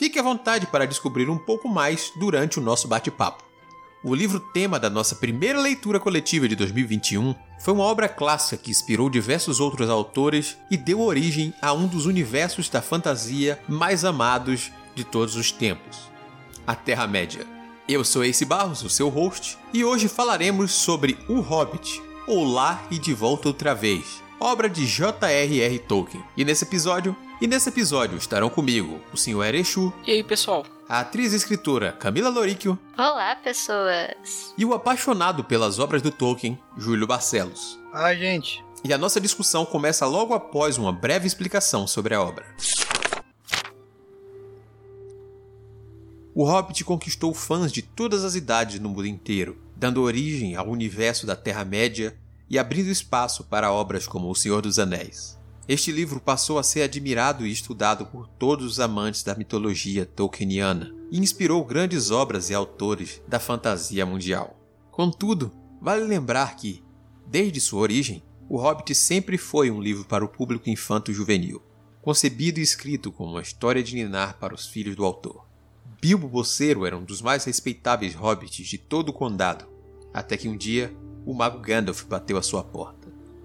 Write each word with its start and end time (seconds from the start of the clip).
Fique 0.00 0.18
à 0.18 0.22
vontade 0.22 0.66
para 0.66 0.86
descobrir 0.86 1.28
um 1.28 1.36
pouco 1.36 1.68
mais 1.68 2.10
durante 2.16 2.58
o 2.58 2.62
nosso 2.62 2.88
bate-papo. 2.88 3.44
O 4.02 4.14
livro 4.14 4.40
tema 4.40 4.80
da 4.80 4.88
nossa 4.88 5.14
primeira 5.14 5.60
leitura 5.60 6.00
coletiva 6.00 6.48
de 6.48 6.56
2021 6.56 7.34
foi 7.58 7.74
uma 7.74 7.84
obra 7.84 8.08
clássica 8.08 8.56
que 8.56 8.70
inspirou 8.70 9.10
diversos 9.10 9.60
outros 9.60 9.90
autores 9.90 10.56
e 10.70 10.76
deu 10.78 11.02
origem 11.02 11.52
a 11.60 11.74
um 11.74 11.86
dos 11.86 12.06
universos 12.06 12.70
da 12.70 12.80
fantasia 12.80 13.60
mais 13.68 14.02
amados 14.02 14.72
de 14.94 15.04
todos 15.04 15.36
os 15.36 15.52
tempos: 15.52 16.10
a 16.66 16.74
Terra-média. 16.74 17.46
Eu 17.86 18.02
sou 18.02 18.24
Ace 18.24 18.46
Barros, 18.46 18.82
o 18.82 18.88
seu 18.88 19.10
host, 19.10 19.58
e 19.70 19.84
hoje 19.84 20.08
falaremos 20.08 20.72
sobre 20.72 21.18
O 21.28 21.40
Hobbit, 21.40 22.02
ou 22.26 22.50
Lá 22.50 22.82
e 22.90 22.98
de 22.98 23.12
Volta 23.12 23.48
Outra 23.48 23.74
Vez, 23.74 24.22
obra 24.40 24.66
de 24.66 24.86
J.R.R. 24.86 25.78
Tolkien. 25.80 26.24
E 26.38 26.42
nesse 26.42 26.64
episódio 26.64 27.14
e 27.40 27.46
nesse 27.46 27.70
episódio 27.70 28.18
estarão 28.18 28.50
comigo 28.50 29.00
o 29.12 29.16
Sr. 29.16 29.44
Erechu. 29.46 29.92
E 30.06 30.12
aí, 30.12 30.22
pessoal? 30.22 30.64
A 30.88 31.00
atriz 31.00 31.32
e 31.32 31.36
escritora 31.36 31.92
Camila 31.92 32.28
Loríquio. 32.28 32.78
Olá, 32.98 33.34
pessoas. 33.36 34.52
E 34.58 34.64
o 34.64 34.74
apaixonado 34.74 35.42
pelas 35.42 35.78
obras 35.78 36.02
do 36.02 36.10
Tolkien, 36.10 36.58
Júlio 36.76 37.06
Barcelos. 37.06 37.78
Ai, 37.92 38.18
gente. 38.18 38.62
E 38.84 38.92
a 38.92 38.98
nossa 38.98 39.20
discussão 39.20 39.64
começa 39.64 40.06
logo 40.06 40.34
após 40.34 40.76
uma 40.76 40.92
breve 40.92 41.26
explicação 41.26 41.86
sobre 41.86 42.14
a 42.14 42.22
obra. 42.22 42.44
O 46.34 46.44
Hobbit 46.44 46.84
conquistou 46.84 47.34
fãs 47.34 47.72
de 47.72 47.82
todas 47.82 48.24
as 48.24 48.34
idades 48.34 48.78
no 48.80 48.88
mundo 48.88 49.06
inteiro, 49.06 49.58
dando 49.76 50.02
origem 50.02 50.56
ao 50.56 50.68
universo 50.68 51.26
da 51.26 51.36
Terra-média 51.36 52.16
e 52.48 52.58
abrindo 52.58 52.90
espaço 52.90 53.44
para 53.44 53.72
obras 53.72 54.06
como 54.06 54.30
O 54.30 54.34
Senhor 54.34 54.60
dos 54.60 54.78
Anéis. 54.78 55.39
Este 55.70 55.92
livro 55.92 56.18
passou 56.18 56.58
a 56.58 56.64
ser 56.64 56.82
admirado 56.82 57.46
e 57.46 57.52
estudado 57.52 58.04
por 58.04 58.26
todos 58.26 58.66
os 58.66 58.80
amantes 58.80 59.22
da 59.22 59.36
mitologia 59.36 60.04
tolkieniana 60.04 60.92
e 61.12 61.20
inspirou 61.20 61.64
grandes 61.64 62.10
obras 62.10 62.50
e 62.50 62.54
autores 62.54 63.22
da 63.28 63.38
fantasia 63.38 64.04
mundial. 64.04 64.58
Contudo, 64.90 65.52
vale 65.80 66.02
lembrar 66.02 66.56
que, 66.56 66.82
desde 67.24 67.60
sua 67.60 67.82
origem, 67.82 68.20
O 68.48 68.56
Hobbit 68.56 68.92
sempre 68.96 69.38
foi 69.38 69.70
um 69.70 69.80
livro 69.80 70.04
para 70.04 70.24
o 70.24 70.28
público 70.28 70.68
infanto-juvenil, 70.68 71.62
concebido 72.02 72.58
e 72.58 72.64
escrito 72.64 73.12
como 73.12 73.34
uma 73.34 73.42
história 73.42 73.80
de 73.80 73.94
ninar 73.94 74.40
para 74.40 74.52
os 74.52 74.66
filhos 74.66 74.96
do 74.96 75.04
autor. 75.04 75.46
Bilbo 76.02 76.26
Bolseiro 76.26 76.84
era 76.84 76.98
um 76.98 77.04
dos 77.04 77.22
mais 77.22 77.44
respeitáveis 77.44 78.12
hobbits 78.12 78.66
de 78.66 78.76
todo 78.76 79.10
o 79.10 79.12
condado, 79.12 79.66
até 80.12 80.36
que 80.36 80.48
um 80.48 80.56
dia 80.56 80.92
o 81.24 81.32
mago 81.32 81.60
Gandalf 81.60 82.02
bateu 82.06 82.36
à 82.36 82.42
sua 82.42 82.64
porta 82.64 82.99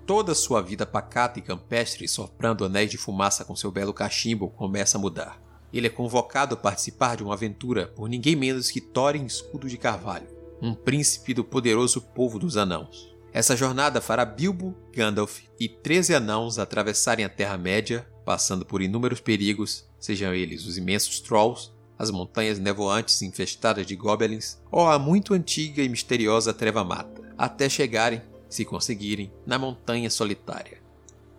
toda 0.06 0.36
sua 0.36 0.62
vida 0.62 0.86
pacata 0.86 1.40
e 1.40 1.42
campestre, 1.42 2.08
soprando 2.08 2.64
anéis 2.64 2.92
de 2.92 2.98
fumaça 2.98 3.44
com 3.44 3.56
seu 3.56 3.72
belo 3.72 3.94
cachimbo, 3.94 4.50
começa 4.50 4.98
a 4.98 5.02
mudar. 5.02 5.42
Ele 5.74 5.88
é 5.88 5.90
convocado 5.90 6.54
a 6.54 6.58
participar 6.58 7.18
de 7.18 7.24
uma 7.24 7.34
aventura 7.34 7.88
por 7.88 8.08
ninguém 8.08 8.36
menos 8.36 8.70
que 8.72 8.80
Thorin 8.80 9.26
Escudo 9.26 9.68
de 9.68 9.78
Carvalho, 9.78 10.28
um 10.62 10.74
príncipe 10.74 11.34
do 11.34 11.44
poderoso 11.44 12.00
povo 12.00 12.40
dos 12.40 12.56
anãos. 12.56 13.14
Essa 13.34 13.58
jornada 13.58 14.00
fará 14.00 14.24
Bilbo, 14.24 14.74
Gandalf 14.94 15.42
e 15.60 15.68
13 15.68 16.16
anãos 16.16 16.58
atravessarem 16.58 17.26
a 17.26 17.30
Terra-média, 17.30 18.08
passando 18.24 18.66
por 18.66 18.82
inúmeros 18.82 19.20
perigos, 19.20 19.86
sejam 20.00 20.34
eles 20.34 20.66
os 20.66 20.78
imensos 20.78 21.20
Trolls, 21.20 21.72
as 21.98 22.12
montanhas 22.12 22.60
nevoantes 22.60 23.22
infestadas 23.22 23.86
de 23.86 23.96
goblins 23.96 24.58
ou 24.72 24.88
a 24.88 25.00
muito 25.00 25.34
antiga 25.34 25.82
e 25.82 25.90
misteriosa 25.90 26.54
Treva 26.54 26.84
Mata, 26.84 27.22
até 27.38 27.68
chegarem 27.68 28.22
se 28.56 28.66
conseguirem, 28.66 29.32
na 29.46 29.60
montanha 29.60 30.10
solitária. 30.10 30.80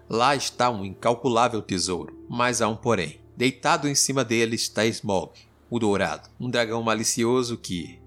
Lá 0.09 0.37
está 0.37 0.71
um 0.71 0.85
incalculável 0.85 1.61
tesouro, 1.61 2.17
mas 2.29 2.63
há 2.63 2.69
um 2.69 2.77
porém. 2.77 3.21
Deitado 3.37 3.89
em 3.89 3.95
cima 3.95 4.25
dele 4.25 4.55
está 4.55 4.87
Smog, 4.87 5.33
o 5.69 5.79
Dourado, 5.79 6.29
um 6.39 6.49
dragão 6.49 6.83
malicioso 6.83 7.59
que. 7.59 8.01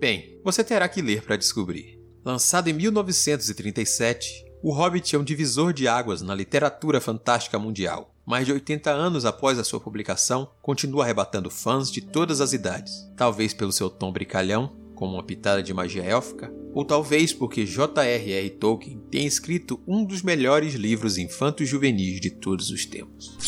Bem, 0.00 0.38
você 0.44 0.64
terá 0.64 0.88
que 0.88 1.00
ler 1.00 1.22
para 1.22 1.36
descobrir. 1.36 1.98
Lançado 2.24 2.68
em 2.68 2.72
1937, 2.72 4.46
O 4.62 4.72
Hobbit 4.72 5.14
é 5.14 5.18
um 5.18 5.24
divisor 5.24 5.72
de 5.72 5.86
águas 5.86 6.20
na 6.20 6.34
literatura 6.34 7.00
fantástica 7.00 7.58
mundial. 7.58 8.12
Mais 8.26 8.44
de 8.44 8.52
80 8.52 8.90
anos 8.90 9.24
após 9.24 9.58
a 9.58 9.64
sua 9.64 9.80
publicação, 9.80 10.50
continua 10.60 11.04
arrebatando 11.04 11.48
fãs 11.48 11.90
de 11.90 12.00
todas 12.00 12.40
as 12.40 12.52
idades, 12.52 13.08
talvez 13.16 13.54
pelo 13.54 13.72
seu 13.72 13.88
tom 13.88 14.12
brincalhão, 14.12 14.76
como 14.98 15.14
uma 15.14 15.22
pitada 15.22 15.62
de 15.62 15.72
magia 15.72 16.02
élfica, 16.02 16.52
ou 16.74 16.84
talvez 16.84 17.32
porque 17.32 17.64
J.R.R. 17.64 18.50
Tolkien 18.50 18.98
tenha 19.08 19.28
escrito 19.28 19.80
um 19.86 20.04
dos 20.04 20.22
melhores 20.22 20.74
livros 20.74 21.18
infantos 21.18 21.68
juvenis 21.68 22.20
de 22.20 22.30
todos 22.30 22.68
os 22.70 22.84
tempos. 22.84 23.38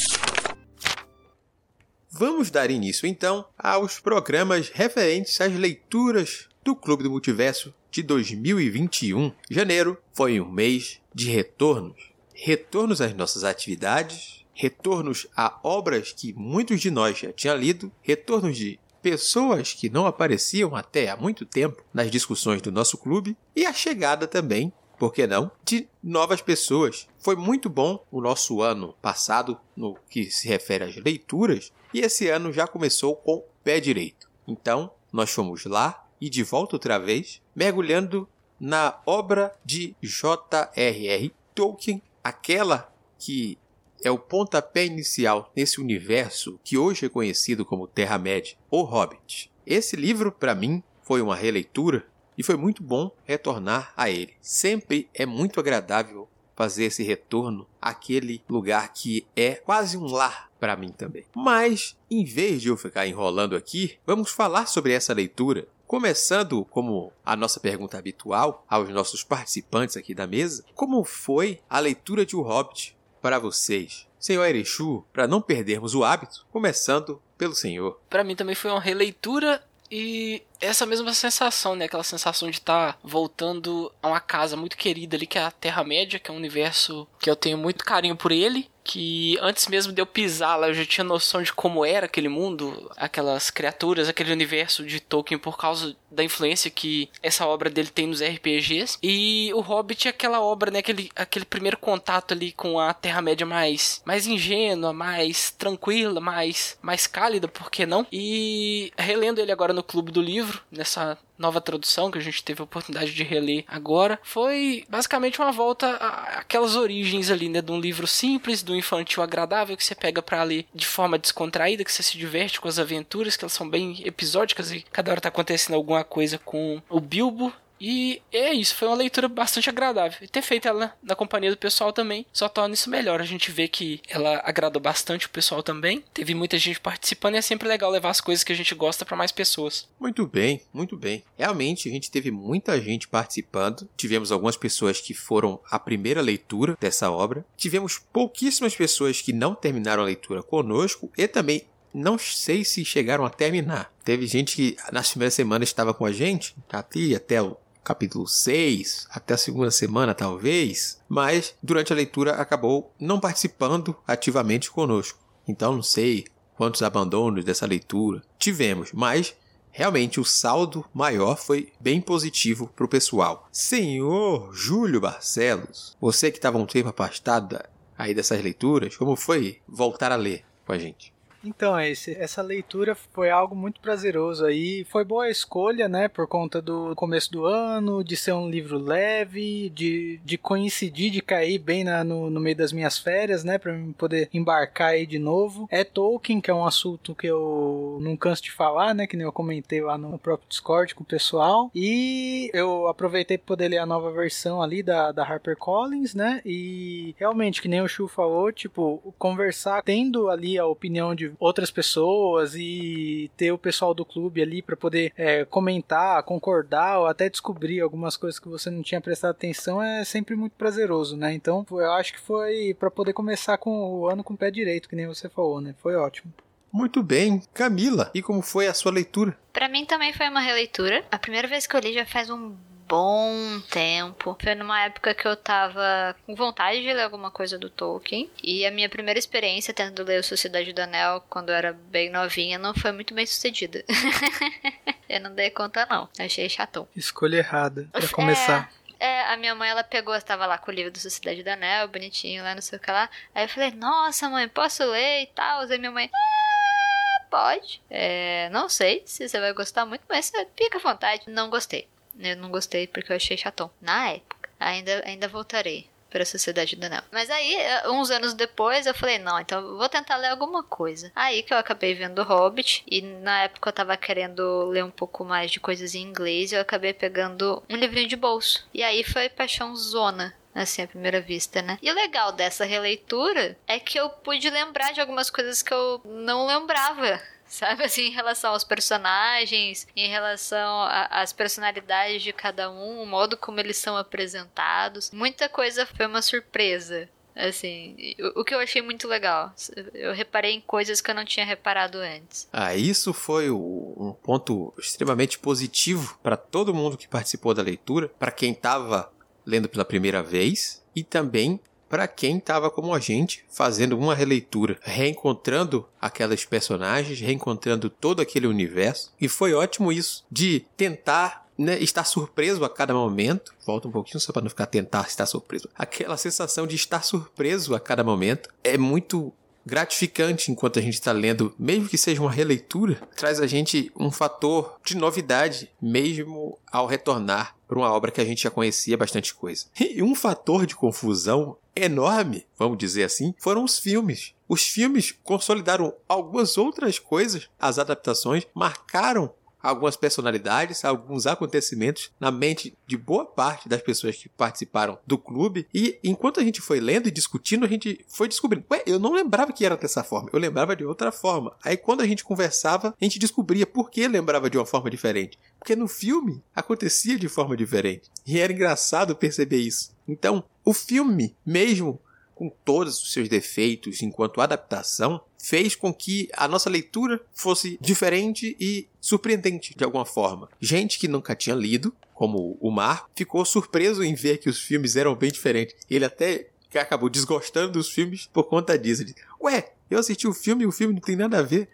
Vamos 2.09 2.53
dar 2.53 2.71
início 2.71 3.05
então 3.05 3.45
aos 3.59 3.99
programas 3.99 4.69
referentes 4.69 5.41
às 5.41 5.53
leituras 5.53 6.49
do 6.63 6.77
Clube 6.77 7.03
do 7.03 7.11
Multiverso 7.11 7.75
de 7.91 8.05
2021. 8.05 9.33
Janeiro 9.51 9.99
foi 10.13 10.41
um 10.41 10.49
mês 10.49 11.01
de 11.13 11.31
retornos. 11.31 12.13
Retornos 12.33 13.01
às 13.01 13.13
nossas 13.13 13.43
atividades, 13.43 14.45
retornos 14.55 15.27
a 15.37 15.59
obras 15.65 16.13
que 16.13 16.33
muitos 16.33 16.81
de 16.81 16.93
nós 16.93 17.19
já 17.19 17.33
tinham 17.33 17.57
lido, 17.57 17.91
retornos 18.03 18.57
de 18.57 18.79
pessoas 19.03 19.73
que 19.73 19.89
não 19.91 20.07
apareciam 20.07 20.75
até 20.77 21.09
há 21.09 21.17
muito 21.17 21.45
tempo 21.45 21.85
nas 21.93 22.11
discussões 22.11 22.61
do 22.63 22.73
nosso 22.73 22.99
clube 22.99 23.37
e 23.55 23.67
a 23.67 23.73
chegada 23.73 24.27
também, 24.27 24.73
por 24.99 25.13
que 25.13 25.27
não, 25.27 25.51
de 25.65 25.89
novas 26.03 26.43
pessoas. 26.43 27.09
Foi 27.19 27.35
muito 27.35 27.71
bom 27.71 28.05
o 28.11 28.21
nosso 28.21 28.61
ano 28.61 28.95
passado 29.01 29.59
no 29.77 29.97
que 30.09 30.31
se 30.31 30.47
refere 30.47 30.85
às 30.85 30.97
leituras 30.97 31.73
e 31.93 32.01
esse 32.01 32.29
ano 32.29 32.53
já 32.53 32.67
começou 32.67 33.17
com 33.17 33.37
o 33.37 33.45
pé 33.65 33.81
direito. 33.81 34.31
Então, 34.47 34.91
nós 35.13 35.31
fomos 35.31 35.65
lá 35.65 36.07
e 36.21 36.29
de 36.29 36.43
volta 36.43 36.77
outra 36.77 36.99
vez, 36.99 37.41
mergulhando 37.55 38.29
na 38.59 39.01
obra 39.07 39.55
de 39.65 39.97
J.R.R. 40.03 41.33
Tolkien, 41.55 42.03
aquela 42.23 42.93
que 43.19 43.59
é 44.03 44.11
o 44.11 44.19
pontapé 44.19 44.85
inicial 44.85 45.51
nesse 45.55 45.81
universo 45.81 46.59
que 46.65 46.79
hoje 46.79 47.07
é 47.07 47.09
conhecido 47.09 47.65
como 47.65 47.87
Terra-média, 47.87 48.57
ou 48.71 48.85
Hobbit. 48.85 49.51
Esse 49.67 49.97
livro, 49.97 50.33
para 50.33 50.55
mim, 50.55 50.83
foi 51.03 51.21
uma 51.21 51.37
releitura 51.37 52.07
e 52.37 52.43
foi 52.43 52.57
muito 52.57 52.83
bom 52.83 53.11
retornar 53.25 53.93
a 53.97 54.09
ele. 54.09 54.35
Sempre 54.41 55.09
é 55.13 55.27
muito 55.27 55.61
agradável 55.61 56.29
fazer 56.57 56.85
esse 56.85 57.03
retorno 57.03 57.67
àquele 57.81 58.43
lugar 58.49 58.93
que 58.93 59.27
é 59.35 59.55
quase 59.55 59.97
um 59.97 60.07
lar 60.07 60.51
para 60.61 60.77
mim 60.77 60.91
também. 60.91 61.25
Mas, 61.35 61.97
em 62.11 62.25
vez 62.25 62.61
de 62.61 62.69
eu 62.69 62.77
ficar 62.77 63.07
enrolando 63.07 63.57
aqui, 63.57 63.99
vamos 64.07 64.31
falar 64.31 64.67
sobre 64.67 64.93
essa 64.93 65.15
leitura. 65.15 65.67
Começando 65.87 66.65
como 66.67 67.13
a 67.25 67.35
nossa 67.35 67.59
pergunta 67.59 67.99
habitual 67.99 68.65
aos 68.69 68.89
nossos 68.91 69.25
participantes 69.25 69.97
aqui 69.97 70.15
da 70.15 70.27
mesa, 70.27 70.65
como 70.75 71.03
foi 71.03 71.61
a 71.69 71.81
leitura 71.81 72.25
de 72.25 72.37
O 72.37 72.43
Hobbit 72.43 72.97
para 73.21 73.39
vocês. 73.39 74.07
Senhor 74.19 74.45
Erechu, 74.45 75.05
para 75.13 75.27
não 75.27 75.41
perdermos 75.41 75.95
o 75.95 76.05
hábito, 76.05 76.47
começando 76.53 77.21
pelo 77.39 77.55
Senhor. 77.55 77.99
Para 78.09 78.23
mim 78.23 78.37
também 78.37 78.55
foi 78.55 78.71
uma 78.71 78.81
releitura 78.81 79.63
e 79.91 80.43
essa 80.61 80.87
mesma 80.87 81.13
sensação, 81.13 81.75
né? 81.75 81.87
Aquela 81.87 82.05
sensação 82.05 82.49
de 82.49 82.59
estar 82.59 82.93
tá 82.93 82.99
voltando 83.03 83.91
a 84.03 84.09
uma 84.09 84.21
casa 84.21 84.57
muito 84.57 84.77
querida 84.77 85.17
ali, 85.17 85.27
que 85.27 85.39
é 85.39 85.43
a 85.43 85.51
Terra-média, 85.51 86.21
que 86.21 86.31
é 86.31 86.35
um 86.35 86.37
universo 86.37 87.09
que 87.19 87.29
eu 87.29 87.35
tenho 87.35 87.59
muito 87.59 87.85
carinho 87.85 88.15
por 88.15 88.31
ele 88.31 88.71
que 88.91 89.39
antes 89.41 89.69
mesmo 89.69 89.93
de 89.93 90.03
eu 90.03 90.07
pisar 90.07 90.59
lá 90.59 90.67
eu 90.67 90.75
já 90.75 90.85
tinha 90.85 91.05
noção 91.05 91.41
de 91.41 91.53
como 91.53 91.85
era 91.85 92.07
aquele 92.07 92.29
mundo, 92.29 92.91
aquelas 92.97 93.49
criaturas, 93.49 94.09
aquele 94.09 94.33
universo 94.33 94.85
de 94.85 94.99
Tolkien 94.99 95.39
por 95.39 95.57
causa 95.57 95.95
da 96.11 96.25
influência 96.25 96.69
que 96.69 97.09
essa 97.23 97.47
obra 97.47 97.71
dele 97.71 97.89
tem 97.89 98.09
nos 98.09 98.21
RPGs. 98.21 98.99
E 99.01 99.53
o 99.55 99.61
Hobbit 99.61 100.09
é 100.09 100.11
aquela 100.11 100.41
obra, 100.41 100.73
né, 100.73 100.81
aquele, 100.81 101.09
aquele 101.15 101.45
primeiro 101.45 101.79
contato 101.79 102.35
ali 102.35 102.51
com 102.51 102.81
a 102.81 102.93
Terra-média 102.93 103.47
mais, 103.47 104.03
mais 104.05 104.27
ingênua, 104.27 104.93
mais 104.93 105.53
tranquila, 105.53 106.21
mais, 106.21 106.77
mais 106.83 107.07
cálida, 107.07 107.47
por 107.47 107.71
que 107.71 107.87
não? 107.87 108.05
E 108.11 108.93
relendo 108.99 109.39
ele 109.39 109.53
agora 109.53 109.73
no 109.73 109.85
Clube 109.85 110.11
do 110.11 110.21
Livro, 110.21 110.63
nessa 110.69 111.17
nova 111.41 111.61
tradução 111.61 112.11
que 112.11 112.19
a 112.19 112.23
gente 112.23 112.45
teve 112.45 112.61
a 112.61 112.65
oportunidade 112.65 113.13
de 113.15 113.23
reler 113.25 113.65
agora, 113.67 114.21
foi 114.23 114.85
basicamente 114.89 115.41
uma 115.41 115.51
volta 115.51 115.97
àquelas 116.37 116.77
origens 116.77 117.31
ali, 117.31 117.49
né, 117.49 117.63
de 117.63 117.73
um 117.73 117.81
livro 117.81 118.07
simples, 118.07 118.63
do 118.63 118.77
infantil 118.77 119.23
agradável 119.23 119.77
que 119.77 119.85
você 119.85 119.95
pega 119.95 120.21
para 120.21 120.43
ler 120.43 120.67
de 120.75 120.87
forma 120.87 121.19
descontraída, 121.19 121.83
que 121.83 121.93
você 121.93 122.03
se 122.03 122.19
diverte 122.19 122.61
com 122.61 122.69
as 122.69 122.79
aventuras, 122.79 123.37
que 123.37 123.45
elas 123.45 123.53
são 123.53 123.69
bem 123.69 124.03
episódicas 124.05 124.71
e 124.71 124.85
cada 124.93 125.11
hora 125.11 125.21
tá 125.21 125.31
acontecendo 125.31 125.75
alguma 125.75 126.05
coisa 126.05 126.39
com 126.39 126.83
o 126.89 127.01
Bilbo 127.01 127.53
e 127.81 128.21
é 128.31 128.53
isso, 128.53 128.75
foi 128.75 128.89
uma 128.89 128.97
leitura 128.97 129.29
bastante 129.29 129.71
agradável. 129.71 130.19
E 130.21 130.29
ter 130.29 130.43
feito 130.43 130.69
ela 130.69 130.95
na 131.03 131.15
companhia 131.15 131.51
do 131.51 131.57
pessoal 131.57 131.93
também 131.93 132.27
só 132.33 132.49
torna 132.49 132.75
isso 132.75 132.91
melhor. 132.91 133.21
A 133.21 133.25
gente 133.25 133.51
vê 133.51 133.67
que 133.67 134.01
ela 134.09 134.41
agradou 134.45 134.83
bastante 134.83 135.27
o 135.27 135.31
pessoal 135.31 135.63
também. 135.63 136.05
Teve 136.13 136.35
muita 136.35 136.59
gente 136.59 136.79
participando 136.79 137.35
e 137.35 137.39
é 137.39 137.43
sempre 137.43 137.67
legal 137.67 137.91
levar 137.91 138.11
as 138.11 138.21
coisas 138.21 138.45
que 138.45 138.53
a 138.53 138.57
gente 138.57 138.75
gosta 138.75 139.05
para 139.05 139.17
mais 139.17 139.33
pessoas. 139.33 139.89
Muito 139.99 140.27
bem, 140.27 140.63
muito 140.73 140.97
bem. 140.97 141.25
Realmente 141.39 141.89
a 141.89 141.93
gente 141.93 142.11
teve 142.11 142.31
muita 142.31 142.81
gente 142.81 143.09
participando. 143.09 143.89
Tivemos 143.97 144.31
algumas 144.31 144.57
pessoas 144.57 145.01
que 145.01 145.15
foram 145.15 145.59
a 145.71 145.79
primeira 145.79 146.21
leitura 146.21 146.77
dessa 146.79 147.11
obra. 147.11 147.45
Tivemos 147.57 147.99
pouquíssimas 148.13 148.75
pessoas 148.75 149.23
que 149.23 149.33
não 149.33 149.55
terminaram 149.55 150.03
a 150.03 150.07
leitura 150.07 150.43
conosco 150.43 151.11
e 151.17 151.27
também 151.27 151.65
não 151.93 152.19
sei 152.19 152.65
se 152.65 152.85
chegaram 152.85 153.25
a 153.25 153.31
terminar. 153.31 153.93
Teve 154.05 154.27
gente 154.27 154.55
que 154.55 154.77
nas 154.93 155.11
primeiras 155.11 155.35
semanas 155.35 155.69
estava 155.69 155.93
com 155.93 156.05
a 156.05 156.13
gente, 156.13 156.55
aqui 156.71 157.15
até 157.15 157.43
o 157.43 157.57
capítulo 157.91 158.25
6, 158.25 159.09
até 159.11 159.35
a 159.35 159.37
segunda 159.37 159.69
semana 159.73 160.15
talvez, 160.15 161.01
mas 161.09 161.57
durante 161.61 161.93
a 161.93 161.97
leitura 161.97 162.35
acabou 162.35 162.95
não 163.01 163.19
participando 163.19 163.97
ativamente 164.07 164.71
conosco. 164.71 165.19
Então 165.47 165.75
não 165.75 165.83
sei 165.83 166.25
quantos 166.55 166.83
abandonos 166.83 167.45
dessa 167.45 167.67
leitura 167.67 168.23
tivemos, 168.39 168.93
mas 168.93 169.35
realmente 169.73 170.21
o 170.21 170.25
saldo 170.25 170.85
maior 170.95 171.37
foi 171.37 171.73
bem 171.81 172.01
positivo 172.01 172.69
para 172.77 172.85
o 172.85 172.89
pessoal. 172.89 173.49
Senhor 173.51 174.55
Júlio 174.55 175.01
Barcelos, 175.01 175.97
você 176.01 176.31
que 176.31 176.39
estava 176.39 176.59
um 176.59 176.67
tempo 176.67 176.91
afastado 176.91 177.59
aí 177.99 178.15
dessas 178.15 178.41
leituras, 178.41 178.97
como 178.97 179.17
foi 179.17 179.59
voltar 179.67 180.13
a 180.13 180.17
ler 180.17 180.45
com 180.65 180.73
a 180.73 180.79
gente? 180.79 181.13
Então, 181.43 181.81
esse, 181.81 182.13
essa 182.17 182.43
leitura 182.43 182.95
foi 182.95 183.31
algo 183.31 183.57
muito 183.57 183.81
prazeroso 183.81 184.45
aí. 184.45 184.85
Foi 184.85 185.05
boa 185.05 185.25
a 185.25 185.31
escolha, 185.31 185.89
né? 185.89 186.07
Por 186.07 186.27
conta 186.27 186.61
do 186.61 186.95
começo 186.95 187.33
do 187.33 187.47
ano, 187.47 188.05
de 188.05 188.17
ser 188.17 188.33
um 188.33 188.49
livro 188.49 188.79
leve, 188.79 189.71
de, 189.71 190.21
de 190.25 190.37
coincidir, 190.37 191.11
de 191.11 191.23
cair 191.23 191.59
bem 191.59 191.83
na, 191.83 192.05
no, 192.05 192.29
no 192.29 192.41
meio 192.41 192.57
das 192.57 192.73
minhas 192.73 192.99
férias, 192.99 193.43
né? 193.43 193.59
Pra 193.59 193.73
eu 193.73 193.95
poder 193.97 194.29
embarcar 194.33 194.91
aí 194.91 195.07
de 195.07 195.19
novo. 195.19 195.67
É 195.71 195.83
Tolkien, 195.83 196.41
que 196.41 196.51
é 196.51 196.55
um 196.55 196.67
assunto 196.67 197.15
que 197.15 197.27
eu 197.27 197.99
não 198.03 198.17
canso 198.17 198.43
de 198.43 198.53
falar, 198.53 198.95
né? 198.95 199.07
Que 199.07 199.17
nem 199.17 199.25
eu 199.25 199.33
comentei 199.33 199.81
lá 199.81 199.97
no 199.97 200.19
próprio 200.19 200.49
Discord 200.49 200.95
com 200.95 201.03
o 201.03 201.07
pessoal. 201.07 201.71
E 201.75 202.51
eu 202.53 202.87
aproveitei 202.87 203.39
para 203.39 203.47
poder 203.47 203.69
ler 203.69 203.79
a 203.79 203.87
nova 203.87 204.11
versão 204.13 204.61
ali 204.61 204.83
da, 204.83 205.11
da 205.11 205.25
HarperCollins, 205.25 206.15
né? 206.15 206.43
E 206.45 207.15
realmente, 207.19 207.63
que 207.63 207.69
nem 207.69 207.81
o 207.81 207.89
Chu 207.89 208.09
falou, 208.09 208.53
tipo, 208.53 209.15
conversar, 209.19 209.83
tendo 209.83 210.29
ali 210.29 210.59
a 210.59 210.67
opinião 210.67 211.15
de 211.15 211.30
outras 211.39 211.71
pessoas 211.71 212.55
e 212.55 213.31
ter 213.37 213.53
o 213.53 213.59
pessoal 213.59 213.95
do 213.95 214.05
clube 214.05 214.43
ali 214.43 214.63
para 214.63 214.77
poder 214.77 215.13
é, 215.17 215.45
comentar, 215.45 216.23
concordar 216.23 217.01
ou 217.01 217.07
até 217.07 217.29
descobrir 217.29 217.81
algumas 217.81 218.17
coisas 218.17 218.39
que 218.39 218.49
você 218.49 218.71
não 218.71 218.83
tinha 218.83 219.01
prestado 219.01 219.33
atenção 219.33 219.83
é 219.83 220.05
sempre 220.05 220.35
muito 220.35 220.53
prazeroso, 220.53 221.17
né? 221.17 221.33
Então 221.33 221.65
eu 221.71 221.93
acho 221.93 222.13
que 222.13 222.21
foi 222.21 222.75
para 222.79 222.91
poder 222.91 223.13
começar 223.13 223.59
com 223.59 223.71
o 223.71 224.09
ano 224.09 224.25
com 224.25 224.35
o 224.35 224.37
pé 224.37 224.51
direito, 224.51 224.89
que 224.89 224.97
nem 224.97 225.07
você 225.07 225.29
falou, 225.29 225.61
né? 225.61 225.75
Foi 225.79 225.95
ótimo. 225.97 226.33
Muito 226.73 227.03
bem. 227.03 227.43
Camila, 227.53 228.11
e 228.15 228.23
como 228.23 228.43
foi 228.43 228.69
a 228.69 228.75
sua 228.75 228.93
leitura? 228.93 229.37
Para 229.53 229.69
mim 229.69 229.85
também 229.85 230.13
foi 230.13 230.29
uma 230.29 230.41
releitura. 230.41 231.05
A 231.11 231.19
primeira 231.19 231.49
vez 231.49 231.67
que 231.67 231.75
eu 231.75 231.81
li 231.81 231.93
já 231.93 232.07
faz 232.07 232.31
um 232.31 232.55
bom 232.91 233.61
tempo. 233.71 234.37
Foi 234.43 234.55
numa 234.57 234.83
época 234.83 235.15
que 235.15 235.27
eu 235.27 235.37
tava 235.37 236.17
com 236.27 236.35
vontade 236.35 236.83
de 236.83 236.93
ler 236.93 237.05
alguma 237.05 237.31
coisa 237.31 237.57
do 237.57 237.71
Tolkien. 237.71 238.29
E 238.43 238.67
a 238.67 238.71
minha 238.73 238.89
primeira 238.89 239.17
experiência 239.17 239.73
tendo 239.73 240.03
ler 240.03 240.19
o 240.19 240.25
Sociedade 240.25 240.73
do 240.73 240.81
Anel 240.81 241.25
quando 241.31 241.51
eu 241.51 241.55
era 241.55 241.73
bem 241.73 242.11
novinha 242.11 242.59
não 242.59 242.75
foi 242.75 242.91
muito 242.91 243.15
bem 243.15 243.25
sucedida. 243.25 243.85
eu 245.09 245.21
não 245.21 245.33
dei 245.33 245.51
conta, 245.51 245.87
não. 245.89 246.09
Achei 246.19 246.49
chatão. 246.49 246.89
Escolha 246.97 247.37
errada 247.37 247.89
para 247.93 248.09
começar. 248.09 248.69
É, 248.99 249.07
é, 249.07 249.33
a 249.33 249.37
minha 249.37 249.55
mãe, 249.55 249.71
ela 249.71 249.85
pegou, 249.85 250.15
estava 250.17 250.45
lá 250.45 250.59
com 250.59 250.73
o 250.73 250.75
livro 250.75 250.91
do 250.91 250.99
Sociedade 250.99 251.45
do 251.45 251.49
Anel, 251.49 251.87
bonitinho, 251.87 252.43
lá, 252.43 252.55
não 252.57 252.61
sei 252.61 252.77
o 252.77 252.83
que 252.83 252.91
lá. 252.91 253.09
Aí 253.33 253.45
eu 253.45 253.49
falei, 253.49 253.71
nossa, 253.71 254.29
mãe, 254.29 254.49
posso 254.49 254.85
ler 254.85 255.23
e 255.23 255.27
tal? 255.29 255.61
Aí 255.61 255.79
minha 255.79 255.93
mãe, 255.93 256.07
é, 256.07 257.25
pode. 257.31 257.81
É, 257.89 258.51
não 258.51 258.69
sei 258.69 259.05
se 259.07 259.29
você 259.29 259.39
vai 259.39 259.53
gostar 259.53 259.87
muito, 259.87 260.03
mas 260.09 260.33
fica 260.57 260.79
à 260.79 260.81
vontade. 260.81 261.23
Não 261.29 261.49
gostei. 261.49 261.89
Eu 262.19 262.37
não 262.37 262.51
gostei 262.51 262.87
porque 262.87 263.13
eu 263.13 263.17
achei 263.17 263.37
chatão. 263.37 263.71
Na 263.81 264.11
época. 264.11 264.51
Ainda, 264.59 265.03
ainda 265.07 265.27
voltarei 265.27 265.89
para 266.11 266.23
a 266.23 266.27
Sociedade 266.27 266.77
do 266.77 266.85
Anel. 266.85 267.03
Mas 267.11 267.31
aí, 267.31 267.55
eh, 267.55 267.89
uns 267.89 268.11
anos 268.11 268.35
depois, 268.35 268.85
eu 268.85 268.95
falei, 268.95 269.19
não, 269.19 269.39
então 269.39 269.79
vou 269.79 269.89
tentar 269.89 270.17
ler 270.17 270.29
alguma 270.29 270.63
coisa. 270.63 271.11
Aí 271.15 271.43
que 271.43 271.55
eu 271.55 271.59
acabei 271.59 271.95
vendo 271.95 272.23
Hobbit, 272.23 272.83
e 272.91 273.01
na 273.01 273.45
época 273.45 273.69
eu 273.69 273.73
tava 273.73 273.97
querendo 273.97 274.65
ler 274.65 274.85
um 274.85 274.91
pouco 274.91 275.25
mais 275.25 275.51
de 275.51 275.61
coisas 275.61 275.95
em 275.95 276.03
inglês, 276.03 276.51
e 276.51 276.57
eu 276.57 276.61
acabei 276.61 276.93
pegando 276.93 277.63
um 277.71 277.77
livrinho 277.77 278.09
de 278.09 278.17
bolso. 278.17 278.69
E 278.75 278.83
aí 278.83 279.05
foi 279.05 279.29
paixão 279.29 279.75
zona 279.77 280.35
assim, 280.53 280.83
à 280.83 280.89
primeira 280.89 281.21
vista, 281.21 281.63
né? 281.63 281.79
E 281.81 281.91
o 281.91 281.95
legal 281.95 282.33
dessa 282.33 282.65
releitura 282.65 283.57
é 283.69 283.79
que 283.79 283.99
eu 283.99 284.11
pude 284.11 284.51
lembrar 284.51 284.93
de 284.93 285.01
algumas 285.01 285.31
coisas 285.31 285.63
que 285.63 285.73
eu 285.73 286.01
não 286.05 286.45
lembrava 286.45 287.23
sabe? 287.51 287.85
Assim, 287.85 288.07
em 288.07 288.11
relação 288.11 288.53
aos 288.53 288.65
personagens, 288.65 289.87
em 289.95 290.09
relação 290.09 290.83
às 291.11 291.33
personalidades 291.33 292.23
de 292.23 292.33
cada 292.33 292.71
um, 292.71 293.03
o 293.03 293.07
modo 293.07 293.37
como 293.37 293.61
eles 293.61 293.77
são 293.77 293.97
apresentados. 293.97 295.11
Muita 295.11 295.49
coisa 295.49 295.85
foi 295.85 296.07
uma 296.07 296.23
surpresa. 296.23 297.09
Assim, 297.35 297.97
o, 298.35 298.45
que 298.45 298.55
eu 298.55 298.59
achei 298.59 298.83
muito 298.83 299.09
legal. 299.09 299.53
Eu 299.95 300.13
reparei 300.13 300.53
em 300.53 300.61
coisas 300.61 301.01
que 301.01 301.11
eu 301.11 301.15
não 301.15 301.25
tinha 301.25 301.47
reparado 301.47 301.99
antes. 301.99 302.49
Ah, 302.53 302.75
isso 302.75 303.13
foi 303.13 303.51
um 303.51 304.15
ponto 304.23 304.75
extremamente 304.79 305.39
positivo 305.39 306.19
para 306.23 306.37
todo 306.37 306.75
mundo 306.75 306.99
que 306.99 307.09
participou 307.09 307.55
da 307.55 307.63
leitura, 307.63 308.09
para 308.19 308.33
quem 308.33 308.53
estava 308.53 309.11
lendo 309.47 309.69
pela 309.69 309.85
primeira 309.85 310.23
vez 310.23 310.83
e 310.95 311.03
também 311.03 311.59
para 311.91 312.07
quem 312.07 312.39
estava 312.39 312.71
como 312.71 312.95
a 312.95 313.01
gente 313.01 313.45
fazendo 313.51 313.99
uma 313.99 314.15
releitura, 314.15 314.79
reencontrando 314.81 315.87
aquelas 316.01 316.45
personagens, 316.45 317.21
reencontrando 317.21 317.91
todo 317.91 318.23
aquele 318.23 318.47
universo. 318.47 319.13
E 319.21 319.29
foi 319.29 319.53
ótimo 319.53 319.91
isso, 319.91 320.25
de 320.31 320.65
tentar 320.77 321.49
né, 321.59 321.79
estar 321.81 322.05
surpreso 322.05 322.65
a 322.65 322.71
cada 322.71 322.95
momento. 322.95 323.53
Volta 323.67 323.89
um 323.89 323.91
pouquinho 323.91 324.21
só 324.21 324.33
para 324.33 324.43
não 324.43 324.49
ficar 324.49 324.67
tentar 324.67 325.09
estar 325.09 325.27
surpreso. 325.27 325.69
Aquela 325.75 326.17
sensação 326.17 326.65
de 326.65 326.77
estar 326.77 327.03
surpreso 327.03 327.75
a 327.75 327.81
cada 327.81 328.05
momento 328.05 328.49
é 328.63 328.79
muito 328.79 329.33
gratificante 329.67 330.51
enquanto 330.51 330.79
a 330.79 330.83
gente 330.83 330.95
está 330.95 331.13
lendo, 331.13 331.55
mesmo 331.59 331.89
que 331.89 331.99
seja 331.99 332.21
uma 332.23 332.31
releitura, 332.31 333.01
traz 333.15 333.41
a 333.41 333.47
gente 333.47 333.93
um 333.95 334.11
fator 334.11 334.77
de 334.85 334.97
novidade, 334.97 335.71
mesmo 335.81 336.59
ao 336.73 336.87
retornar 336.87 337.55
para 337.71 337.79
uma 337.79 337.93
obra 337.93 338.11
que 338.11 338.21
a 338.21 338.25
gente 338.25 338.43
já 338.43 338.51
conhecia 338.51 338.99
bastante 338.99 339.33
coisa. 339.33 339.67
E 340.01 340.03
um 340.03 340.15
fator 340.15 340.67
de 340.67 340.75
confusão 340.75 341.57
enorme, 341.75 342.47
vamos 342.59 342.79
dizer 342.79 343.05
assim, 343.05 343.35
foram 343.39 343.65
os 343.65 343.79
filmes. 343.79 344.35
Os 344.49 344.63
filmes 344.63 345.15
consolidaram 345.23 345.95
algumas 346.09 346.57
outras 346.59 346.99
coisas, 346.99 347.49
as 347.59 347.79
adaptações 347.79 348.47
marcaram 348.55 349.33
algumas 349.63 349.97
personalidades, 349.97 350.85
alguns 350.85 351.27
acontecimentos 351.27 352.11
na 352.19 352.31
mente 352.31 352.77
de 352.87 352.97
boa 352.97 353.25
parte 353.25 353.69
das 353.69 353.83
pessoas 353.83 354.17
que 354.17 354.29
participaram 354.29 354.99
do 355.07 355.19
clube. 355.19 355.67
E 355.73 355.99
enquanto 356.03 356.41
a 356.41 356.43
gente 356.43 356.61
foi 356.61 356.81
lendo 356.81 357.09
e 357.09 357.11
discutindo, 357.11 357.65
a 357.65 357.69
gente 357.69 358.05
foi 358.09 358.29
descobrindo. 358.29 358.65
Ué, 358.71 358.83
eu 358.87 358.99
não 358.99 359.13
lembrava 359.13 359.53
que 359.53 359.65
era 359.65 359.77
dessa 359.77 360.03
forma, 360.03 360.31
eu 360.33 360.39
lembrava 360.39 360.75
de 360.75 360.85
outra 360.85 361.13
forma. 361.13 361.57
Aí 361.63 361.77
quando 361.77 362.01
a 362.01 362.07
gente 362.07 362.25
conversava, 362.25 362.95
a 363.01 363.05
gente 363.05 363.19
descobria 363.19 363.67
por 363.67 363.91
que 363.91 364.07
lembrava 364.09 364.51
de 364.51 364.59
uma 364.59 364.67
forma 364.67 364.91
diferente. 364.91 365.39
Porque 365.59 365.77
no 365.77 365.89
filme 365.89 366.43
acontecia 366.55 367.19
de 367.19 367.29
forma 367.29 367.57
diferente. 367.57 368.11
E 368.27 368.39
era 368.39 368.53
engraçado 368.53 369.15
perceber 369.15 369.59
isso. 369.59 369.93
Então, 370.09 370.43
o 370.65 370.73
filme, 370.73 371.37
mesmo 371.45 372.01
com 372.41 372.49
todos 372.65 373.03
os 373.03 373.13
seus 373.13 373.29
defeitos 373.29 374.01
enquanto 374.01 374.41
adaptação, 374.41 375.21
fez 375.39 375.75
com 375.75 375.93
que 375.93 376.27
a 376.33 376.49
nossa 376.49 376.71
leitura 376.71 377.21
fosse 377.35 377.77
diferente 377.79 378.57
e 378.59 378.89
surpreendente 378.99 379.77
de 379.77 379.85
alguma 379.85 380.07
forma. 380.07 380.49
Gente 380.59 380.99
que 380.99 381.07
nunca 381.07 381.37
tinha 381.37 381.55
lido, 381.55 381.95
como 382.15 382.57
o 382.59 382.71
Mar, 382.71 383.11
ficou 383.15 383.45
surpreso 383.45 384.03
em 384.03 384.15
ver 384.15 384.39
que 384.39 384.49
os 384.49 384.59
filmes 384.59 384.97
eram 384.97 385.15
bem 385.15 385.31
diferentes. 385.31 385.77
Ele 385.91 386.07
até 386.07 386.49
acabou 386.75 387.11
desgostando 387.11 387.73
dos 387.73 387.91
filmes 387.91 388.27
por 388.33 388.45
conta 388.45 388.79
disso. 388.79 389.03
Ele, 389.03 389.15
Ué, 389.43 389.75
eu 389.91 389.99
assisti 389.99 390.29
o 390.29 390.33
filme 390.33 390.63
e 390.63 390.67
o 390.67 390.73
filme 390.73 390.95
não 390.95 391.01
tem 391.01 391.17
nada 391.17 391.39
a 391.39 391.43
ver. 391.43 391.69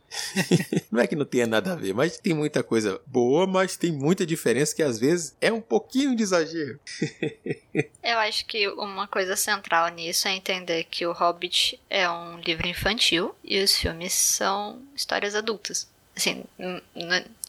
não 0.90 1.00
é 1.00 1.06
que 1.06 1.14
não 1.14 1.24
tenha 1.24 1.46
nada 1.46 1.72
a 1.72 1.76
ver, 1.76 1.92
mas 1.92 2.18
tem 2.18 2.32
muita 2.32 2.62
coisa 2.62 3.00
boa, 3.06 3.46
mas 3.46 3.76
tem 3.76 3.92
muita 3.92 4.24
diferença 4.24 4.74
que 4.74 4.82
às 4.82 4.98
vezes 4.98 5.36
é 5.40 5.52
um 5.52 5.60
pouquinho 5.60 6.16
de 6.16 6.22
exagero. 6.22 6.80
Eu 8.02 8.18
acho 8.20 8.46
que 8.46 8.66
uma 8.68 9.06
coisa 9.06 9.36
central 9.36 9.88
nisso 9.88 10.26
é 10.26 10.32
entender 10.32 10.84
que 10.84 11.06
o 11.06 11.12
Hobbit 11.12 11.78
é 11.90 12.08
um 12.08 12.38
livro 12.40 12.66
infantil 12.66 13.34
e 13.44 13.62
os 13.62 13.76
filmes 13.76 14.14
são 14.14 14.80
histórias 14.94 15.34
adultas. 15.34 15.88
Assim, 16.16 16.44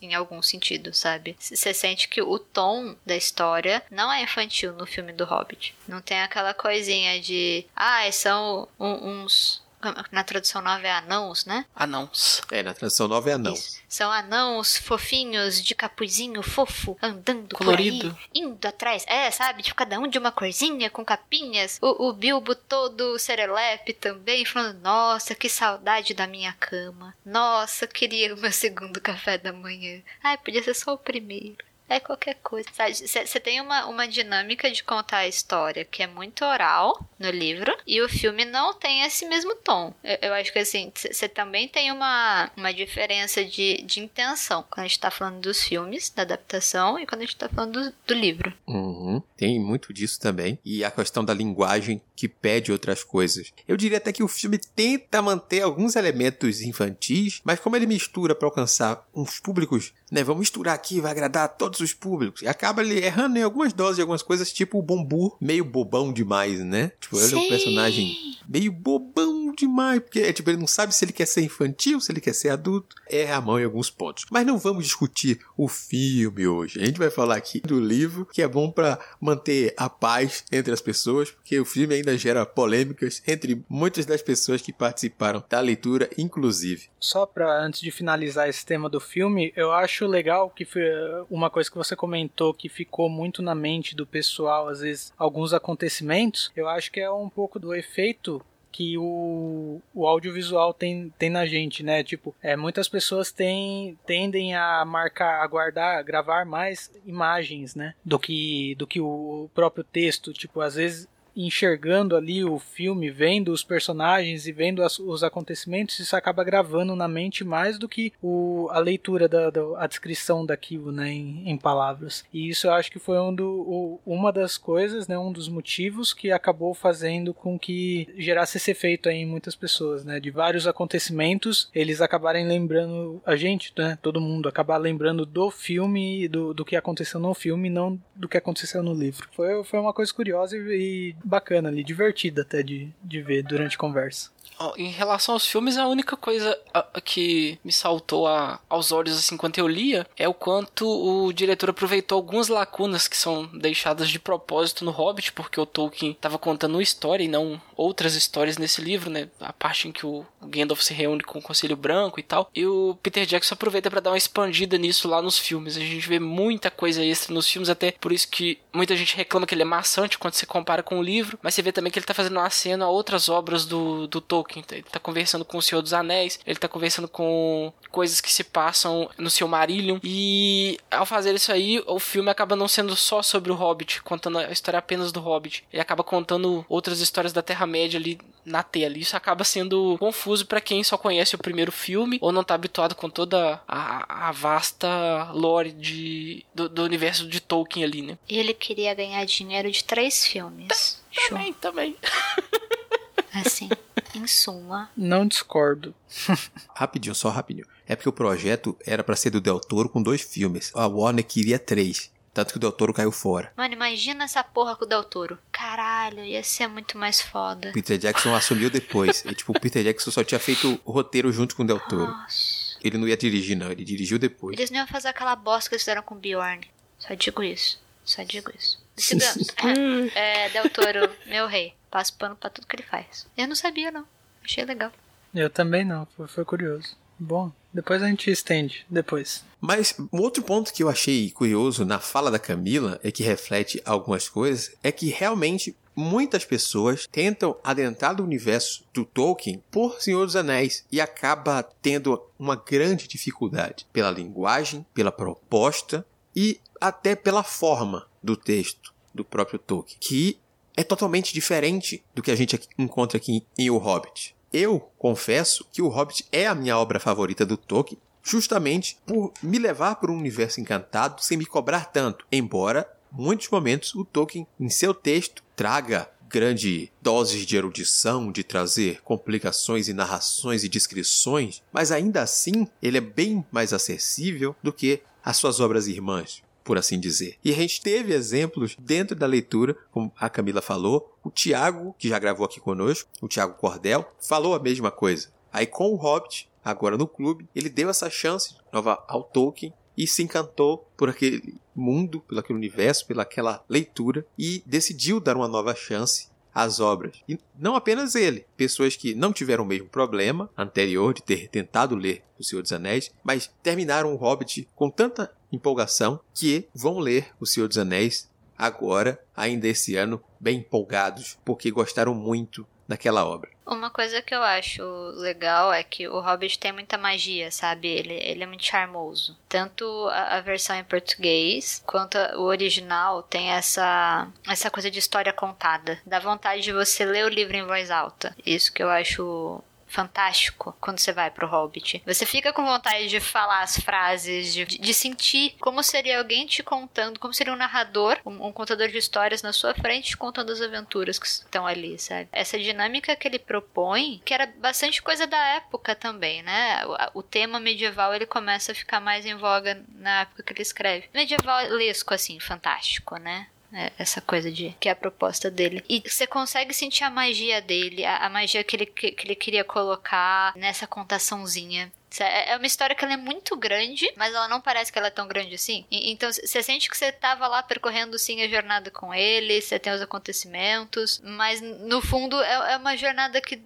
em 0.02 0.14
algum 0.14 0.42
sentido, 0.42 0.94
sabe? 0.94 1.38
Você 1.40 1.74
sente 1.74 2.10
que 2.10 2.22
o 2.22 2.38
tom 2.38 2.98
da 3.06 3.16
história 3.16 3.82
não 3.90 4.12
é 4.12 4.22
infantil 4.22 4.74
no 4.74 4.86
filme 4.86 5.14
do 5.14 5.24
Hobbit. 5.24 5.74
Não 5.88 6.02
tem 6.02 6.22
aquela 6.22 6.54
coisinha 6.54 7.22
de, 7.22 7.66
ah, 7.74 8.12
são 8.12 8.68
uns 8.78 9.64
na 10.12 10.24
tradução 10.24 10.62
nova 10.62 10.86
é 10.86 10.92
anãos, 10.92 11.46
né? 11.46 11.66
Anãos. 11.76 12.42
É, 12.52 12.64
na 12.64 12.74
tradução 12.74 13.08
nova 13.08 13.30
é 13.30 13.34
anãos. 13.34 13.60
Isso. 13.60 13.82
São 13.88 14.12
anãos 14.12 14.78
fofinhos, 14.78 15.64
de 15.64 15.76
capuzinho 15.76 16.42
fofo, 16.42 16.98
andando 17.02 17.56
Colorido. 17.56 18.10
por 18.10 18.18
aí, 18.18 18.30
indo 18.34 18.68
atrás. 18.68 19.06
É, 19.08 19.30
sabe? 19.32 19.64
Tipo, 19.64 19.76
cada 19.76 20.00
um 20.00 20.08
de 20.08 20.18
uma 20.18 20.32
corzinha, 20.32 20.90
com 20.90 21.06
capinhas. 21.06 21.78
O, 21.82 22.10
o 22.10 22.14
Bilbo 22.14 22.56
todo 22.56 23.18
serelepe 23.20 23.94
também, 23.94 24.46
falando, 24.46 24.82
nossa, 24.82 25.36
que 25.36 25.48
saudade 25.48 26.14
da 26.14 26.28
minha 26.28 26.54
cama. 26.54 27.16
Nossa, 27.26 27.88
queria 27.88 28.34
o 28.34 28.38
meu 28.38 28.52
segundo 28.52 29.00
café 29.00 29.38
da 29.38 29.54
manhã. 29.54 30.02
Ai, 30.24 30.38
podia 30.38 30.64
ser 30.64 30.74
só 30.74 30.94
o 30.94 30.98
primeiro 30.98 31.68
é 31.90 32.00
qualquer 32.00 32.36
coisa. 32.44 32.68
Você 32.92 33.40
tem 33.40 33.62
uma, 33.62 33.86
uma 33.86 34.08
dinâmica 34.08 34.70
de 34.70 34.84
contar 34.84 35.20
a 35.20 35.28
história 35.28 35.86
que 35.86 36.04
é 36.04 36.08
muito 36.08 36.44
oral 36.44 37.08
no 37.18 37.30
livro 37.30 37.76
e 37.86 38.02
o 38.02 38.10
filme 38.10 38.46
não 38.46 38.74
tem 38.74 39.04
esse 39.04 39.26
mesmo 39.28 39.56
tom. 39.56 39.94
Eu, 40.04 40.18
eu 40.30 40.34
acho 40.34 40.52
que 40.52 40.60
assim, 40.60 40.92
você 40.96 41.28
também 41.28 41.68
tem 41.68 41.92
uma, 41.92 42.52
uma 42.56 42.74
diferença 42.74 43.44
de, 43.44 43.82
de 43.84 44.00
intenção 44.00 44.64
quando 44.70 44.86
a 44.86 44.88
gente 44.88 45.00
tá 45.00 45.12
falando 45.12 45.40
dos 45.40 45.64
filmes, 45.64 46.10
da 46.10 46.24
adaptação, 46.24 47.00
e 47.00 47.06
quando 47.06 47.22
a 47.22 47.26
gente 47.26 47.36
tá 47.36 47.50
falando 47.50 47.82
do, 47.82 47.94
do 48.08 48.14
livro. 48.14 48.54
Uhum. 48.68 49.22
Tem 49.36 49.60
muito 49.60 49.94
disso 49.94 50.20
também. 50.20 50.60
E 50.66 50.84
a 50.84 50.92
questão 50.92 51.24
da 51.24 51.34
linguagem 51.34 52.02
que 52.16 52.28
pede 52.28 52.72
outras 52.72 53.04
coisas. 53.04 53.54
Eu 53.68 53.78
diria 53.78 53.98
até 53.98 54.12
que 54.12 54.24
o 54.24 54.28
filme 54.28 54.58
tenta 54.58 55.22
manter 55.22 55.62
alguns 55.62 55.96
elementos 55.96 56.62
infantis, 56.62 57.42
mas 57.44 57.60
como 57.60 57.76
ele 57.76 57.86
mistura 57.86 58.34
para 58.34 58.48
alcançar 58.48 59.08
uns 59.14 59.40
públicos 59.40 59.94
né? 60.12 60.24
Vamos 60.24 60.40
misturar 60.40 60.74
aqui, 60.74 61.02
vai 61.02 61.12
agradar 61.12 61.46
a 61.46 61.50
todos 61.78 61.82
os 61.82 61.94
públicos. 61.94 62.42
E 62.42 62.48
acaba 62.48 62.82
ele 62.82 63.00
errando 63.00 63.38
em 63.38 63.44
algumas 63.44 63.74
doses, 63.74 64.00
algumas 64.00 64.24
coisas, 64.24 64.52
tipo 64.52 64.80
o 64.80 64.82
Bombu, 64.82 65.38
meio 65.40 65.64
bobão 65.64 66.12
demais, 66.12 66.60
né? 66.64 66.92
Tipo, 67.00 67.20
ele 67.20 67.36
é 67.36 67.38
um 67.38 67.48
personagem 67.48 68.16
meio 68.48 68.72
bobão 68.72 69.54
demais, 69.56 70.00
porque 70.00 70.20
é, 70.20 70.32
tipo, 70.32 70.50
ele 70.50 70.58
não 70.58 70.68
sabe 70.68 70.96
se 70.96 71.04
ele 71.04 71.12
quer 71.12 71.26
ser 71.26 71.42
infantil, 71.42 72.00
se 72.00 72.12
ele 72.12 72.22
quer 72.22 72.34
ser 72.34 72.50
adulto. 72.50 72.96
Erra 73.10 73.38
a 73.38 73.42
mão 73.42 73.60
em 73.60 73.66
alguns 73.66 73.90
pontos. 73.90 74.26
Mas 74.32 74.46
não 74.46 74.58
vamos 74.58 74.86
discutir 74.86 75.40
o 75.58 75.68
filme 75.68 76.48
hoje. 76.48 76.82
A 76.82 76.86
gente 76.86 77.00
vai 77.00 77.10
falar 77.10 77.36
aqui 77.36 77.60
do 77.62 77.80
livro, 77.80 78.26
que 78.26 78.42
é 78.42 78.48
bom 78.48 78.72
para 78.72 79.00
manter 79.20 79.74
a 79.76 79.90
paz 79.90 80.46
entre 80.52 80.74
as 80.74 80.82
pessoas, 80.82 81.32
porque 81.32 81.60
o 81.60 81.66
filme 81.66 81.96
ainda 81.96 82.18
gera 82.18 82.46
polêmicas 82.46 83.22
entre 83.28 83.64
muitas 83.68 84.06
das 84.06 84.22
pessoas 84.22 84.62
que 84.62 84.72
participaram 84.72 85.44
da 85.50 85.60
leitura, 85.60 86.10
inclusive. 86.18 86.90
Só 87.00 87.26
para 87.26 87.62
antes 87.62 87.82
de 87.82 87.92
finalizar 87.92 88.48
esse 88.48 88.66
tema 88.66 88.90
do 88.90 89.00
filme, 89.00 89.52
eu 89.56 89.72
acho 89.72 90.06
legal 90.06 90.50
que 90.50 90.66
foi 90.66 90.84
uma 91.30 91.50
coisa 91.50 91.67
que 91.70 91.78
você 91.78 91.96
comentou 91.96 92.54
que 92.54 92.70
ficou 92.70 93.10
muito 93.10 93.42
na 93.42 93.56
mente 93.56 93.96
do 93.96 94.06
pessoal, 94.06 94.68
às 94.68 94.82
vezes 94.82 95.14
alguns 95.18 95.54
acontecimentos. 95.54 96.52
Eu 96.56 96.68
acho 96.68 96.92
que 96.92 97.00
é 97.00 97.12
um 97.12 97.30
pouco 97.30 97.60
do 97.60 97.74
efeito 97.74 98.42
que 98.78 98.96
o, 98.96 99.82
o 99.92 100.06
audiovisual 100.06 100.72
tem, 100.72 101.12
tem 101.18 101.32
na 101.32 101.48
gente, 101.48 101.82
né? 101.82 102.04
Tipo, 102.04 102.36
é, 102.44 102.56
muitas 102.56 102.88
pessoas 102.88 103.32
têm, 103.32 103.98
tendem 104.06 104.56
a 104.56 104.86
marcar, 104.86 105.42
a 105.42 105.48
guardar, 105.48 105.98
a 105.98 106.04
gravar 106.04 106.46
mais 106.46 106.92
imagens, 107.04 107.74
né? 107.74 107.96
Do 108.06 108.20
que, 108.20 108.76
do 108.76 108.86
que 108.86 109.02
o 109.02 109.50
próprio 109.56 109.84
texto. 109.84 110.32
Tipo, 110.32 110.62
às 110.62 110.76
vezes 110.76 111.08
enxergando 111.38 112.16
ali 112.16 112.44
o 112.44 112.58
filme, 112.58 113.12
vendo 113.12 113.52
os 113.52 113.64
personagens 113.64 114.48
e 114.48 114.52
vendo 114.52 114.84
as, 114.84 114.98
os 114.98 115.24
acontecimentos, 115.24 116.00
isso 116.00 116.16
acaba 116.16 116.44
gravando 116.44 116.96
na 116.96 117.08
mente 117.08 117.44
mais 117.44 117.78
do 117.78 117.88
que 117.88 118.12
o, 118.22 118.68
a 118.72 118.80
leitura 118.80 119.28
da, 119.28 119.50
da 119.50 119.62
a 119.78 119.88
descrição 119.88 120.46
daquilo, 120.46 120.92
né, 120.92 121.12
em, 121.12 121.44
em, 121.46 121.58
palavras. 121.58 122.26
E 122.34 122.50
isso 122.50 122.68
eu 122.68 122.74
acho 122.74 122.92
que 122.92 123.00
foi 123.00 123.20
um 123.20 123.34
do, 123.34 123.48
o, 123.48 124.00
uma 124.06 124.32
das 124.32 124.58
coisas, 124.58 125.08
né, 125.08 125.18
um 125.18 125.32
dos 125.32 125.48
motivos 125.48 126.14
que 126.14 126.32
acabou 126.32 126.74
fazendo 126.74 127.34
com 127.34 127.60
que 127.60 128.08
gerasse 128.18 128.58
esse 128.58 128.72
efeito 128.72 129.10
em 129.10 129.26
muitas 129.26 129.56
pessoas, 129.56 130.04
né, 130.04 130.20
de 130.20 130.32
vários 130.32 130.68
acontecimentos, 130.68 131.70
eles 131.74 132.02
acabarem 132.02 132.48
lembrando 132.48 133.22
a 133.26 133.36
gente, 133.36 133.74
né, 133.78 133.98
todo 134.02 134.22
mundo 134.22 134.50
acabar 134.50 134.78
lembrando 134.78 135.26
do 135.26 135.52
filme, 135.52 136.28
do, 136.28 136.54
do 136.54 136.66
que 136.66 136.76
aconteceu 136.76 137.20
no 137.20 137.34
filme, 137.34 137.70
não 137.70 138.00
do 138.16 138.28
que 138.28 138.38
aconteceu 138.38 138.82
no 138.82 138.94
livro. 138.94 139.28
Foi, 139.34 139.64
foi 139.64 139.80
uma 139.80 139.94
coisa 139.94 140.14
curiosa 140.14 140.58
e, 140.58 140.60
e 140.60 141.16
bacana 141.28 141.70
ali, 141.70 141.84
divertida 141.84 142.42
até 142.42 142.64
de, 142.64 142.90
de 143.04 143.22
ver 143.22 143.44
durante 143.44 143.76
a 143.76 143.80
conversa. 143.80 144.32
Em 144.76 144.90
relação 144.90 145.36
aos 145.36 145.46
filmes, 145.46 145.78
a 145.78 145.88
única 145.88 146.18
coisa 146.18 146.58
que 147.04 147.60
me 147.64 147.72
saltou 147.72 148.28
a, 148.28 148.60
aos 148.68 148.92
olhos 148.92 149.16
assim 149.16 149.36
enquanto 149.36 149.60
eu 149.60 149.68
lia 149.68 150.08
é 150.18 150.28
o 150.28 150.34
quanto 150.34 150.88
o 150.88 151.32
diretor 151.32 151.70
aproveitou 151.70 152.16
algumas 152.16 152.48
lacunas 152.48 153.08
que 153.08 153.16
são 153.16 153.46
deixadas 153.46 154.10
de 154.10 154.18
propósito 154.18 154.84
no 154.84 154.90
Hobbit, 154.90 155.32
porque 155.34 155.60
o 155.62 155.66
Tolkien 155.66 156.14
estava 156.14 156.40
contando 156.40 156.74
uma 156.74 156.82
história 156.82 157.24
e 157.24 157.28
não 157.28 157.62
outras 157.78 158.16
histórias 158.16 158.58
nesse 158.58 158.82
livro, 158.82 159.10
né? 159.10 159.30
A 159.40 159.54
parte 159.54 159.88
em 159.88 159.92
que 159.92 160.06
o 160.06 160.26
Gandalf 160.42 160.82
se 160.82 160.94
reúne 160.94 161.24
com 161.24 161.40
o 161.40 161.42
Conselho 161.42 161.76
Branco 161.76 162.20
e 162.20 162.24
tal. 162.24 162.50
E 162.54 162.66
o 162.66 162.98
Peter 163.02 163.26
Jackson 163.26 163.54
aproveita 163.54 163.90
para 163.90 164.02
dar 164.02 164.12
uma 164.12 164.18
expandida 164.18 164.78
nisso 164.78 165.08
lá 165.08 165.22
nos 165.22 165.38
filmes. 165.38 165.78
A 165.78 165.80
gente 165.80 166.08
vê 166.08 166.20
muita 166.20 166.72
coisa 166.72 167.04
extra 167.06 167.34
nos 167.34 167.48
filmes, 167.48 167.70
até 167.70 167.92
por 167.92 168.12
isso 168.12 168.28
que 168.28 168.58
muita 168.74 168.96
gente 168.96 169.16
reclama 169.16 169.46
que 169.46 169.54
ele 169.54 169.62
é 169.62 169.66
maçante 169.66 170.18
quando 170.18 170.34
se 170.34 170.46
compara 170.46 170.84
com 170.84 171.00
o 171.00 171.04
livro, 171.04 171.38
mas 171.42 171.54
você 171.54 171.62
vê 171.62 171.72
também 171.72 171.92
que 171.92 172.00
ele 172.00 172.06
tá 172.06 172.14
fazendo 172.14 172.38
uma 172.38 172.50
cena 172.50 172.86
a 172.86 172.90
outras 172.90 173.30
obras 173.30 173.66
do, 173.66 174.08
do 174.08 174.20
Tolkien 174.20 174.48
Tolkien. 174.48 174.66
Ele 174.72 174.84
tá 174.84 175.00
conversando 175.00 175.46
com 175.46 175.58
o 175.58 175.62
Senhor 175.62 175.82
dos 175.82 175.94
Anéis, 175.94 176.40
ele 176.46 176.58
tá 176.58 176.68
conversando 176.68 177.08
com 177.08 177.72
coisas 177.92 178.22
que 178.22 178.32
se 178.32 178.44
passam 178.44 179.10
no 179.18 179.30
Silmarillion. 179.30 180.00
E 180.04 180.80
ao 180.90 181.06
fazer 181.06 181.36
isso 181.36 181.52
aí, 181.52 181.84
o 181.86 182.00
filme 182.00 182.30
acaba 182.30 182.56
não 182.56 182.68
sendo 182.68 182.96
só 182.96 183.22
sobre 183.22 183.52
o 183.52 183.56
Hobbit, 183.56 184.02
contando 184.02 184.40
a 184.40 184.52
história 184.52 184.80
apenas 184.80 185.12
do 185.12 185.20
Hobbit. 185.20 185.64
Ele 185.72 185.82
acaba 185.82 186.04
contando 186.04 186.66
outras 186.70 187.00
histórias 187.00 187.34
da 187.34 187.42
Terra-média 187.68 188.00
ali 188.00 188.20
na 188.46 188.64
tela. 188.64 188.98
Isso 188.98 189.16
acaba 189.18 189.44
sendo 189.44 189.98
confuso 190.00 190.46
para 190.48 190.62
quem 190.62 190.84
só 190.84 190.98
conhece 190.98 191.36
o 191.36 191.38
primeiro 191.38 191.72
filme 191.72 192.18
ou 192.22 192.32
não 192.32 192.44
tá 192.44 192.56
habituado 192.56 192.96
com 192.96 193.10
toda 193.10 193.62
a, 193.68 194.30
a 194.30 194.32
vasta 194.32 195.32
lore 195.34 195.74
de, 195.74 196.46
do, 196.56 196.70
do, 196.70 196.84
universo 196.84 197.28
de 197.28 197.42
Tolkien 197.42 197.86
ali, 197.86 198.02
né? 198.02 198.18
Ele 198.28 198.54
queria 198.54 198.94
ganhar 198.94 199.24
dinheiro 199.26 199.70
de 199.70 199.84
três 199.84 200.26
filmes. 200.26 201.02
Também, 201.28 201.54
também. 201.54 201.96
Assim, 203.34 203.70
em 204.16 204.26
suma. 204.26 204.90
Não 204.96 205.28
discordo. 205.28 205.94
rapidinho, 206.74 207.14
só 207.14 207.30
rapidinho. 207.30 207.68
É 207.86 207.96
porque 207.96 208.10
o 208.10 208.14
projeto 208.14 208.76
era 208.86 209.04
para 209.04 209.16
ser 209.16 209.30
do 209.30 209.42
Del 209.42 209.60
Toro 209.60 209.90
com 209.90 210.02
dois 210.02 210.22
filmes. 210.22 210.72
A 210.74 210.88
Warner 210.88 211.26
queria 211.26 211.60
três. 211.60 212.10
Tanto 212.38 212.52
que 212.52 212.58
o 212.58 212.60
Del 212.60 212.72
Toro 212.72 212.94
caiu 212.94 213.12
fora. 213.12 213.52
Mano, 213.58 213.74
imagina 213.74 214.26
essa 214.26 214.44
porra 214.44 214.76
com 214.76 214.86
o 214.86 214.88
Del 214.88 215.04
Toro. 215.04 215.40
Caralho, 215.52 216.24
ia 216.24 216.44
ser 216.44 216.68
muito 216.68 216.96
mais 216.96 217.20
foda. 217.20 217.72
Peter 217.72 217.98
Jackson 217.98 218.36
assumiu 218.36 218.70
depois. 218.70 219.26
e, 219.26 219.34
tipo, 219.34 219.54
o 219.54 219.60
Peter 219.60 219.84
Jackson 219.84 220.12
só 220.12 220.24
tinha 220.24 220.40
feito 220.40 220.80
o 220.86 220.92
roteiro 220.92 221.32
junto 221.32 221.56
com 221.56 221.64
o 221.64 221.66
Del 221.66 221.80
Toro. 221.80 222.12
Nossa. 222.12 222.78
Ele 222.84 222.96
não 223.00 223.08
ia 223.08 223.18
dirigir, 223.18 223.58
não. 223.58 223.72
Ele 223.72 223.84
dirigiu 223.84 224.20
depois. 224.20 224.56
Eles 224.56 224.70
não 224.70 224.78
iam 224.78 224.86
fazer 224.86 225.08
aquela 225.08 225.36
bosta 225.36 225.68
que 225.68 225.74
eles 225.74 225.82
fizeram 225.82 226.04
com 226.04 226.14
o 226.14 226.20
Bjorn. 226.20 226.62
Só 227.00 227.16
digo 227.16 227.42
isso. 227.42 227.82
Só 228.06 228.22
digo 228.22 228.52
isso. 228.56 228.80
é, 230.14 230.50
Del 230.50 230.70
Toro, 230.70 231.10
meu 231.26 231.48
rei. 231.48 231.74
Passo 231.90 232.14
pano 232.20 232.36
pra 232.36 232.52
tudo 232.52 232.68
que 232.68 232.76
ele 232.76 232.84
faz. 232.84 233.26
Eu 233.36 233.48
não 233.48 233.56
sabia, 233.56 233.90
não. 233.90 234.06
Achei 234.46 234.64
legal. 234.64 234.92
Eu 235.34 235.50
também 235.50 235.84
não. 235.84 236.06
Foi, 236.16 236.28
foi 236.28 236.46
curioso. 236.46 236.96
Bom, 237.20 237.52
depois 237.74 238.02
a 238.02 238.08
gente 238.08 238.30
estende. 238.30 238.86
Depois. 238.90 239.44
Mas 239.60 239.96
um 240.12 240.22
outro 240.22 240.44
ponto 240.44 240.74
que 240.74 240.84
eu 240.84 240.90
achei 240.90 241.32
curioso 241.32 241.86
na 241.86 242.00
fala 242.00 242.32
da 242.32 242.40
Camila, 242.40 243.00
e 243.04 243.12
que 243.12 243.24
reflete 243.24 243.82
algumas 243.86 244.30
coisas, 244.30 244.72
é 244.84 244.92
que 244.92 245.10
realmente 245.10 245.76
muitas 245.96 246.46
pessoas 246.46 247.08
tentam 247.12 247.58
adentrar 247.64 248.16
do 248.16 248.24
universo 248.24 248.86
do 248.94 249.04
Tolkien 249.04 249.64
por 249.72 250.00
Senhor 250.00 250.26
dos 250.26 250.36
Anéis 250.36 250.86
e 250.92 251.02
acaba 251.02 251.64
tendo 251.82 252.22
uma 252.38 252.56
grande 252.56 253.08
dificuldade 253.08 253.88
pela 253.92 254.12
linguagem, 254.12 254.86
pela 254.94 255.12
proposta 255.12 256.06
e 256.36 256.60
até 256.80 257.16
pela 257.16 257.42
forma 257.42 258.06
do 258.22 258.38
texto 258.38 258.94
do 259.12 259.26
próprio 259.26 259.58
Tolkien, 259.58 259.98
que 260.00 260.40
é 260.76 260.84
totalmente 260.84 261.34
diferente 261.34 262.04
do 262.14 262.22
que 262.22 262.30
a 262.30 262.36
gente 262.36 262.60
encontra 262.78 263.18
aqui 263.18 263.44
em 263.58 263.72
O 263.72 263.78
Hobbit. 263.80 264.37
Eu 264.52 264.92
confesso 264.98 265.66
que 265.72 265.82
O 265.82 265.90
Hobbit 265.90 266.26
é 266.32 266.48
a 266.48 266.56
minha 266.56 266.78
obra 266.78 267.00
favorita 267.00 267.46
do 267.46 267.58
Tolkien, 267.58 268.00
justamente 268.24 268.98
por 269.06 269.34
me 269.42 269.60
levar 269.60 269.96
para 269.96 270.12
um 270.12 270.18
universo 270.18 270.60
encantado 270.60 271.22
sem 271.24 271.38
me 271.38 271.46
cobrar 271.46 271.86
tanto, 271.86 272.26
embora 272.32 272.90
muitos 273.12 273.50
momentos 273.50 273.94
o 273.96 274.04
Tolkien 274.04 274.48
em 274.60 274.70
seu 274.70 274.94
texto 274.94 275.44
traga 275.56 276.10
grande 276.30 276.92
doses 277.02 277.46
de 277.46 277.56
erudição, 277.56 278.32
de 278.32 278.44
trazer 278.44 279.02
complicações 279.02 279.88
e 279.88 279.94
narrações 279.94 280.64
e 280.64 280.70
descrições, 280.70 281.64
mas 281.72 281.92
ainda 281.92 282.22
assim 282.22 282.68
ele 282.82 282.98
é 282.98 283.02
bem 283.02 283.46
mais 283.52 283.72
acessível 283.72 284.56
do 284.62 284.74
que 284.74 285.02
as 285.24 285.38
suas 285.38 285.60
obras 285.60 285.88
irmãs 285.88 286.44
por 286.68 286.78
assim 286.78 287.00
dizer. 287.00 287.38
E 287.46 287.50
a 287.50 287.56
gente 287.56 287.82
teve 287.82 288.14
exemplos 288.14 288.76
dentro 288.78 289.16
da 289.16 289.26
leitura, 289.26 289.74
como 289.90 290.12
a 290.20 290.30
Camila 290.30 290.62
falou, 290.62 291.18
o 291.24 291.32
Tiago, 291.32 291.96
que 291.98 292.10
já 292.10 292.20
gravou 292.20 292.46
aqui 292.46 292.60
conosco, 292.60 293.10
o 293.22 293.28
Tiago 293.30 293.54
Cordel, 293.54 294.06
falou 294.20 294.54
a 294.54 294.60
mesma 294.60 294.92
coisa. 294.92 295.30
Aí 295.52 295.66
com 295.66 295.94
o 295.94 295.96
Hobbit, 295.96 296.50
agora 296.66 296.98
no 296.98 297.08
clube, 297.08 297.48
ele 297.56 297.70
deu 297.70 297.90
essa 297.90 298.10
chance 298.10 298.54
nova 298.74 299.02
ao 299.08 299.24
Tolkien 299.24 299.74
e 299.98 300.06
se 300.06 300.22
encantou 300.22 300.86
por 300.98 301.10
aquele 301.10 301.56
mundo, 301.74 302.20
pelo 302.20 302.42
aquele 302.42 302.60
universo, 302.60 303.08
pelaquela 303.08 303.64
leitura 303.70 304.26
e 304.38 304.62
decidiu 304.66 305.22
dar 305.22 305.38
uma 305.38 305.48
nova 305.48 305.74
chance 305.74 306.28
às 306.54 306.80
obras. 306.82 307.22
E 307.30 307.40
não 307.58 307.76
apenas 307.76 308.14
ele, 308.14 308.46
pessoas 308.58 308.96
que 308.96 309.16
não 309.16 309.32
tiveram 309.32 309.64
o 309.64 309.68
mesmo 309.68 309.88
problema 309.88 310.50
anterior 310.58 311.14
de 311.14 311.24
ter 311.24 311.48
tentado 311.50 311.96
ler 311.96 312.24
O 312.38 312.44
Senhor 312.44 312.62
dos 312.62 312.74
Anéis, 312.74 313.12
mas 313.24 313.50
terminaram 313.64 314.12
o 314.14 314.18
Hobbit 314.18 314.68
com 314.76 314.90
tanta 314.90 315.32
empolgação 315.52 316.20
que 316.34 316.68
vão 316.74 317.00
ler 317.00 317.34
O 317.40 317.46
Senhor 317.46 317.68
dos 317.68 317.78
Anéis 317.78 318.30
agora, 318.58 319.22
ainda 319.36 319.68
esse 319.68 319.96
ano, 319.96 320.22
bem 320.40 320.60
empolgados, 320.60 321.38
porque 321.46 321.70
gostaram 321.70 322.14
muito 322.16 322.66
daquela 322.88 323.26
obra. 323.26 323.52
Uma 323.66 323.90
coisa 323.90 324.22
que 324.22 324.34
eu 324.34 324.42
acho 324.42 324.82
legal 325.16 325.74
é 325.74 325.84
que 325.84 326.08
o 326.08 326.22
Hobbit 326.22 326.58
tem 326.58 326.72
muita 326.72 326.98
magia, 326.98 327.52
sabe? 327.52 327.90
Ele, 327.90 328.14
ele 328.14 328.44
é 328.44 328.48
muito 328.48 328.64
charmoso. 328.64 329.38
Tanto 329.50 329.84
a, 330.08 330.38
a 330.38 330.42
versão 330.42 330.74
em 330.74 330.86
português 330.86 331.84
quanto 331.86 332.18
o 332.38 332.44
original 332.44 333.22
tem 333.24 333.50
essa, 333.50 334.30
essa 334.48 334.72
coisa 334.72 334.90
de 334.90 335.00
história 335.00 335.34
contada. 335.34 336.00
Dá 336.06 336.18
vontade 336.18 336.62
de 336.62 336.72
você 336.72 337.04
ler 337.04 337.26
o 337.26 337.30
livro 337.30 337.58
em 337.58 337.66
voz 337.66 337.92
alta. 337.92 338.34
Isso 338.46 338.72
que 338.72 338.82
eu 338.82 338.90
acho 338.90 339.62
fantástico 339.88 340.76
quando 340.80 341.00
você 341.00 341.12
vai 341.12 341.32
pro 341.32 341.48
Hobbit. 341.48 342.04
Você 342.06 342.26
fica 342.26 342.54
com 342.54 342.66
vontade 342.66 343.08
de 343.08 343.20
falar 343.20 343.62
as 343.62 343.78
frases, 343.80 344.54
de, 344.54 344.66
de 344.66 344.94
sentir 344.94 345.56
como 345.60 345.82
seria 345.82 346.20
alguém 346.20 346.46
te 346.46 346.62
contando, 346.62 347.20
como 347.20 347.34
seria 347.34 347.54
um 347.54 347.58
narrador, 347.58 348.18
um, 348.26 348.48
um, 348.48 348.52
contador 348.52 348.90
de 348.90 348.98
histórias 348.98 349.42
na 349.42 349.54
sua 349.54 349.74
frente 349.74 350.18
contando 350.18 350.52
as 350.52 350.62
aventuras 350.62 351.18
que 351.18 351.26
estão 351.26 351.66
ali, 351.66 351.98
sabe? 351.98 352.30
Essa 352.32 352.60
dinâmica 352.60 353.16
que 353.16 353.28
ele 353.28 353.40
propõe, 353.40 354.22
que 354.24 354.34
era 354.34 354.46
bastante 354.46 355.02
coisa 355.02 355.26
da 355.26 355.44
época 355.56 355.96
também, 355.96 356.44
né? 356.44 356.86
O, 357.14 357.20
o 357.20 357.24
tema 357.24 357.60
medieval 357.60 358.14
ele 358.14 358.26
começa 358.26 358.72
a 358.72 358.76
ficar 358.76 359.00
mais 359.00 359.26
em 359.26 359.36
voga 359.36 359.84
na 359.96 360.22
época 360.22 360.44
que 360.44 360.54
ele 360.54 360.62
escreve. 360.62 361.10
Medievalesco, 361.14 362.14
assim, 362.14 362.40
fantástico, 362.40 363.18
né? 363.18 363.48
É, 363.74 363.92
essa 363.98 364.22
coisa 364.22 364.50
de 364.50 364.74
que 364.80 364.88
é 364.88 364.92
a 364.94 364.96
proposta 364.96 365.52
dele. 365.52 365.84
E 365.90 366.02
você 366.06 366.26
consegue 366.26 366.74
sentir 366.74 367.04
a 367.04 367.10
magia 367.10 367.62
dele, 367.62 368.06
a, 368.06 368.18
a 368.18 368.30
magia 368.30 368.64
que 368.64 368.76
ele, 368.76 368.86
que, 368.86 369.12
que 369.12 369.28
ele 369.28 369.36
queria 369.36 369.64
colocar 369.64 370.56
nessa 370.56 370.88
contaçãozinha. 370.88 371.92
É, 372.20 372.52
é 372.52 372.58
uma 372.58 372.66
história 372.66 372.96
que 372.96 373.04
ela 373.04 373.16
é 373.16 373.18
muito 373.18 373.58
grande, 373.58 374.10
mas 374.16 374.34
ela 374.34 374.48
não 374.48 374.62
parece 374.62 374.92
que 374.92 374.98
ela 374.98 375.08
é 375.08 375.12
tão 375.12 375.28
grande 375.28 375.56
assim. 375.56 375.86
Então 375.92 376.32
você 376.32 376.64
sente 376.64 376.90
que 376.90 376.98
você 376.98 377.08
estava 377.08 377.48
lá 377.48 377.62
percorrendo 377.62 378.18
sim 378.18 378.42
a 378.42 378.48
jornada 378.48 378.90
com 378.90 379.14
ele, 379.14 379.62
você 379.62 379.78
tem 379.78 379.92
os 379.92 380.02
acontecimentos, 380.02 381.22
mas 381.24 381.60
no 381.62 382.02
fundo 382.02 382.42
é, 382.42 382.74
é 382.74 382.78
uma 382.78 382.96
jornada 382.96 383.42
que 383.42 383.62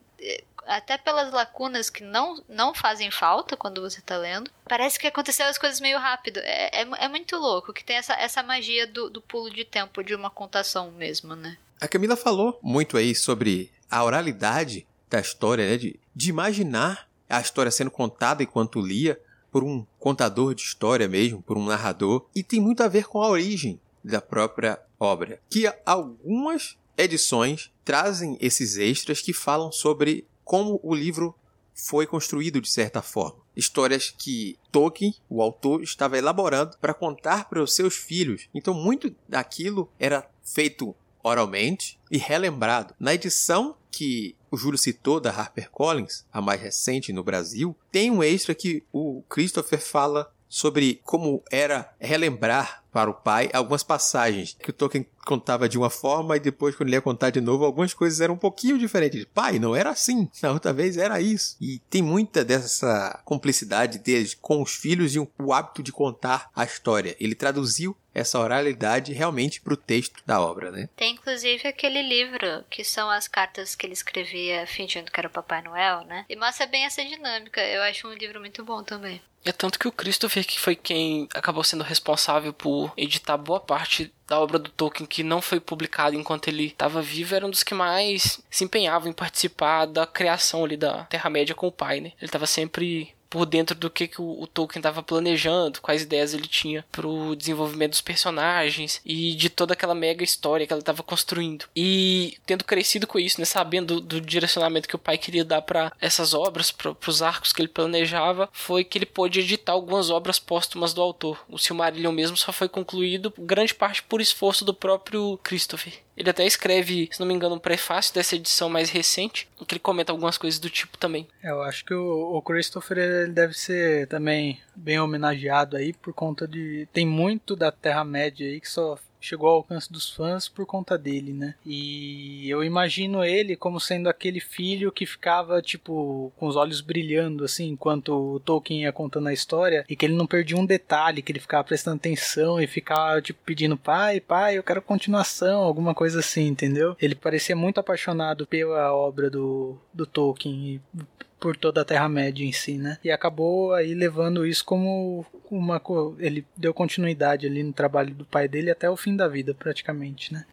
até 0.65 0.97
pelas 0.97 1.31
lacunas 1.31 1.89
que 1.89 2.03
não, 2.03 2.43
não 2.47 2.73
fazem 2.73 3.11
falta 3.11 3.57
quando 3.57 3.81
você 3.81 4.01
tá 4.01 4.17
lendo, 4.17 4.49
parece 4.67 4.99
que 4.99 5.07
aconteceu 5.07 5.45
as 5.45 5.57
coisas 5.57 5.79
meio 5.79 5.97
rápido. 5.97 6.39
É, 6.39 6.81
é, 6.81 7.05
é 7.05 7.07
muito 7.07 7.35
louco 7.37 7.73
que 7.73 7.83
tem 7.83 7.97
essa, 7.97 8.13
essa 8.13 8.43
magia 8.43 8.87
do, 8.87 9.09
do 9.09 9.21
pulo 9.21 9.49
de 9.49 9.65
tempo, 9.65 10.03
de 10.03 10.15
uma 10.15 10.29
contação 10.29 10.91
mesmo, 10.91 11.35
né? 11.35 11.57
A 11.79 11.87
Camila 11.87 12.15
falou 12.15 12.59
muito 12.61 12.95
aí 12.97 13.15
sobre 13.15 13.71
a 13.89 14.03
oralidade 14.03 14.87
da 15.09 15.19
história, 15.19 15.67
né? 15.67 15.77
De, 15.77 15.99
de 16.15 16.29
imaginar 16.29 17.09
a 17.29 17.41
história 17.41 17.71
sendo 17.71 17.91
contada 17.91 18.43
enquanto 18.43 18.79
lia 18.79 19.19
por 19.51 19.63
um 19.63 19.85
contador 19.99 20.55
de 20.55 20.61
história 20.61 21.07
mesmo, 21.07 21.41
por 21.41 21.57
um 21.57 21.65
narrador. 21.65 22.25
E 22.33 22.43
tem 22.43 22.61
muito 22.61 22.83
a 22.83 22.87
ver 22.87 23.05
com 23.05 23.21
a 23.21 23.27
origem 23.27 23.79
da 24.03 24.21
própria 24.21 24.79
obra. 24.99 25.39
Que 25.49 25.71
algumas 25.85 26.77
edições 26.97 27.71
trazem 27.83 28.37
esses 28.39 28.77
extras 28.77 29.21
que 29.21 29.33
falam 29.33 29.71
sobre 29.71 30.25
como 30.51 30.81
o 30.83 30.93
livro 30.93 31.33
foi 31.73 32.05
construído 32.05 32.59
de 32.59 32.69
certa 32.69 33.01
forma. 33.01 33.39
Histórias 33.55 34.09
que 34.09 34.59
Tolkien, 34.69 35.15
o 35.29 35.41
autor, 35.41 35.81
estava 35.81 36.17
elaborando 36.17 36.75
para 36.81 36.93
contar 36.93 37.47
para 37.47 37.63
os 37.63 37.73
seus 37.73 37.95
filhos. 37.95 38.49
Então, 38.53 38.73
muito 38.73 39.15
daquilo 39.29 39.89
era 39.97 40.29
feito 40.43 40.93
oralmente 41.23 41.97
e 42.11 42.17
relembrado. 42.17 42.93
Na 42.99 43.13
edição 43.13 43.77
que 43.89 44.35
o 44.51 44.57
Júlio 44.57 44.77
citou 44.77 45.21
da 45.21 45.31
HarperCollins, 45.31 46.25
a 46.33 46.41
mais 46.41 46.59
recente 46.59 47.13
no 47.13 47.23
Brasil, 47.23 47.73
tem 47.89 48.11
um 48.11 48.21
extra 48.21 48.53
que 48.53 48.83
o 48.91 49.23
Christopher 49.29 49.79
fala 49.79 50.29
sobre 50.49 50.99
como 51.05 51.41
era 51.49 51.95
relembrar 51.97 52.83
para 52.91 53.09
o 53.09 53.13
pai 53.13 53.49
algumas 53.53 53.83
passagens 53.83 54.57
que 54.59 54.69
o 54.69 54.73
Tolkien 54.73 55.07
contava 55.25 55.67
de 55.67 55.77
uma 55.77 55.89
forma 55.89 56.37
e 56.37 56.39
depois 56.39 56.75
quando 56.75 56.89
ele 56.89 56.97
ia 56.97 57.01
contar 57.01 57.29
de 57.29 57.41
novo 57.41 57.65
algumas 57.65 57.93
coisas 57.93 58.21
eram 58.21 58.35
um 58.35 58.37
pouquinho 58.37 58.77
diferentes. 58.77 59.25
Pai, 59.33 59.59
não 59.59 59.75
era 59.75 59.89
assim. 59.89 60.29
Na 60.41 60.51
outra 60.51 60.73
vez 60.73 60.97
era 60.97 61.21
isso. 61.21 61.55
E 61.59 61.79
tem 61.89 62.01
muita 62.01 62.43
dessa 62.43 63.21
cumplicidade 63.25 63.99
deles 63.99 64.33
com 64.33 64.61
os 64.61 64.75
filhos 64.75 65.15
e 65.15 65.19
o 65.19 65.53
hábito 65.53 65.83
de 65.83 65.91
contar 65.91 66.49
a 66.55 66.63
história. 66.63 67.15
Ele 67.19 67.35
traduziu 67.35 67.95
essa 68.13 68.39
oralidade 68.39 69.13
realmente 69.13 69.61
para 69.61 69.73
o 69.73 69.77
texto 69.77 70.21
da 70.25 70.41
obra, 70.41 70.69
né? 70.71 70.89
Tem 70.95 71.13
inclusive 71.13 71.67
aquele 71.67 72.01
livro 72.01 72.63
que 72.69 72.83
são 72.83 73.09
as 73.09 73.27
cartas 73.27 73.73
que 73.73 73.85
ele 73.85 73.93
escrevia 73.93 74.67
fingindo 74.67 75.11
que 75.11 75.19
era 75.19 75.27
o 75.27 75.31
Papai 75.31 75.61
Noel, 75.61 76.03
né? 76.05 76.25
E 76.27 76.35
mostra 76.35 76.67
bem 76.67 76.85
essa 76.85 77.03
dinâmica. 77.03 77.61
Eu 77.61 77.81
acho 77.83 78.07
um 78.07 78.13
livro 78.13 78.39
muito 78.39 78.63
bom 78.63 78.83
também. 78.83 79.21
É 79.43 79.51
tanto 79.51 79.79
que 79.79 79.87
o 79.87 79.91
Christopher, 79.91 80.45
que 80.45 80.59
foi 80.59 80.75
quem 80.75 81.27
acabou 81.33 81.63
sendo 81.63 81.83
responsável 81.83 82.53
por 82.53 82.93
editar 82.95 83.37
boa 83.37 83.59
parte 83.59 84.13
da 84.27 84.39
obra 84.39 84.59
do 84.59 84.69
Tolkien 84.69 85.07
que 85.11 85.23
não 85.23 85.41
foi 85.41 85.59
publicada 85.59 86.15
enquanto 86.15 86.47
ele 86.47 86.67
estava 86.67 87.01
vivo, 87.01 87.35
era 87.35 87.45
um 87.45 87.49
dos 87.49 87.63
que 87.63 87.73
mais 87.73 88.39
se 88.49 88.63
empenhava 88.63 89.09
em 89.09 89.13
participar 89.13 89.85
da 89.85 90.07
criação 90.07 90.63
ali 90.63 90.77
da 90.77 91.03
Terra-média 91.03 91.53
com 91.53 91.67
o 91.67 91.71
pai, 91.71 91.99
né? 91.99 92.13
Ele 92.17 92.27
estava 92.27 92.47
sempre 92.47 93.13
por 93.31 93.45
dentro 93.45 93.73
do 93.73 93.89
que, 93.89 94.09
que 94.09 94.21
o, 94.21 94.41
o 94.41 94.45
Tolkien 94.45 94.81
estava 94.81 95.01
planejando, 95.01 95.81
quais 95.81 96.03
ideias 96.03 96.33
ele 96.33 96.47
tinha 96.47 96.85
para 96.91 97.07
o 97.07 97.33
desenvolvimento 97.33 97.91
dos 97.91 98.01
personagens 98.01 99.01
e 99.05 99.33
de 99.33 99.49
toda 99.49 99.73
aquela 99.73 99.95
mega 99.95 100.21
história 100.21 100.67
que 100.67 100.73
ela 100.73 100.81
estava 100.81 101.01
construindo. 101.01 101.65
E 101.73 102.37
tendo 102.45 102.65
crescido 102.65 103.07
com 103.07 103.17
isso, 103.17 103.39
né, 103.39 103.45
sabendo 103.45 104.01
do, 104.01 104.01
do 104.01 104.21
direcionamento 104.21 104.87
que 104.87 104.97
o 104.97 104.99
pai 104.99 105.17
queria 105.17 105.45
dar 105.45 105.61
para 105.61 105.93
essas 106.01 106.33
obras, 106.33 106.71
para 106.71 106.93
os 107.07 107.21
arcos 107.21 107.53
que 107.53 107.61
ele 107.61 107.69
planejava, 107.69 108.49
foi 108.51 108.83
que 108.83 108.97
ele 108.97 109.05
pôde 109.05 109.39
editar 109.39 109.71
algumas 109.71 110.09
obras 110.09 110.37
póstumas 110.37 110.93
do 110.93 111.01
autor. 111.01 111.41
O 111.47 111.57
Silmarillion 111.57 112.11
mesmo 112.11 112.35
só 112.35 112.51
foi 112.51 112.67
concluído 112.67 113.33
grande 113.39 113.73
parte 113.73 114.03
por 114.03 114.19
esforço 114.19 114.65
do 114.65 114.73
próprio 114.73 115.39
Christopher. 115.41 115.93
Ele 116.21 116.29
até 116.29 116.45
escreve, 116.45 117.09
se 117.11 117.19
não 117.19 117.25
me 117.25 117.33
engano, 117.33 117.55
um 117.55 117.59
prefácio 117.59 118.13
dessa 118.13 118.35
edição 118.35 118.69
mais 118.69 118.91
recente, 118.91 119.49
em 119.59 119.65
que 119.65 119.73
ele 119.73 119.79
comenta 119.79 120.11
algumas 120.11 120.37
coisas 120.37 120.59
do 120.59 120.69
tipo 120.69 120.95
também. 120.95 121.27
É, 121.41 121.49
eu 121.49 121.63
acho 121.63 121.83
que 121.83 121.95
o, 121.95 122.39
Christopher 122.43 122.99
ele 122.99 123.31
deve 123.31 123.55
ser 123.55 124.05
também 124.07 124.61
bem 124.75 124.99
homenageado 124.99 125.75
aí 125.75 125.93
por 125.93 126.13
conta 126.13 126.47
de. 126.47 126.87
Tem 126.93 127.07
muito 127.07 127.55
da 127.55 127.71
Terra-média 127.71 128.45
aí 128.47 128.61
que 128.61 128.69
só 128.69 128.99
chegou 129.21 129.47
ao 129.47 129.57
alcance 129.57 129.91
dos 129.91 130.09
fãs 130.09 130.49
por 130.49 130.65
conta 130.65 130.97
dele, 130.97 131.31
né? 131.31 131.53
E 131.65 132.49
eu 132.49 132.63
imagino 132.63 133.23
ele 133.23 133.55
como 133.55 133.79
sendo 133.79 134.09
aquele 134.09 134.39
filho 134.39 134.91
que 134.91 135.05
ficava, 135.05 135.61
tipo, 135.61 136.33
com 136.35 136.47
os 136.47 136.55
olhos 136.55 136.81
brilhando, 136.81 137.45
assim, 137.45 137.69
enquanto 137.69 138.09
o 138.09 138.39
Tolkien 138.39 138.81
ia 138.81 138.91
contando 138.91 139.27
a 139.27 139.33
história, 139.33 139.85
e 139.87 139.95
que 139.95 140.05
ele 140.05 140.15
não 140.15 140.25
perdia 140.25 140.57
um 140.57 140.65
detalhe, 140.65 141.21
que 141.21 141.31
ele 141.31 141.39
ficava 141.39 141.63
prestando 141.63 141.97
atenção 141.97 142.59
e 142.59 142.65
ficava, 142.65 143.21
tipo, 143.21 143.39
pedindo, 143.45 143.77
pai, 143.77 144.19
pai, 144.19 144.57
eu 144.57 144.63
quero 144.63 144.81
continuação, 144.81 145.61
alguma 145.61 145.93
coisa 145.93 146.19
assim, 146.19 146.47
entendeu? 146.47 146.95
Ele 146.99 147.13
parecia 147.15 147.55
muito 147.55 147.79
apaixonado 147.79 148.47
pela 148.47 148.93
obra 148.93 149.29
do, 149.29 149.77
do 149.93 150.05
Tolkien 150.05 150.81
e 150.97 151.01
por 151.41 151.57
toda 151.57 151.81
a 151.81 151.85
Terra-média 151.85 152.45
em 152.45 152.53
si, 152.53 152.77
né? 152.77 152.99
E 153.03 153.09
acabou 153.09 153.73
aí 153.73 153.95
levando 153.95 154.45
isso 154.45 154.63
como 154.63 155.25
uma. 155.49 155.81
Ele 156.19 156.45
deu 156.55 156.71
continuidade 156.71 157.47
ali 157.47 157.63
no 157.63 157.73
trabalho 157.73 158.13
do 158.13 158.23
pai 158.23 158.47
dele 158.47 158.69
até 158.69 158.87
o 158.87 158.95
fim 158.95 159.15
da 159.15 159.27
vida, 159.27 159.53
praticamente, 159.55 160.31
né? 160.31 160.45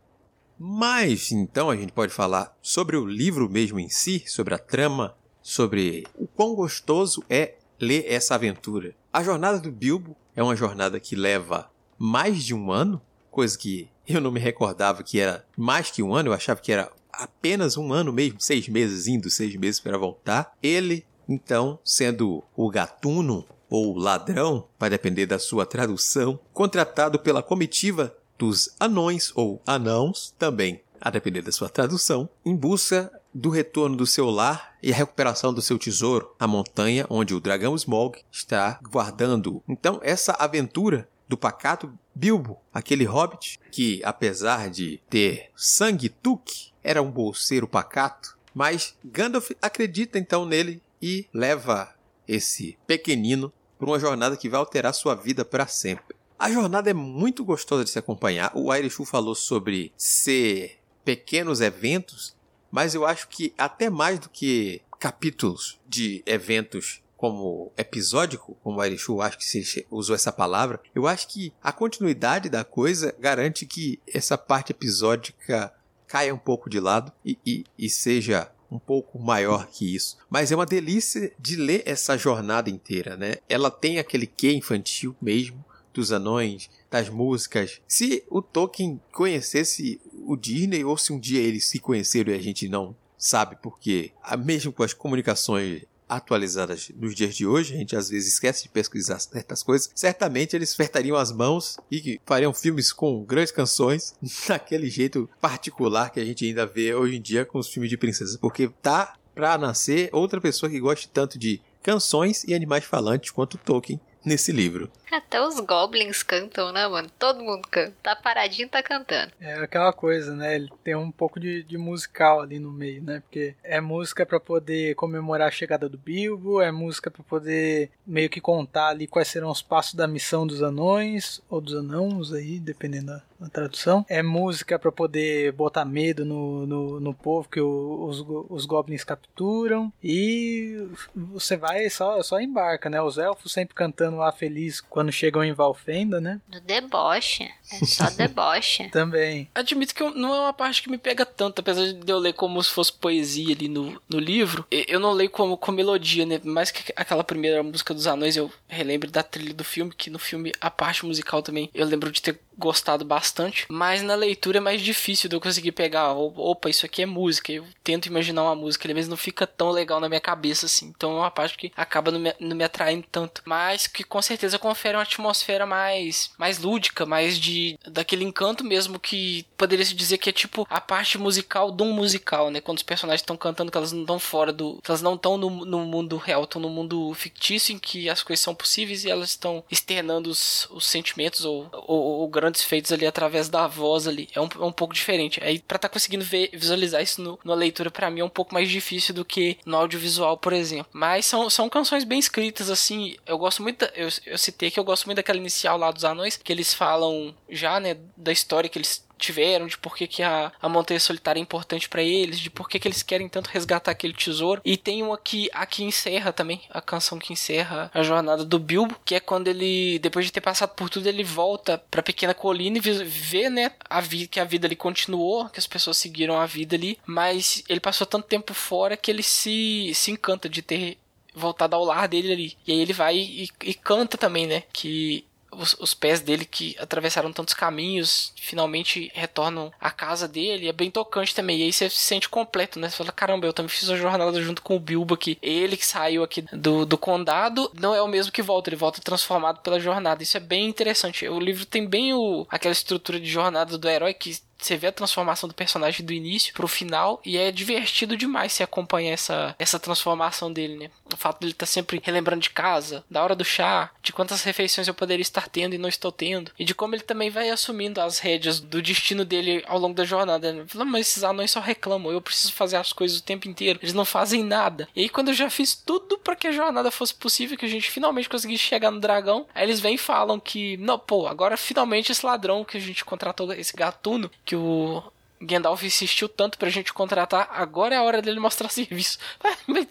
Mas 0.59 1.31
então 1.31 1.71
a 1.71 1.77
gente 1.77 1.93
pode 1.93 2.13
falar 2.13 2.57
sobre 2.61 2.97
o 2.97 3.05
livro 3.05 3.49
mesmo 3.49 3.79
em 3.79 3.91
si, 3.91 4.25
sobre 4.27 4.55
a 4.55 4.59
trama, 4.59 5.15
sobre 5.43 6.05
o 6.17 6.27
quão 6.27 6.55
gostoso 6.55 7.23
é 7.29 7.57
ler 7.79 8.07
essa 8.09 8.35
aventura. 8.35 8.95
A 9.13 9.23
jornada 9.23 9.61
do 9.61 9.71
Bilbo 9.71 10.17
é 10.35 10.43
uma 10.43 10.57
jornada 10.57 10.99
que 10.99 11.15
leva 11.15 11.71
mais 11.99 12.43
de 12.43 12.55
um 12.55 12.73
ano, 12.73 13.01
coisa 13.31 13.57
que 13.57 13.89
eu 14.07 14.21
não 14.21 14.33
me 14.33 14.41
recordava 14.41 15.03
que 15.03 15.21
era 15.21 15.45
mais 15.57 15.91
que 15.91 16.03
um 16.03 16.15
ano, 16.15 16.31
eu 16.31 16.33
achava 16.33 16.61
que 16.61 16.73
era 16.73 16.91
apenas 17.19 17.77
um 17.77 17.93
ano 17.93 18.13
mesmo, 18.13 18.41
seis 18.41 18.69
meses 18.69 19.07
indo, 19.07 19.29
seis 19.29 19.55
meses 19.57 19.81
para 19.81 19.99
voltar. 19.99 20.57
Ele, 20.63 21.05
então, 21.29 21.79
sendo 21.85 22.45
o 22.57 22.71
gatuno 22.71 23.45
ou 23.69 23.97
ladrão, 23.97 24.67
vai 24.79 24.89
depender 24.89 25.27
da 25.27 25.39
sua 25.39 25.67
tradução, 25.67 26.39
contratado 26.55 27.19
pela 27.19 27.43
comitiva 27.43 28.17
dos 28.39 28.75
anões 28.79 29.33
ou 29.35 29.61
anãos, 29.67 30.35
também 30.39 30.81
a 31.01 31.11
depender 31.11 31.43
da 31.43 31.53
sua 31.53 31.69
tradução, 31.69 32.29
em 32.45 32.57
busca 32.57 33.13
do 33.33 33.51
retorno 33.51 33.97
do 33.97 34.07
seu 34.07 34.31
lar 34.31 34.77
e 34.83 34.93
a 34.93 34.97
recuperação 34.97 35.53
do 35.53 35.63
seu 35.63 35.79
tesouro, 35.79 36.35
a 36.39 36.47
montanha 36.47 37.07
onde 37.11 37.35
o 37.35 37.41
dragão 37.41 37.75
Smog 37.77 38.19
está 38.33 38.81
guardando. 38.91 39.63
Então, 39.69 40.01
essa 40.03 40.33
aventura 40.33 41.09
do 41.29 41.37
pacato 41.37 41.93
Bilbo, 42.15 42.59
aquele 42.73 43.05
hobbit 43.05 43.61
que, 43.71 44.01
apesar 44.03 44.71
de 44.71 45.01
ter 45.09 45.51
sangue 45.55 46.09
tuque, 46.09 46.73
era 46.89 47.03
um 47.03 47.11
bolseiro 47.11 47.69
pacato, 47.69 48.39
mas 48.55 48.97
Gandalf 49.05 49.51
acredita 49.61 50.19
então 50.19 50.47
nele 50.47 50.81
e 51.03 51.29
leva 51.35 51.95
esse 52.27 52.79
pequenino 52.87 53.53
para 53.79 53.91
uma 53.91 54.01
jornada 54.01 54.39
que 54.39 54.49
vai 54.49 54.59
alterar 54.59 54.95
sua 54.95 55.15
vida 55.15 55.45
para 55.45 55.67
sempre. 55.67 56.17
A 56.39 56.51
jornada 56.51 56.89
é 56.89 56.95
muito 56.95 57.45
gostosa 57.45 57.85
de 57.85 57.91
se 57.91 57.99
acompanhar. 57.99 58.53
O 58.55 58.73
Airishu 58.73 59.05
falou 59.05 59.35
sobre 59.35 59.93
ser 59.99 60.79
pequenos 61.05 61.61
eventos, 61.61 62.35
mas 62.71 62.95
eu 62.95 63.05
acho 63.05 63.29
que 63.29 63.53
até 63.59 63.91
mais 63.91 64.19
do 64.19 64.31
que 64.31 64.81
capítulos 64.99 65.79
de 65.87 66.23
eventos 66.25 67.03
como 67.19 67.71
episódico, 67.77 68.57
como 68.63 68.79
o 68.79 68.81
Airishu 68.81 69.21
acho 69.21 69.37
que 69.37 69.45
se 69.45 69.87
usou 69.91 70.15
essa 70.15 70.33
palavra, 70.33 70.81
eu 70.95 71.07
acho 71.07 71.29
que 71.29 71.53
a 71.63 71.71
continuidade 71.71 72.49
da 72.49 72.65
coisa 72.65 73.15
garante 73.19 73.67
que 73.67 74.01
essa 74.07 74.39
parte 74.39 74.71
episódica 74.71 75.71
caia 76.09 76.35
um 76.35 76.39
pouco 76.39 76.69
de 76.69 76.81
lado 76.81 77.13
e, 77.25 77.39
e, 77.47 77.65
e 77.79 77.89
seja 77.89 78.51
um 78.71 78.79
pouco 78.79 79.19
maior 79.19 79.67
que 79.69 79.95
isso. 79.95 80.19
Mas 80.29 80.51
é 80.51 80.57
uma 80.57 80.67
delícia 80.67 81.33
de 81.39 81.57
ler 81.57 81.83
essa 81.87 82.17
jornada 82.17 82.69
inteira, 82.69 83.17
né? 83.17 83.37
Ela 83.49 83.71
tem 83.71 83.99
aquele 83.99 84.27
quê 84.27 84.53
infantil 84.53 85.15
mesmo, 85.21 85.65
dos 85.93 86.13
anões, 86.13 86.69
das 86.91 87.09
músicas. 87.09 87.81
Se 87.87 88.25
o 88.29 88.43
Tolkien 88.43 89.01
conhecesse 89.13 90.01
o 90.27 90.37
Disney, 90.37 90.85
ou 90.85 90.97
se 90.97 91.13
um 91.13 91.19
dia 91.19 91.41
eles 91.41 91.67
se 91.67 91.79
conheceram 91.79 92.33
e 92.33 92.37
a 92.37 92.43
gente 92.43 92.69
não 92.69 92.95
sabe 93.17 93.57
porque, 93.61 94.13
mesmo 94.45 94.73
com 94.73 94.83
as 94.83 94.93
comunicações 94.93 95.83
atualizadas 96.09 96.91
nos 96.97 97.15
dias 97.15 97.35
de 97.35 97.47
hoje, 97.47 97.75
a 97.75 97.77
gente 97.77 97.97
às 97.97 98.09
vezes 98.09 98.35
esquece 98.35 98.65
de 98.65 98.69
pesquisar 98.69 99.19
certas 99.19 99.63
coisas, 99.63 99.91
certamente 99.95 100.57
eles 100.57 100.73
apertariam 100.75 101.17
as 101.17 101.33
mãos 101.33 101.77
e 101.91 102.21
fariam 102.25 102.55
filmes 102.55 102.93
com 102.93 103.25
grandes 103.25 103.53
canções, 103.53 104.15
daquele 104.49 104.89
jeito 104.89 105.29
particular 105.41 106.11
que 106.11 106.21
a 106.21 106.25
gente 106.25 106.47
ainda 106.47 106.67
vê 106.67 106.95
hoje 106.95 107.17
em 107.17 107.21
dia 107.21 107.45
com 107.45 107.59
os 107.59 107.69
filmes 107.69 107.91
de 107.91 107.97
princesas, 107.97 108.37
porque 108.37 108.69
tá 108.83 109.15
pra 109.35 109.57
nascer 109.57 110.09
outra 110.13 110.41
pessoa 110.41 110.69
que 110.69 110.81
goste 110.81 111.09
tanto 111.09 111.39
de 111.39 111.61
canções 111.83 112.45
e 112.45 112.55
animais 112.55 112.85
falantes 112.85 113.31
quanto 113.31 113.57
Tolkien 113.57 114.01
nesse 114.25 114.53
livro. 114.53 114.91
Até 115.11 115.41
os 115.41 115.59
goblins 115.61 116.23
cantam, 116.23 116.73
né, 116.73 116.87
mano? 116.87 117.11
Todo 117.19 117.43
mundo 117.43 117.67
canta. 117.71 117.95
Tá 118.03 118.17
paradinho, 118.17 118.69
tá 118.69 118.83
cantando. 118.83 119.33
É 119.41 119.55
aquela 119.55 119.93
coisa, 119.93 120.35
né? 120.35 120.55
Ele 120.55 120.71
tem 120.85 120.95
um 120.95 121.11
pouco 121.11 121.41
de, 121.41 121.63
de 121.63 121.79
musical 121.79 122.41
ali 122.41 122.59
no 122.59 122.71
meio, 122.71 123.03
né? 123.03 123.21
Porque 123.21 123.55
é 123.63 123.81
música 123.81 124.27
para 124.27 124.39
poder 124.39 124.95
comemorar 124.95 125.49
a 125.49 125.53
chegada 125.53 125.89
do 125.89 125.99
Bilbo, 125.99 126.61
é 126.61 126.71
música 126.71 127.11
para 127.11 127.23
poder 127.23 127.91
meio 128.07 128.29
que 128.29 128.41
contar 128.41 128.89
ali 128.89 129.07
quais 129.07 129.29
serão 129.29 129.51
os 129.51 129.63
passos 129.63 129.95
da 129.95 130.07
missão 130.07 130.47
dos 130.47 130.63
anões, 130.63 131.41
ou 131.49 131.61
dos 131.61 131.75
anãos 131.75 132.33
aí, 132.33 132.59
dependendo 132.59 133.07
da, 133.07 133.23
da 133.41 133.49
tradução. 133.49 134.05
É 134.09 134.23
música 134.23 134.79
para 134.79 134.93
poder 134.93 135.53
botar 135.53 135.85
medo 135.85 136.25
no, 136.25 136.67
no, 136.67 137.01
no 137.01 137.15
povo 137.15 137.49
que 137.49 137.61
o, 137.61 138.07
os, 138.07 138.25
os 138.49 138.67
goblins 138.67 139.05
capturam. 139.05 139.93
E 140.03 140.89
você 141.15 141.57
vai 141.57 141.89
só, 141.91 142.23
só 142.23 142.41
embarca, 142.41 142.91
né? 142.91 143.01
Os 143.01 143.19
elfos 143.19 143.53
sempre 143.53 143.75
cantando 143.75 144.19
lá 144.19 144.33
feliz 144.33 144.81
quando 144.99 145.13
chegam 145.13 145.45
em 145.45 145.53
Valfenda, 145.53 146.21
né? 146.21 146.41
Do 146.49 146.61
deboche. 146.61 147.49
É 147.73 147.87
só 147.87 148.11
deboche. 148.19 148.89
Também. 148.89 149.49
Admito 149.55 149.95
que 149.95 150.03
não 150.03 150.35
é 150.35 150.41
uma 150.41 150.53
parte 150.53 150.83
que 150.83 150.91
me 150.91 150.99
pega 150.99 151.25
tanto, 151.25 151.61
apesar 151.61 151.93
de 151.93 152.13
eu 152.13 152.19
ler 152.19 152.33
como 152.33 152.61
se 152.61 152.73
fosse 152.73 152.93
poesia 152.93 153.55
ali 153.55 153.69
no, 153.69 154.03
no 154.09 154.19
livro. 154.19 154.67
Eu 154.73 154.99
não 154.99 155.13
leio 155.13 155.31
como 155.31 155.57
com 155.57 155.71
melodia, 155.71 156.27
né? 156.27 156.41
Mais 156.43 156.73
que 156.73 156.93
aquela 156.97 157.23
primeira 157.23 157.63
música 157.63 157.95
dos 157.95 158.09
anões, 158.09 158.37
eu 158.37 158.51
relembro 158.67 159.09
da 159.09 159.23
trilha 159.23 159.55
do 159.55 159.63
filme, 159.63 159.95
que 159.97 160.11
no 160.11 160.19
filme 160.19 160.53
a 160.61 160.69
parte 160.69 161.07
musical 161.07 161.43
também 161.43 161.71
eu 161.73 161.87
lembro 161.87 162.11
de 162.11 162.21
ter 162.21 162.41
gostado 162.59 163.05
bastante, 163.05 163.67
mas 163.69 164.03
na 164.03 164.17
leitura 164.17 164.59
é 164.59 164.61
mais 164.61 164.83
difícil 164.83 165.31
de 165.31 165.37
eu 165.37 165.41
conseguir 165.41 165.71
pegar, 165.73 166.13
opa, 166.13 166.69
isso 166.69 166.85
aqui 166.85 167.03
é 167.03 167.07
música. 167.07 167.53
Eu 167.53 167.65
tento 167.85 168.07
imaginar 168.07 168.43
uma 168.43 168.57
música, 168.57 168.85
ele 168.85 168.95
mesmo 168.95 169.11
não 169.11 169.17
fica 169.17 169.47
tão 169.47 169.71
legal 169.71 170.01
na 170.01 170.09
minha 170.09 170.21
cabeça 170.21 170.67
assim. 170.67 170.93
Então 170.95 171.13
é 171.13 171.21
uma 171.21 171.31
parte 171.31 171.57
que 171.57 171.73
acaba 171.77 172.11
não 172.11 172.19
me, 172.19 172.35
não 172.41 172.57
me 172.57 172.65
atraindo 172.65 173.07
tanto, 173.11 173.43
mas 173.45 173.87
que 173.87 174.03
com 174.03 174.21
certeza 174.21 174.59
confere 174.89 174.97
uma 174.97 175.03
atmosfera 175.03 175.67
mais 175.67 176.31
mais 176.39 176.59
lúdica, 176.59 177.05
mais 177.05 177.39
de 177.39 177.79
daquele 177.87 178.25
encanto 178.25 178.65
mesmo 178.65 178.99
que 178.99 179.45
poderia 179.57 179.85
se 179.85 179.95
dizer 179.95 180.19
que 180.19 180.31
é 180.31 180.33
tipo 180.33 180.67
a 180.71 180.81
parte 180.81 181.19
musical 181.19 181.71
de 181.71 181.83
um 181.83 181.93
musical, 181.93 182.51
né? 182.51 182.61
Quando 182.61 182.79
os 182.79 182.83
personagens 182.83 183.21
estão 183.21 183.37
cantando 183.37 183.71
que 183.71 183.77
elas 183.77 183.93
não 183.93 184.03
estão 184.03 184.19
fora 184.19 184.53
do, 184.53 184.81
elas 184.87 185.03
não 185.03 185.15
estão 185.15 185.37
no, 185.37 185.51
no 185.65 185.81
mundo 185.81 186.17
real, 186.17 186.45
estão 186.45 186.61
no 186.61 186.71
mundo 186.71 187.13
fictício 187.15 187.75
em 187.75 187.79
que 187.79 188.09
as 188.09 188.23
coisas 188.23 188.43
são 188.43 188.55
possíveis 188.55 189.05
e 189.05 189.11
elas 189.11 189.31
estão 189.31 189.65
externando 189.71 190.29
os, 190.29 190.69
os 190.71 190.87
sentimentos 190.87 191.45
ou, 191.45 191.69
ou, 191.73 192.21
ou 192.21 192.29
grandes 192.29 192.63
feitos 192.63 192.93
ali 192.93 193.07
através 193.07 193.49
da 193.49 193.67
voz 193.67 194.07
ali. 194.07 194.29
É 194.35 194.41
um, 194.41 194.49
é 194.61 194.65
um 194.65 194.73
pouco 194.73 194.95
diferente. 194.95 195.43
Aí, 195.43 195.59
pra 195.59 195.77
estar 195.77 195.89
tá 195.89 195.93
conseguindo 195.93 196.25
ver, 196.25 196.51
visualizar 196.53 197.03
isso 197.03 197.21
no, 197.21 197.39
numa 197.45 197.57
leitura, 197.57 197.91
para 197.91 198.11
mim, 198.11 198.21
é 198.21 198.25
um 198.25 198.29
pouco 198.29 198.55
mais 198.55 198.69
difícil 198.69 199.15
do 199.15 199.25
que 199.25 199.59
no 199.67 199.77
audiovisual, 199.77 200.37
por 200.37 200.53
exemplo. 200.53 200.87
Mas 200.93 201.27
são, 201.27 201.51
são 201.51 201.69
canções 201.69 202.05
bem 202.05 202.19
escritas, 202.19 202.71
assim. 202.71 203.17
Eu 203.27 203.39
gosto 203.39 203.63
muito. 203.63 203.85
Eu, 203.95 204.09
eu 204.27 204.39
citei 204.39 204.71
que 204.79 204.81
eu 204.81 204.85
gosto 204.85 205.07
muito 205.07 205.17
daquela 205.17 205.39
inicial 205.39 205.77
lá 205.77 205.91
dos 205.91 206.05
anões, 206.05 206.37
que 206.37 206.53
eles 206.53 206.73
falam 206.73 207.35
já, 207.51 207.81
né, 207.81 207.97
da 208.17 208.31
história 208.31 208.71
que 208.71 208.79
eles 208.79 209.05
tiveram, 209.19 209.67
de 209.67 209.77
por 209.77 209.97
que, 209.97 210.07
que 210.07 210.23
a, 210.23 210.53
a 210.63 210.69
Montanha 210.69 211.01
Solitária 211.01 211.41
é 211.41 211.43
importante 211.43 211.89
para 211.89 212.01
eles, 212.01 212.39
de 212.39 212.49
por 212.49 212.69
que, 212.69 212.79
que 212.79 212.87
eles 212.87 213.03
querem 213.03 213.29
tanto 213.29 213.49
resgatar 213.49 213.91
aquele 213.91 214.13
tesouro. 214.13 214.63
E 214.65 214.77
tem 214.77 215.03
uma 215.03 215.19
que 215.19 215.51
aqui 215.53 215.83
encerra 215.83 216.33
também, 216.33 216.61
a 216.71 216.81
canção 216.81 217.19
que 217.19 217.33
encerra 217.33 217.91
a 217.93 218.05
jornada 218.05 218.45
do 218.45 218.61
Bilbo, 218.61 218.95
que 219.05 219.17
é 219.17 219.21
quando 219.21 219.49
ele, 219.49 219.99
depois 219.99 220.25
de 220.25 220.31
ter 220.31 220.41
passado 220.41 220.71
por 220.77 220.89
tudo, 220.89 221.09
ele 221.09 221.25
volta 221.25 221.83
pra 221.91 222.01
pequena 222.01 222.33
colina 222.33 222.79
e 222.79 222.81
vê, 222.81 223.51
né, 223.51 223.73
a 223.91 224.01
vida, 224.01 224.29
que 224.29 224.39
a 224.39 224.45
vida 224.45 224.69
ali 224.69 224.77
continuou, 224.77 225.49
que 225.49 225.59
as 225.59 225.67
pessoas 225.67 225.97
seguiram 225.97 226.39
a 226.39 226.47
vida 226.47 226.77
ali, 226.77 227.01
mas 227.05 227.65
ele 227.69 227.81
passou 227.81 228.07
tanto 228.07 228.29
tempo 228.29 228.55
fora 228.55 228.97
que 228.97 229.11
ele 229.11 229.25
se, 229.25 229.91
se 229.93 230.13
encanta 230.13 230.49
de 230.49 230.63
ter 230.63 230.99
voltado 231.39 231.77
ao 231.77 231.85
lar 231.85 232.09
dele 232.09 232.33
ali. 232.33 232.57
E 232.67 232.73
aí 232.73 232.81
ele 232.81 232.93
vai 232.93 233.17
e, 233.17 233.49
e 233.65 233.75
canta 233.75 234.19
também, 234.19 234.47
né? 234.47 234.63
Que 234.73 235.25
os, 235.51 235.75
os, 235.81 235.95
pés 235.95 236.21
dele 236.21 236.45
que 236.45 236.77
atravessaram 236.79 237.33
tantos 237.33 237.55
caminhos 237.55 238.33
finalmente 238.37 239.11
retornam 239.15 239.73
à 239.81 239.91
casa 239.91 240.29
dele. 240.29 240.69
É 240.69 240.73
bem 240.73 240.91
tocante 240.91 241.35
também. 241.35 241.59
E 241.59 241.63
aí 241.65 241.73
você 241.73 241.89
se 241.89 242.01
sente 242.01 242.29
completo, 242.29 242.79
né? 242.79 242.89
Você 242.89 242.97
fala: 242.97 243.13
caramba, 243.13 243.47
eu 243.47 243.53
também 243.53 243.69
fiz 243.69 243.89
uma 243.89 243.97
jornada 243.97 244.41
junto 244.43 244.63
com 244.63 244.77
o 244.77 244.81
Bilbo 244.81 245.15
aqui. 245.15 245.39
Ele 245.43 245.77
que 245.77 245.87
saiu 245.87 246.23
aqui 246.23 246.43
do, 246.53 246.85
do 246.85 246.99
condado 246.99 247.71
não 247.75 247.95
é 247.95 248.03
o 248.03 248.09
mesmo 248.09 248.33
que 248.33 248.43
volta, 248.43 248.69
ele 248.69 248.77
volta 248.77 249.01
transformado 249.01 249.61
pela 249.61 249.81
jornada. 249.81 250.23
Isso 250.23 250.37
é 250.37 250.41
bem 250.41 250.69
interessante. 250.69 251.27
O 251.29 251.41
livro 251.41 251.65
tem 251.67 251.87
bem 251.87 252.13
o, 252.15 252.47
aquela 252.51 252.73
estrutura 252.73 253.19
de 253.19 253.29
jornada 253.29 253.79
do 253.79 253.89
herói 253.89 254.15
que 254.15 254.37
você 254.59 254.77
vê 254.77 254.89
a 254.89 254.93
transformação 254.93 255.49
do 255.49 255.55
personagem 255.55 256.05
do 256.05 256.13
início 256.13 256.53
pro 256.53 256.69
final 256.69 257.21
e 257.25 257.37
é 257.37 257.51
divertido 257.51 258.17
demais 258.17 258.53
se 258.53 258.63
acompanhar 258.63 259.13
essa, 259.13 259.55
essa 259.59 259.79
transformação 259.79 260.53
dele, 260.53 260.77
né? 260.77 260.91
O 261.13 261.17
fato 261.17 261.41
dele 261.41 261.53
estar 261.53 261.67
tá 261.67 261.71
sempre 261.71 262.01
relembrando 262.03 262.43
de 262.43 262.51
casa, 262.51 263.05
da 263.11 263.23
hora 263.23 263.35
do 263.35 263.45
chá, 263.45 263.91
de 264.03 264.13
quantas 264.13 264.43
refeições 264.43 264.89
eu 264.89 264.95
poderia 264.95 265.23
estar 265.23 265.49
tendo 265.49 265.75
e 265.75 265.79
não 265.79 265.89
estou 265.89 266.13
tendo, 266.13 266.51
e 266.59 266.65
de 266.65 266.75
como 266.75 266.95
ele 266.95 267.03
também 267.03 267.31
vai 267.31 267.51
assumindo 267.51 268.01
as 268.01 268.19
rédeas 268.19 268.61
do 268.61 268.83
destino 268.83 269.25
dele 269.25 269.65
ao 269.67 269.79
longo 269.79 269.95
da 269.95 270.05
jornada. 270.05 270.53
Né? 270.53 270.65
Fala, 270.67 270.85
mas 270.85 271.09
esses 271.09 271.25
anões 271.25 271.51
só 271.51 271.61
reclamam, 271.61 272.13
eu 272.13 272.21
preciso 272.21 272.53
fazer 272.53 272.77
as 272.77 272.93
coisas 272.93 273.19
o 273.19 273.23
tempo 273.23 273.49
inteiro, 273.49 273.79
eles 273.83 273.95
não 273.95 274.05
fazem 274.05 274.43
nada. 274.43 274.89
E 274.95 275.03
aí 275.03 275.09
quando 275.09 275.29
eu 275.29 275.35
já 275.35 275.49
fiz 275.49 275.75
tudo 275.75 276.19
para 276.19 276.37
que 276.37 276.49
a 276.49 276.53
jornada 276.53 276.91
fosse 276.91 277.15
possível, 277.15 277.57
que 277.57 277.65
a 277.65 277.69
gente 277.69 277.91
finalmente 277.91 278.29
conseguisse 278.29 278.63
chegar 278.63 278.91
no 278.91 279.01
dragão, 279.01 279.47
aí 279.55 279.65
eles 279.65 279.81
vêm 279.81 279.95
e 279.95 279.99
falam 279.99 280.39
que, 280.39 280.77
não, 280.79 280.99
pô, 280.99 281.27
agora 281.27 281.57
finalmente 281.57 282.13
esse 282.13 282.25
ladrão 282.25 282.65
que 282.65 282.77
a 282.77 282.81
gente 282.81 283.05
contratou, 283.05 283.53
esse 283.53 283.77
gatuno, 283.77 284.31
que 284.49 284.57
o 284.57 285.03
Gandalf 285.43 285.83
insistiu 285.83 286.27
tanto 286.27 286.57
pra 286.57 286.71
gente 286.71 286.91
contratar, 286.91 287.51
agora 287.53 287.95
é 287.95 287.99
a 287.99 288.03
hora 288.03 288.23
dele 288.23 288.41
mostrar 288.41 288.69
serviço. 288.73 289.19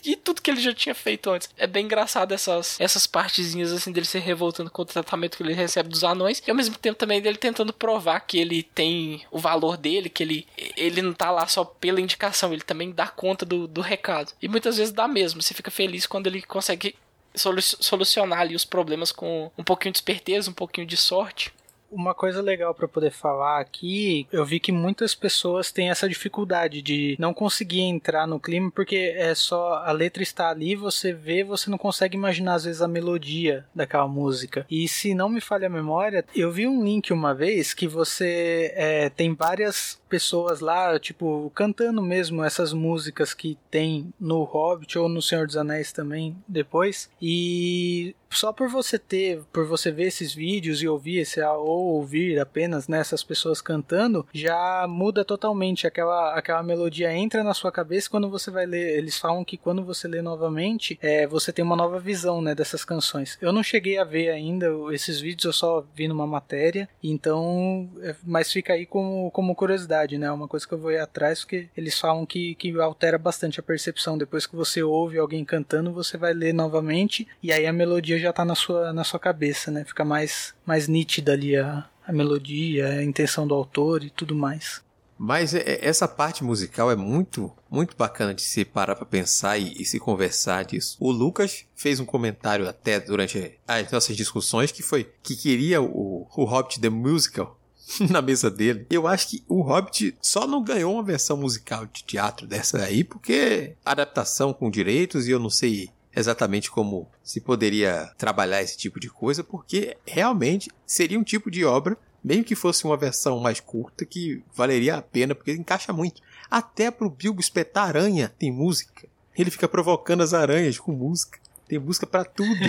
e 0.03 0.15
tudo 0.15 0.41
que 0.41 0.49
ele 0.49 0.59
já 0.59 0.73
tinha 0.73 0.95
feito 0.95 1.29
antes. 1.29 1.47
É 1.55 1.67
bem 1.67 1.85
engraçado 1.85 2.33
essas, 2.33 2.75
essas 2.81 3.05
partezinhas 3.05 3.71
assim 3.71 3.91
dele 3.91 4.07
se 4.07 4.17
revoltando 4.17 4.71
com 4.71 4.81
o 4.81 4.85
tratamento 4.85 5.37
que 5.37 5.43
ele 5.43 5.53
recebe 5.53 5.89
dos 5.89 6.03
anões 6.03 6.41
e 6.45 6.49
ao 6.49 6.57
mesmo 6.57 6.75
tempo 6.75 6.97
também 6.97 7.21
dele 7.21 7.37
tentando 7.37 7.71
provar 7.71 8.21
que 8.21 8.39
ele 8.39 8.63
tem 8.63 9.23
o 9.29 9.37
valor 9.37 9.77
dele, 9.77 10.09
que 10.09 10.23
ele, 10.23 10.47
ele 10.75 11.03
não 11.03 11.13
tá 11.13 11.29
lá 11.29 11.45
só 11.45 11.63
pela 11.63 12.01
indicação, 12.01 12.51
ele 12.51 12.63
também 12.63 12.91
dá 12.91 13.07
conta 13.07 13.45
do, 13.45 13.67
do 13.67 13.81
recado. 13.81 14.33
E 14.41 14.47
muitas 14.47 14.77
vezes 14.77 14.91
dá 14.91 15.07
mesmo, 15.07 15.39
você 15.39 15.53
fica 15.53 15.69
feliz 15.69 16.07
quando 16.07 16.25
ele 16.25 16.41
consegue 16.41 16.95
solucionar 17.35 18.39
ali 18.39 18.55
os 18.55 18.65
problemas 18.65 19.11
com 19.11 19.51
um 19.55 19.63
pouquinho 19.63 19.91
de 19.91 19.99
esperteza, 19.99 20.49
um 20.49 20.53
pouquinho 20.53 20.87
de 20.87 20.97
sorte. 20.97 21.53
Uma 21.91 22.13
coisa 22.13 22.41
legal 22.41 22.73
para 22.73 22.87
poder 22.87 23.11
falar 23.11 23.59
aqui, 23.59 24.27
eu 24.31 24.45
vi 24.45 24.59
que 24.59 24.71
muitas 24.71 25.15
pessoas 25.15 25.71
têm 25.71 25.89
essa 25.89 26.07
dificuldade 26.07 26.81
de 26.81 27.15
não 27.17 27.33
conseguir 27.33 27.81
entrar 27.81 28.27
no 28.27 28.39
clima 28.39 28.69
porque 28.71 29.13
é 29.15 29.33
só 29.33 29.75
a 29.75 29.91
letra 29.91 30.21
está 30.21 30.49
ali, 30.49 30.75
você 30.75 31.13
vê, 31.13 31.43
você 31.43 31.69
não 31.69 31.77
consegue 31.77 32.17
imaginar 32.17 32.55
às 32.55 32.65
vezes 32.65 32.81
a 32.81 32.87
melodia 32.87 33.65
daquela 33.73 34.07
música. 34.07 34.65
E 34.69 34.87
se 34.87 35.13
não 35.13 35.29
me 35.29 35.39
falha 35.39 35.67
a 35.67 35.69
memória, 35.69 36.25
eu 36.35 36.51
vi 36.51 36.67
um 36.67 36.83
link 36.83 37.13
uma 37.13 37.33
vez 37.33 37.73
que 37.73 37.87
você 37.87 38.73
é, 38.75 39.09
tem 39.09 39.33
várias 39.33 39.99
pessoas 40.09 40.59
lá, 40.59 40.99
tipo, 40.99 41.51
cantando 41.53 42.01
mesmo 42.01 42.43
essas 42.43 42.73
músicas 42.73 43.33
que 43.33 43.57
tem 43.69 44.13
no 44.19 44.43
Hobbit 44.43 44.97
ou 44.97 45.07
no 45.09 45.21
Senhor 45.21 45.45
dos 45.45 45.57
Anéis 45.57 45.91
também 45.91 46.35
depois. 46.47 47.09
E 47.21 48.15
só 48.29 48.51
por 48.51 48.69
você 48.69 48.99
ter, 48.99 49.41
por 49.51 49.65
você 49.65 49.91
ver 49.91 50.07
esses 50.07 50.33
vídeos 50.33 50.81
e 50.81 50.87
ouvir 50.87 51.19
esse 51.19 51.41
ou 51.41 51.95
ouvir 51.95 52.39
apenas 52.39 52.87
nessas 52.87 53.21
né, 53.21 53.27
pessoas 53.27 53.61
cantando, 53.61 54.25
já 54.33 54.85
muda 54.87 55.23
totalmente 55.23 55.87
aquela 55.87 56.33
aquela 56.33 56.63
melodia 56.63 57.13
entra 57.13 57.43
na 57.43 57.53
sua 57.53 57.71
cabeça 57.71 58.09
quando 58.09 58.29
você 58.29 58.51
vai 58.51 58.65
ler. 58.65 58.97
Eles 58.97 59.17
falam 59.17 59.43
que 59.43 59.57
quando 59.57 59.83
você 59.83 60.07
lê 60.07 60.21
novamente, 60.21 60.97
é, 61.01 61.27
você 61.27 61.51
tem 61.51 61.63
uma 61.63 61.75
nova 61.75 61.99
visão, 61.99 62.41
né, 62.41 62.53
dessas 62.53 62.83
canções. 62.83 63.37
Eu 63.41 63.51
não 63.51 63.63
cheguei 63.63 63.97
a 63.97 64.03
ver 64.03 64.29
ainda 64.29 64.67
esses 64.91 65.19
vídeos, 65.19 65.45
eu 65.45 65.53
só 65.53 65.85
vi 65.95 66.07
numa 66.07 66.27
matéria, 66.27 66.87
então, 67.03 67.89
é, 68.01 68.15
mas 68.23 68.51
fica 68.51 68.73
aí 68.73 68.85
como, 68.85 69.31
como 69.31 69.55
curiosidade, 69.55 70.17
né? 70.17 70.31
Uma 70.31 70.47
coisa 70.47 70.67
que 70.67 70.73
eu 70.73 70.77
vou 70.77 70.91
ir 70.91 70.99
atrás, 70.99 71.41
porque 71.41 71.67
eles 71.75 71.99
falam 71.99 72.25
que, 72.25 72.55
que 72.55 72.77
altera 72.79 73.17
bastante 73.17 73.59
a 73.59 73.63
percepção. 73.63 74.17
Depois 74.17 74.45
que 74.45 74.55
você 74.55 74.83
ouve 74.83 75.17
alguém 75.17 75.43
cantando, 75.43 75.91
você 75.91 76.17
vai 76.17 76.33
ler 76.33 76.53
novamente 76.53 77.27
e 77.41 77.51
aí 77.51 77.65
a 77.65 77.73
melodia 77.73 78.16
já 78.19 78.33
tá 78.33 78.43
na 78.45 78.55
sua, 78.55 78.93
na 78.93 79.03
sua 79.03 79.19
cabeça, 79.19 79.71
né? 79.71 79.83
Fica 79.85 80.05
mais, 80.05 80.53
mais 80.65 80.87
nítida 80.87 81.33
ali 81.33 81.55
a, 81.55 81.85
a 82.05 82.13
melodia, 82.13 82.87
a 82.87 83.03
intenção 83.03 83.47
do 83.47 83.53
autor 83.53 84.03
e 84.03 84.09
tudo 84.09 84.35
mais. 84.35 84.81
Mas 85.17 85.53
é, 85.53 85.59
é, 85.59 85.87
essa 85.87 86.07
parte 86.07 86.43
musical 86.43 86.91
é 86.91 86.95
muito, 86.95 87.51
muito 87.69 87.97
bacana 87.97 88.33
de 88.33 88.41
se 88.41 88.63
parar 88.63 88.95
para 88.95 89.05
pensar 89.05 89.57
e, 89.57 89.73
e, 89.81 89.83
se 89.83 89.99
conversar 89.99 90.63
disso. 90.63 90.95
O 90.99 91.11
Lucas 91.11 91.65
fez 91.75 91.99
um 91.99 92.05
comentário 92.05 92.67
até 92.67 92.99
durante 92.99 93.59
as 93.67 93.91
nossas 93.91 94.15
discussões 94.15 94.71
que 94.71 94.83
foi 94.83 95.11
que 95.23 95.35
queria 95.35 95.81
o, 95.81 96.27
o 96.35 96.43
Hobbit 96.43 96.79
The 96.79 96.89
Musical 96.89 97.57
na 98.11 98.21
mesa 98.21 98.51
dele. 98.51 98.85
Eu 98.89 99.07
acho 99.07 99.29
que 99.29 99.43
o 99.47 99.61
Hobbit 99.61 100.15
só 100.21 100.45
não 100.45 100.63
ganhou 100.63 100.93
uma 100.93 101.03
versão 101.03 101.35
musical 101.37 101.85
de 101.85 102.03
teatro 102.03 102.45
dessa 102.45 102.83
aí 102.83 103.03
porque 103.03 103.75
adaptação 103.83 104.53
com 104.53 104.69
direitos 104.69 105.27
e 105.27 105.31
eu 105.31 105.39
não 105.39 105.49
sei 105.49 105.89
exatamente 106.17 106.71
como 106.71 107.07
se 107.23 107.39
poderia 107.39 108.11
trabalhar 108.17 108.61
esse 108.61 108.75
tipo 108.75 108.99
de 108.99 109.09
coisa, 109.09 109.43
porque 109.43 109.95
realmente 110.05 110.71
seria 110.85 111.19
um 111.19 111.23
tipo 111.23 111.51
de 111.51 111.63
obra, 111.63 111.97
mesmo 112.23 112.43
que 112.43 112.55
fosse 112.55 112.83
uma 112.85 112.97
versão 112.97 113.39
mais 113.39 113.59
curta, 113.59 114.05
que 114.05 114.43
valeria 114.53 114.95
a 114.95 115.01
pena, 115.01 115.35
porque 115.35 115.51
encaixa 115.51 115.93
muito. 115.93 116.21
Até 116.49 116.89
pro 116.89 117.09
Bilbo 117.09 117.39
espetar 117.39 117.87
aranha 117.87 118.33
tem 118.37 118.51
música. 118.51 119.07
Ele 119.37 119.51
fica 119.51 119.67
provocando 119.67 120.23
as 120.23 120.33
aranhas 120.33 120.79
com 120.79 120.91
música. 120.91 121.39
Tem 121.67 121.77
música 121.77 122.07
para 122.07 122.25
tudo. 122.25 122.59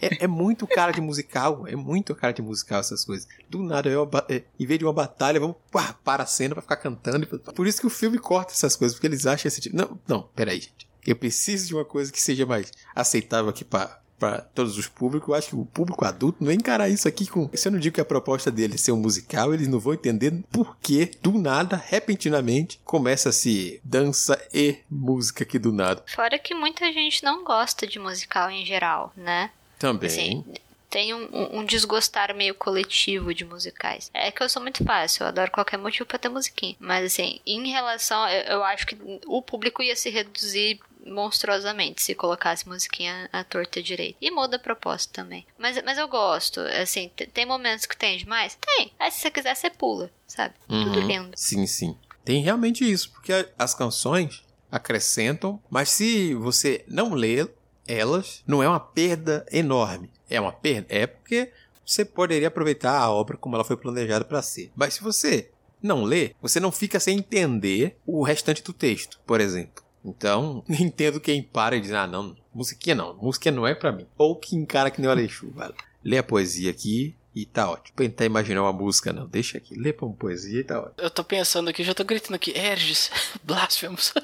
é, 0.00 0.24
é, 0.24 0.26
muito 0.26 0.66
cara 0.66 0.90
de 0.90 1.00
musical. 1.00 1.64
É 1.68 1.76
muito 1.76 2.14
cara 2.14 2.32
de 2.32 2.42
musical 2.42 2.80
essas 2.80 3.04
coisas. 3.04 3.28
Do 3.48 3.62
nada, 3.62 3.88
eu, 3.88 4.08
é, 4.28 4.42
em 4.58 4.66
vez 4.66 4.78
de 4.78 4.84
uma 4.84 4.92
batalha, 4.92 5.38
vamos 5.38 5.56
pá, 5.70 5.94
para 6.02 6.24
a 6.24 6.26
cena 6.26 6.54
pra 6.54 6.62
ficar 6.62 6.76
cantando. 6.76 7.26
Por 7.26 7.66
isso 7.66 7.80
que 7.80 7.86
o 7.86 7.90
filme 7.90 8.18
corta 8.18 8.52
essas 8.52 8.74
coisas, 8.74 8.96
porque 8.96 9.06
eles 9.06 9.26
acham 9.26 9.48
esse 9.48 9.60
tipo. 9.60 9.76
Não, 9.76 9.98
não, 10.08 10.22
peraí, 10.34 10.60
gente. 10.60 10.91
Eu 11.06 11.16
preciso 11.16 11.66
de 11.66 11.74
uma 11.74 11.84
coisa 11.84 12.12
que 12.12 12.20
seja 12.20 12.46
mais 12.46 12.72
aceitável 12.94 13.50
aqui 13.50 13.64
para 13.64 14.02
para 14.22 14.40
todos 14.40 14.78
os 14.78 14.86
públicos. 14.86 15.28
Eu 15.28 15.34
acho 15.34 15.48
que 15.48 15.56
o 15.56 15.64
público 15.64 16.04
adulto 16.04 16.38
não 16.40 16.46
vai 16.46 16.54
encarar 16.54 16.88
isso 16.88 17.08
aqui 17.08 17.26
com. 17.26 17.50
Se 17.54 17.66
eu 17.66 17.72
não 17.72 17.80
digo 17.80 17.96
que 17.96 18.00
a 18.00 18.04
proposta 18.04 18.52
dele 18.52 18.74
é 18.74 18.78
ser 18.78 18.92
um 18.92 18.96
musical, 18.96 19.52
eles 19.52 19.66
não 19.66 19.80
vão 19.80 19.94
entender 19.94 20.32
por 20.52 20.76
que, 20.76 21.10
do 21.20 21.32
nada, 21.32 21.74
repentinamente, 21.88 22.80
começa-se 22.84 23.80
dança 23.82 24.40
e 24.54 24.76
música 24.88 25.42
aqui 25.42 25.58
do 25.58 25.72
nada. 25.72 26.04
Fora 26.06 26.38
que 26.38 26.54
muita 26.54 26.92
gente 26.92 27.24
não 27.24 27.42
gosta 27.42 27.84
de 27.84 27.98
musical 27.98 28.48
em 28.48 28.64
geral, 28.64 29.12
né? 29.16 29.50
Também. 29.76 30.08
Assim, 30.08 30.44
tem 30.92 31.14
um, 31.14 31.58
um, 31.58 31.64
desgostar 31.64 32.34
meio 32.36 32.54
coletivo 32.54 33.32
de 33.32 33.46
musicais. 33.46 34.10
É 34.12 34.30
que 34.30 34.42
eu 34.42 34.48
sou 34.48 34.60
muito 34.60 34.84
fácil, 34.84 35.22
eu 35.22 35.28
adoro 35.28 35.50
qualquer 35.50 35.78
motivo 35.78 36.04
pra 36.04 36.18
ter 36.18 36.28
musiquinha. 36.28 36.76
Mas 36.78 37.06
assim, 37.06 37.40
em 37.46 37.66
relação, 37.68 38.28
eu, 38.28 38.42
eu 38.42 38.64
acho 38.64 38.86
que 38.86 38.98
o 39.26 39.40
público 39.40 39.82
ia 39.82 39.96
se 39.96 40.10
reduzir 40.10 40.78
monstruosamente 41.04 42.02
se 42.02 42.14
colocasse 42.14 42.68
musiquinha 42.68 43.28
à 43.32 43.42
torta 43.42 43.82
direita. 43.82 44.18
E 44.20 44.30
muda 44.30 44.56
a 44.56 44.60
proposta 44.60 45.10
também. 45.14 45.46
Mas, 45.58 45.82
mas 45.82 45.96
eu 45.96 46.06
gosto, 46.06 46.60
assim, 46.60 47.10
tem 47.32 47.46
momentos 47.46 47.86
que 47.86 47.96
tem 47.96 48.18
demais? 48.18 48.56
Tem. 48.60 48.92
Aí 48.98 49.10
se 49.10 49.20
você 49.20 49.30
quiser, 49.30 49.56
você 49.56 49.70
pula, 49.70 50.10
sabe? 50.26 50.54
Uhum. 50.68 50.84
Tudo 50.84 51.00
lindo. 51.00 51.32
Sim, 51.36 51.66
sim. 51.66 51.96
Tem 52.22 52.42
realmente 52.42 52.88
isso, 52.88 53.10
porque 53.12 53.32
as 53.58 53.74
canções 53.74 54.44
acrescentam, 54.70 55.58
mas 55.70 55.88
se 55.88 56.34
você 56.34 56.84
não 56.86 57.14
lê 57.14 57.48
elas, 57.86 58.42
não 58.46 58.62
é 58.62 58.68
uma 58.68 58.78
perda 58.78 59.44
enorme. 59.50 60.10
É 60.32 60.40
uma 60.40 60.52
perda? 60.52 60.86
É 60.88 61.06
porque 61.06 61.52
você 61.84 62.04
poderia 62.04 62.48
aproveitar 62.48 62.98
a 62.98 63.10
obra 63.10 63.36
como 63.36 63.54
ela 63.54 63.64
foi 63.64 63.76
planejada 63.76 64.24
para 64.24 64.40
ser. 64.40 64.72
Mas 64.74 64.94
se 64.94 65.02
você 65.02 65.50
não 65.82 66.04
lê, 66.04 66.34
você 66.40 66.58
não 66.58 66.72
fica 66.72 66.98
sem 66.98 67.18
entender 67.18 67.96
o 68.06 68.22
restante 68.22 68.62
do 68.62 68.72
texto, 68.72 69.20
por 69.26 69.40
exemplo. 69.40 69.82
Então, 70.04 70.64
entendo 70.70 71.20
quem 71.20 71.42
para 71.42 71.76
e 71.76 71.80
diz, 71.80 71.92
ah, 71.92 72.06
não, 72.06 72.36
musiquinha 72.54 72.94
não, 72.94 73.14
música 73.14 73.50
não 73.50 73.66
é 73.66 73.74
para 73.74 73.92
mim. 73.92 74.06
Ou 74.16 74.36
que 74.36 74.56
encara 74.56 74.90
que 74.90 75.00
nem 75.00 75.08
o 75.08 75.12
Alexu, 75.12 75.50
vale. 75.50 75.74
Lê 76.02 76.18
a 76.18 76.22
poesia 76.22 76.70
aqui 76.70 77.14
e 77.34 77.44
tá 77.44 77.70
ótimo. 77.70 77.96
Tentar 77.96 78.24
imaginar 78.24 78.62
uma 78.62 78.72
música, 78.72 79.12
não, 79.12 79.26
deixa 79.26 79.58
aqui, 79.58 79.74
lê 79.74 79.92
pra 79.92 80.06
uma 80.06 80.14
poesia 80.14 80.60
e 80.60 80.64
tá 80.64 80.80
ótimo. 80.80 80.94
Eu 80.98 81.10
tô 81.10 81.22
pensando 81.22 81.68
aqui, 81.68 81.84
já 81.84 81.94
tô 81.94 82.04
gritando 82.04 82.36
aqui, 82.36 82.52
Erges, 82.56 83.10
blasfemos. 83.44 84.14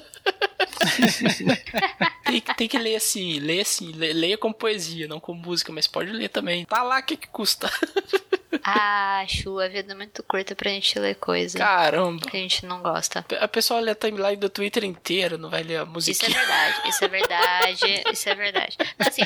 tem, 2.25 2.41
tem, 2.41 2.67
que 2.67 2.77
ler 2.77 2.95
assim, 2.95 3.39
ler 3.39 3.61
assim, 3.61 3.91
leia 3.91 4.37
como 4.37 4.53
poesia, 4.53 5.07
não 5.07 5.19
como 5.19 5.41
música, 5.41 5.71
mas 5.71 5.87
pode 5.87 6.11
ler 6.11 6.29
também. 6.29 6.65
Tá 6.65 6.83
lá, 6.83 6.99
o 6.99 7.03
que 7.03 7.17
que 7.17 7.27
custa? 7.27 7.69
Acho 8.63 9.59
a 9.59 9.67
vida 9.67 9.95
muito 9.95 10.23
curta 10.23 10.55
pra 10.55 10.69
gente 10.69 10.97
ler 10.99 11.15
coisa. 11.15 11.57
Caramba. 11.57 12.29
Que 12.29 12.37
a 12.37 12.39
gente 12.39 12.65
não 12.65 12.81
gosta. 12.81 13.25
A 13.39 13.47
pessoa 13.47 13.79
lê 13.79 13.91
a 13.91 13.95
timeline 13.95 14.35
do 14.35 14.49
Twitter 14.49 14.83
inteiro, 14.83 15.37
não 15.37 15.49
vai 15.49 15.63
ler 15.63 15.77
a 15.77 15.85
música. 15.85 16.11
Isso 16.11 16.25
é 16.25 16.39
verdade, 16.39 16.89
isso 16.89 17.05
é 17.05 17.07
verdade, 17.07 18.03
isso 18.11 18.29
é 18.29 18.35
verdade. 18.35 18.77
Assim, 18.97 19.21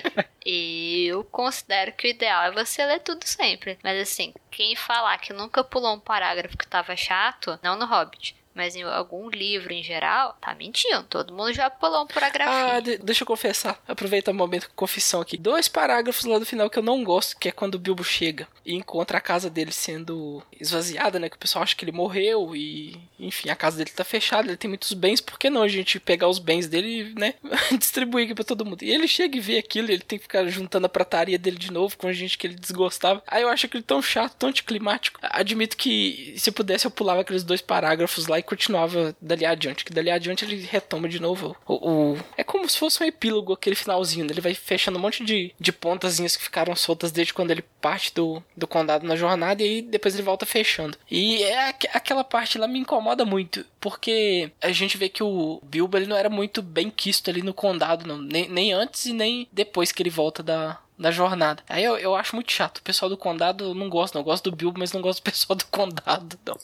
eu 0.46 1.24
considero 1.26 1.94
que 1.94 2.08
o 2.08 2.10
ideal 2.10 2.44
é 2.44 2.52
você 2.52 2.86
ler 2.86 3.00
tudo 3.00 3.26
sempre. 3.26 3.78
Mas 3.84 4.02
assim, 4.02 4.34
quem 4.52 4.76
falar 4.76 5.18
que 5.18 5.34
nunca 5.34 5.64
pulou 5.64 5.96
um 5.96 6.00
parágrafo 6.00 6.58
que 6.58 6.68
tava 6.68 6.96
chato, 6.96 7.60
não 7.64 7.78
no 7.78 7.86
Hobbit 7.86 8.36
mas 8.54 8.76
em 8.76 8.84
algum 8.84 9.30
livro 9.30 9.74
em 9.74 9.84
geral, 9.84 10.38
tá 10.40 10.54
mentindo. 10.56 11.04
Todo 11.04 11.34
mundo 11.34 11.54
já 11.54 11.70
pulou 11.70 12.04
um 12.04 12.08
parágrafo. 12.08 12.52
Ah, 12.52 12.80
de 12.80 12.98
deixa 12.98 13.24
eu 13.24 13.28
confessar. 13.28 13.82
Aproveita 13.88 14.32
o 14.32 14.34
momento 14.34 14.64
de 14.64 14.74
confissão 14.76 15.22
aqui. 15.22 15.38
Dois 15.38 15.68
parágrafos 15.68 16.26
lá 16.26 16.38
do 16.38 16.46
final 16.46 16.70
que 16.70 16.78
eu 16.78 16.84
não 16.84 17.04
gosto, 17.04 17.38
que 17.38 17.50
é 17.50 17.52
quando 17.52 17.76
o 17.76 17.80
Bilbo 17.80 18.04
chega 18.04 18.48
e 18.66 18.76
encontra 18.76 19.18
a 19.18 19.22
casa 19.22 19.50
dele 19.50 19.72
sendo 19.72 20.42
esvaziada, 20.60 21.20
né? 21.20 21.30
Que 21.30 21.36
o 21.36 21.40
pessoal 21.40 21.64
acha 21.64 21.76
que 21.76 21.84
ele 21.84 21.92
morreu 21.92 22.56
e, 22.56 23.00
enfim, 23.20 23.50
a 23.50 23.56
casa 23.56 23.78
dele 23.78 23.92
tá 23.92 24.04
fechada, 24.04 24.48
ele 24.48 24.58
tem 24.58 24.70
muitos 24.70 24.94
bens. 24.94 25.20
Por 25.20 25.38
que 25.38 25.50
não 25.50 25.62
a 25.62 25.68
gente 25.68 26.00
pegar 26.00 26.28
os 26.28 26.40
bens 26.40 26.68
dele 26.68 27.02
e, 27.02 27.20
né, 27.20 27.34
distribuir 27.78 28.26
aqui 28.26 28.36
pra 28.36 28.44
todo 28.44 28.66
mundo? 28.66 28.84
E 28.84 28.92
ele 28.92 29.08
chega 29.08 29.38
e 29.38 29.42
vê 29.42 29.58
aquilo, 29.58 29.92
ele 29.92 30.04
tem 30.04 30.18
que 30.18 30.24
ficar 30.24 30.46
juntando 30.48 30.86
a 30.86 30.90
prataria 30.90 31.38
dele 31.38 31.58
de 31.58 31.72
novo 31.72 31.98
com 31.98 32.08
a 32.08 32.14
gente 32.14 32.38
que 32.38 32.48
ele 32.48 32.56
desgostava. 32.56 33.24
Aí 33.28 33.42
eu 33.42 33.50
acho 33.50 33.66
aquele 33.66 33.84
tão 33.84 34.02
chato, 34.02 34.36
tão 34.36 34.50
anticlimático. 34.50 35.20
Admito 35.22 35.76
que 35.76 36.36
se 36.38 36.50
eu 36.50 36.54
pudesse 36.54 36.86
eu 36.86 36.92
pulava 36.92 37.22
aqueles 37.22 37.44
dois 37.44 37.62
parágrafos 37.62 38.28
lá 38.28 38.40
e 38.44 38.46
continuava 38.46 39.16
dali 39.22 39.46
adiante. 39.46 39.86
Que 39.86 39.94
dali 39.94 40.12
adiante 40.12 40.46
ele 40.46 40.68
retoma 40.70 41.08
de 41.08 41.20
novo 41.20 41.56
o, 41.66 42.14
o, 42.14 42.18
É 42.38 42.44
como 42.44 42.70
se 42.70 42.78
fosse 42.78 43.02
um 43.02 43.06
epílogo, 43.06 43.54
aquele 43.54 43.76
finalzinho. 43.76 44.26
Né? 44.26 44.32
Ele 44.32 44.42
vai 44.42 44.54
fechando 44.54 44.98
um 44.98 45.02
monte 45.02 45.24
de, 45.24 45.54
de 45.60 45.72
pontazinhas 45.72 46.36
que 46.36 46.44
ficaram 46.44 46.76
soltas 46.76 47.12
desde 47.12 47.34
quando 47.34 47.52
ele 47.52 47.64
parte 47.82 48.14
do, 48.14 48.42
do 48.56 48.68
condado 48.68 49.06
na 49.06 49.16
jornada 49.16 49.62
e 49.62 49.66
aí 49.66 49.82
depois 49.82 50.14
ele 50.14 50.24
volta 50.24 50.46
fechando. 50.46 50.98
E 51.10 51.44
é 51.44 51.70
aquela 51.94 52.24
parte 52.24 52.58
lá 52.58 52.68
me 52.68 52.80
incomoda 52.80 53.26
muito, 53.26 53.66
porque 53.80 54.52
a 54.62 54.72
gente 54.72 54.98
vê 54.98 55.10
que 55.10 55.24
o 55.24 55.60
Bilbo 55.64 55.98
ele 55.98 56.06
não 56.06 56.16
era 56.16 56.30
muito 56.30 56.62
bem 56.62 56.90
quisto 56.90 57.30
ali 57.30 57.42
no 57.42 57.54
condado, 57.54 58.08
não. 58.08 58.18
Nem, 58.18 58.50
nem 58.50 58.74
antes 58.74 59.06
e 59.06 59.14
nem 59.14 59.48
depois 59.52 59.92
que 59.92 60.02
ele 60.02 60.10
volta 60.10 60.42
da, 60.42 60.80
da 60.98 61.12
jornada. 61.12 61.64
Aí 61.68 61.84
eu, 61.84 61.98
eu 61.98 62.16
acho 62.16 62.36
muito 62.36 62.52
chato. 62.52 62.78
O 62.78 62.82
pessoal 62.82 63.10
do 63.10 63.18
condado 63.18 63.74
não 63.74 63.90
gosta, 63.90 64.18
não. 64.18 64.22
Eu 64.22 64.26
gosto 64.26 64.50
do 64.50 64.56
Bilbo, 64.56 64.80
mas 64.80 64.92
não 64.92 65.02
gosto 65.02 65.20
do 65.20 65.24
pessoal 65.24 65.58
do 65.58 65.66
condado, 65.66 66.38
não. 66.46 66.58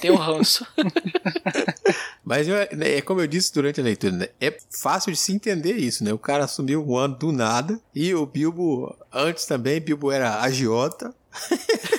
Tem 0.00 0.10
o 0.10 0.16
ranço. 0.16 0.66
mas 2.24 2.48
eu, 2.48 2.54
né, 2.76 2.98
é 2.98 3.02
como 3.02 3.20
eu 3.20 3.26
disse 3.26 3.52
durante 3.52 3.80
a 3.80 3.84
leitura, 3.84 4.12
né? 4.12 4.28
É 4.40 4.56
fácil 4.70 5.12
de 5.12 5.18
se 5.18 5.32
entender 5.32 5.76
isso, 5.76 6.04
né? 6.04 6.12
O 6.12 6.18
cara 6.18 6.44
assumiu 6.44 6.86
um 6.86 6.96
ano 6.96 7.16
do 7.16 7.32
nada. 7.32 7.80
E 7.94 8.14
o 8.14 8.24
Bilbo, 8.24 8.96
antes 9.12 9.46
também, 9.46 9.80
Bilbo 9.80 10.10
era 10.10 10.40
agiota. 10.40 11.14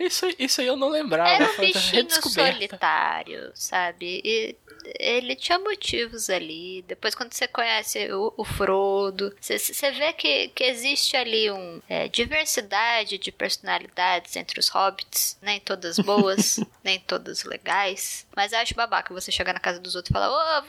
isso, 0.00 0.26
isso 0.38 0.60
aí 0.60 0.66
eu 0.66 0.76
não 0.76 0.88
lembrava. 0.88 1.30
Era 1.30 1.50
um 1.50 1.58
bichinho 1.58 2.06
solitário, 2.10 3.50
sabe? 3.54 4.20
E 4.24 4.56
ele 4.98 5.36
tinha 5.36 5.58
motivos 5.58 6.30
ali. 6.30 6.82
Depois, 6.86 7.14
quando 7.14 7.32
você 7.32 7.48
conhece 7.48 8.12
o, 8.12 8.32
o 8.36 8.44
Frodo, 8.44 9.34
você, 9.40 9.58
você 9.58 9.90
vê 9.90 10.12
que, 10.12 10.48
que 10.48 10.64
existe 10.64 11.16
ali 11.16 11.50
uma 11.50 11.82
é, 11.88 12.08
diversidade 12.08 13.16
de 13.18 13.32
personalidades 13.32 14.36
entre 14.36 14.60
os 14.60 14.68
hobbits. 14.68 15.38
Nem 15.42 15.58
todas 15.60 15.98
boas, 15.98 16.60
nem 16.84 17.00
todas 17.00 17.44
legais. 17.44 18.26
Mas 18.34 18.52
eu 18.52 18.58
acho 18.58 18.74
babaca 18.74 19.14
você 19.14 19.32
chegar 19.32 19.52
na 19.52 19.60
casa 19.60 19.80
dos 19.80 19.94
outros 19.94 20.10
e 20.10 20.12
falar: 20.12 20.30
Ô, 20.30 20.34
oh, 20.34 20.62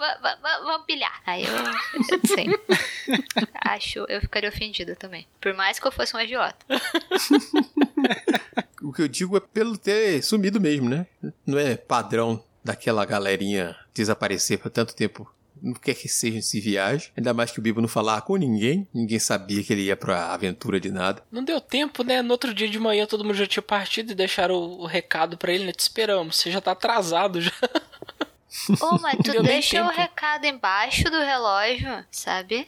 vamos 0.63 0.85
pilhar. 0.85 1.21
Aí 1.25 1.43
eu, 1.43 1.53
eu 2.11 2.21
sei. 2.27 2.47
acho, 3.65 4.05
eu 4.07 4.21
ficaria 4.21 4.49
ofendida 4.49 4.95
também. 4.95 5.27
Por 5.39 5.53
mais 5.53 5.79
que 5.79 5.87
eu 5.87 5.91
fosse 5.91 6.15
um 6.15 6.19
idiota. 6.19 6.65
o 8.81 8.93
que 8.93 9.01
eu 9.01 9.07
digo 9.07 9.37
é 9.37 9.39
pelo 9.39 9.77
ter 9.77 10.21
sumido 10.23 10.59
mesmo, 10.59 10.89
né? 10.89 11.05
Não 11.45 11.57
é 11.57 11.75
padrão 11.75 12.43
daquela 12.67 13.05
galerinha 13.05 13.75
desaparecer 13.93 14.59
por 14.59 14.69
tanto 14.69 14.93
tempo 14.93 15.29
não 15.59 15.73
quer 15.73 15.95
que 15.95 16.07
seja 16.07 16.37
esse 16.37 16.59
viagem. 16.59 17.09
Ainda 17.17 17.33
mais 17.33 17.49
que 17.49 17.57
o 17.57 17.61
Bibo 17.63 17.81
não 17.81 17.87
falava 17.87 18.21
com 18.21 18.35
ninguém. 18.35 18.87
Ninguém 18.93 19.17
sabia 19.17 19.63
que 19.63 19.73
ele 19.73 19.83
ia 19.83 19.97
pra 19.97 20.31
aventura 20.31 20.79
de 20.79 20.91
nada. 20.91 21.23
Não 21.31 21.43
deu 21.43 21.59
tempo, 21.59 22.03
né? 22.03 22.21
No 22.21 22.31
outro 22.31 22.53
dia 22.53 22.69
de 22.69 22.77
manhã 22.77 23.07
todo 23.07 23.23
mundo 23.23 23.33
já 23.35 23.47
tinha 23.47 23.63
partido 23.63 24.11
e 24.11 24.15
deixaram 24.15 24.53
o, 24.53 24.81
o 24.81 24.85
recado 24.85 25.35
para 25.35 25.51
ele, 25.51 25.65
né? 25.65 25.71
Te 25.71 25.79
esperamos, 25.79 26.35
você 26.35 26.51
já 26.51 26.61
tá 26.61 26.73
atrasado 26.73 27.41
já. 27.41 27.51
Ô, 28.81 28.99
mas 29.01 29.17
tu 29.23 29.41
deixa 29.41 29.81
o 29.83 29.89
recado 29.89 30.45
embaixo 30.45 31.05
do 31.05 31.17
relógio, 31.17 32.05
sabe? 32.11 32.67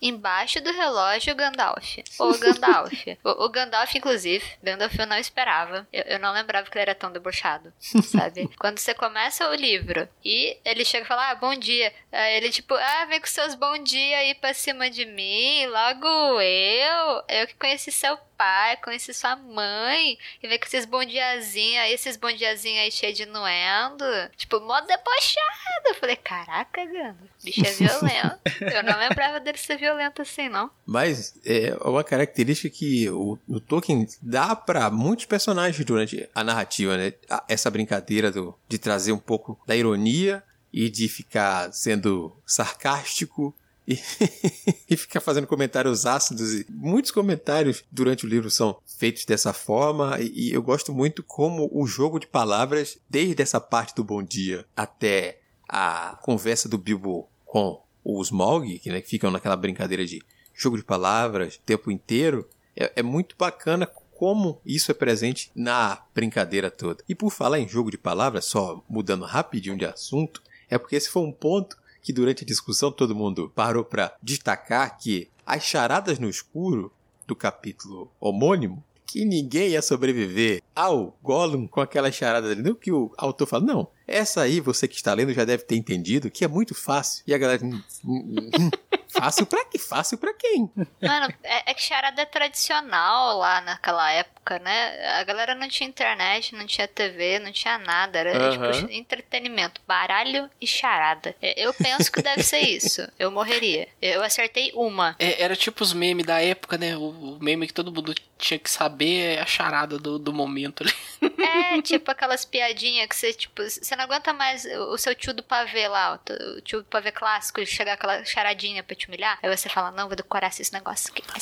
Embaixo 0.00 0.60
do 0.60 0.72
relógio, 0.72 1.34
Gandalf. 1.34 1.98
Ô, 2.18 2.32
Gandalf. 2.38 2.92
o, 3.24 3.44
o, 3.44 3.48
Gandalf, 3.48 3.94
inclusive, 3.94 4.44
Gandalf 4.62 4.96
eu 4.98 5.06
não 5.06 5.18
esperava. 5.18 5.86
Eu, 5.92 6.02
eu, 6.04 6.18
não 6.18 6.32
lembrava 6.32 6.70
que 6.70 6.76
ele 6.76 6.82
era 6.82 6.94
tão 6.94 7.10
debochado, 7.12 7.72
sabe? 8.04 8.48
Quando 8.58 8.78
você 8.78 8.94
começa 8.94 9.48
o 9.48 9.54
livro 9.54 10.08
e 10.24 10.58
ele 10.64 10.84
chega 10.84 11.04
e 11.04 11.08
fala, 11.08 11.30
ah, 11.30 11.34
bom 11.34 11.54
dia. 11.54 11.92
Aí 12.12 12.36
ele, 12.36 12.50
tipo, 12.50 12.74
ah, 12.74 13.06
vem 13.06 13.20
com 13.20 13.26
seus 13.26 13.54
bom 13.54 13.78
dia 13.78 14.18
aí 14.18 14.34
pra 14.34 14.54
cima 14.54 14.90
de 14.90 15.04
mim. 15.04 15.66
Logo 15.66 16.40
eu, 16.40 17.24
eu 17.28 17.46
que 17.46 17.54
conheci 17.54 17.90
seu 17.90 18.18
pai, 18.38 18.76
conheci 18.78 19.12
sua 19.12 19.34
mãe, 19.36 20.16
e 20.42 20.48
vem 20.48 20.58
com 20.58 20.64
esses 20.64 20.86
bom 20.86 21.04
diazinhos 21.04 21.82
aí, 21.82 21.92
esses 21.92 22.16
bom 22.16 22.32
diazinhos 22.32 22.80
aí 22.80 22.92
cheio 22.92 23.12
de 23.12 23.26
noendo. 23.26 24.04
Tipo, 24.36 24.60
modo 24.60 24.86
debochado. 24.86 25.88
Eu 25.88 25.94
falei, 25.96 26.16
caraca, 26.16 26.84
Gandalf, 26.84 27.16
bicho 27.42 27.66
é 27.66 27.72
violento. 27.72 28.40
eu 28.74 28.82
não 28.82 28.98
lembrava 28.98 29.40
dele 29.40 29.58
ser 29.58 29.76
violento 29.76 29.88
violento 29.88 30.22
assim, 30.22 30.48
não. 30.48 30.70
Mas 30.86 31.34
é 31.44 31.76
uma 31.80 32.04
característica 32.04 32.74
que 32.74 33.08
o, 33.10 33.38
o 33.48 33.60
Tolkien 33.60 34.06
dá 34.22 34.54
para 34.54 34.90
muitos 34.90 35.24
personagens 35.24 35.84
durante 35.84 36.28
a 36.34 36.44
narrativa, 36.44 36.96
né? 36.96 37.12
Essa 37.48 37.70
brincadeira 37.70 38.30
do, 38.30 38.54
de 38.68 38.78
trazer 38.78 39.12
um 39.12 39.18
pouco 39.18 39.58
da 39.66 39.74
ironia 39.74 40.42
e 40.72 40.88
de 40.88 41.08
ficar 41.08 41.72
sendo 41.72 42.36
sarcástico 42.46 43.54
e, 43.88 43.98
e 44.90 44.96
ficar 44.96 45.20
fazendo 45.20 45.46
comentários 45.46 46.04
ácidos. 46.04 46.52
E 46.52 46.66
muitos 46.68 47.10
comentários 47.10 47.82
durante 47.90 48.26
o 48.26 48.28
livro 48.28 48.50
são 48.50 48.78
feitos 48.98 49.24
dessa 49.24 49.54
forma 49.54 50.20
e, 50.20 50.50
e 50.50 50.52
eu 50.52 50.62
gosto 50.62 50.92
muito 50.92 51.22
como 51.22 51.70
o 51.72 51.86
jogo 51.86 52.18
de 52.18 52.26
palavras, 52.26 52.98
desde 53.08 53.42
essa 53.42 53.58
parte 53.58 53.94
do 53.94 54.04
bom 54.04 54.22
dia 54.22 54.66
até 54.76 55.40
a 55.66 56.18
conversa 56.22 56.68
do 56.68 56.76
Bilbo 56.76 57.28
com 57.46 57.82
o 58.04 58.22
Smaug, 58.22 58.78
que, 58.78 58.90
né, 58.90 59.00
ficam 59.00 59.30
naquela 59.30 59.56
brincadeira 59.56 60.04
de 60.04 60.22
jogo 60.54 60.76
de 60.76 60.84
palavras 60.84 61.54
o 61.56 61.60
tempo 61.60 61.90
inteiro, 61.90 62.48
é, 62.76 62.92
é 62.96 63.02
muito 63.02 63.34
bacana 63.38 63.86
como 63.86 64.60
isso 64.66 64.90
é 64.90 64.94
presente 64.94 65.50
na 65.54 66.02
brincadeira 66.14 66.70
toda. 66.70 67.04
E 67.08 67.14
por 67.14 67.30
falar 67.30 67.60
em 67.60 67.68
jogo 67.68 67.90
de 67.90 67.96
palavras, 67.96 68.46
só 68.46 68.82
mudando 68.88 69.24
rapidinho 69.24 69.78
de 69.78 69.84
assunto, 69.84 70.42
é 70.68 70.76
porque 70.76 70.96
esse 70.96 71.08
foi 71.08 71.22
um 71.22 71.32
ponto 71.32 71.76
que 72.08 72.12
durante 72.14 72.42
a 72.42 72.46
discussão 72.46 72.90
todo 72.90 73.14
mundo 73.14 73.52
parou 73.54 73.84
para 73.84 74.16
destacar 74.22 74.96
que 74.96 75.28
as 75.44 75.62
charadas 75.62 76.18
no 76.18 76.26
escuro 76.26 76.90
do 77.26 77.36
capítulo 77.36 78.10
homônimo 78.18 78.82
que 79.06 79.26
ninguém 79.26 79.72
ia 79.72 79.82
sobreviver 79.82 80.62
ao 80.74 81.14
Gollum 81.22 81.66
com 81.66 81.82
aquela 81.82 82.10
charada 82.10 82.48
dele. 82.48 82.66
Não 82.66 82.74
que 82.74 82.90
o 82.90 83.12
autor 83.18 83.46
fala, 83.46 83.62
não. 83.62 83.88
Essa 84.08 84.40
aí, 84.40 84.58
você 84.58 84.88
que 84.88 84.96
está 84.96 85.12
lendo, 85.12 85.34
já 85.34 85.44
deve 85.44 85.64
ter 85.64 85.76
entendido 85.76 86.30
que 86.30 86.42
é 86.42 86.48
muito 86.48 86.74
fácil. 86.74 87.22
E 87.26 87.34
a 87.34 87.38
galera. 87.38 87.62
Hum, 87.62 87.82
hum, 88.02 88.50
hum, 88.58 88.70
fácil 89.08 89.44
pra 89.44 89.64
que? 89.66 89.78
Fácil 89.78 90.16
pra 90.16 90.32
quem? 90.32 90.70
Mano, 91.02 91.32
é, 91.44 91.70
é 91.70 91.74
que 91.74 91.82
charada 91.82 92.22
é 92.22 92.24
tradicional 92.24 93.36
lá 93.36 93.60
naquela 93.60 94.10
época, 94.10 94.58
né? 94.60 95.18
A 95.18 95.24
galera 95.24 95.54
não 95.54 95.68
tinha 95.68 95.88
internet, 95.88 96.54
não 96.54 96.66
tinha 96.66 96.88
TV, 96.88 97.38
não 97.38 97.52
tinha 97.52 97.76
nada. 97.76 98.18
Era 98.18 98.50
uhum. 98.50 98.70
tipo 98.72 98.92
entretenimento, 98.92 99.80
baralho 99.86 100.48
e 100.58 100.66
charada. 100.66 101.36
Eu 101.42 101.74
penso 101.74 102.10
que 102.10 102.22
deve 102.22 102.42
ser 102.42 102.60
isso. 102.60 103.06
Eu 103.18 103.30
morreria. 103.30 103.88
Eu 104.00 104.22
acertei 104.22 104.72
uma. 104.74 105.14
É, 105.18 105.42
era 105.42 105.54
tipo 105.54 105.82
os 105.82 105.92
memes 105.92 106.24
da 106.24 106.40
época, 106.40 106.78
né? 106.78 106.96
O, 106.96 107.10
o 107.10 107.38
meme 107.40 107.66
que 107.66 107.74
todo 107.74 107.92
mundo 107.92 108.14
tinha 108.38 108.58
que 108.58 108.70
saber 108.70 109.38
a 109.38 109.46
charada 109.46 109.98
do, 109.98 110.18
do 110.18 110.32
momento 110.32 110.82
ali. 110.82 110.92
É, 111.38 111.82
tipo 111.82 112.10
aquelas 112.10 112.44
piadinhas 112.44 113.08
que 113.08 113.16
você, 113.16 113.32
tipo, 113.32 113.62
você 113.62 113.96
não 113.98 114.04
aguenta 114.04 114.32
mais 114.32 114.64
o 114.64 114.96
seu 114.96 115.12
tio 115.12 115.34
do 115.34 115.42
pavê 115.42 115.88
lá, 115.88 116.20
o 116.56 116.60
tio 116.60 116.78
do 116.78 116.84
pavê 116.84 117.10
clássico, 117.10 117.64
chegar 117.66 117.94
aquela 117.94 118.24
charadinha 118.24 118.82
pra 118.84 118.94
te 118.94 119.08
humilhar. 119.08 119.38
Aí 119.42 119.56
você 119.56 119.68
fala, 119.68 119.90
não, 119.90 120.06
vou 120.06 120.16
decorar 120.16 120.46
esse 120.48 120.72
negócio 120.72 121.10
aqui. 121.10 121.22
Aí 121.34 121.40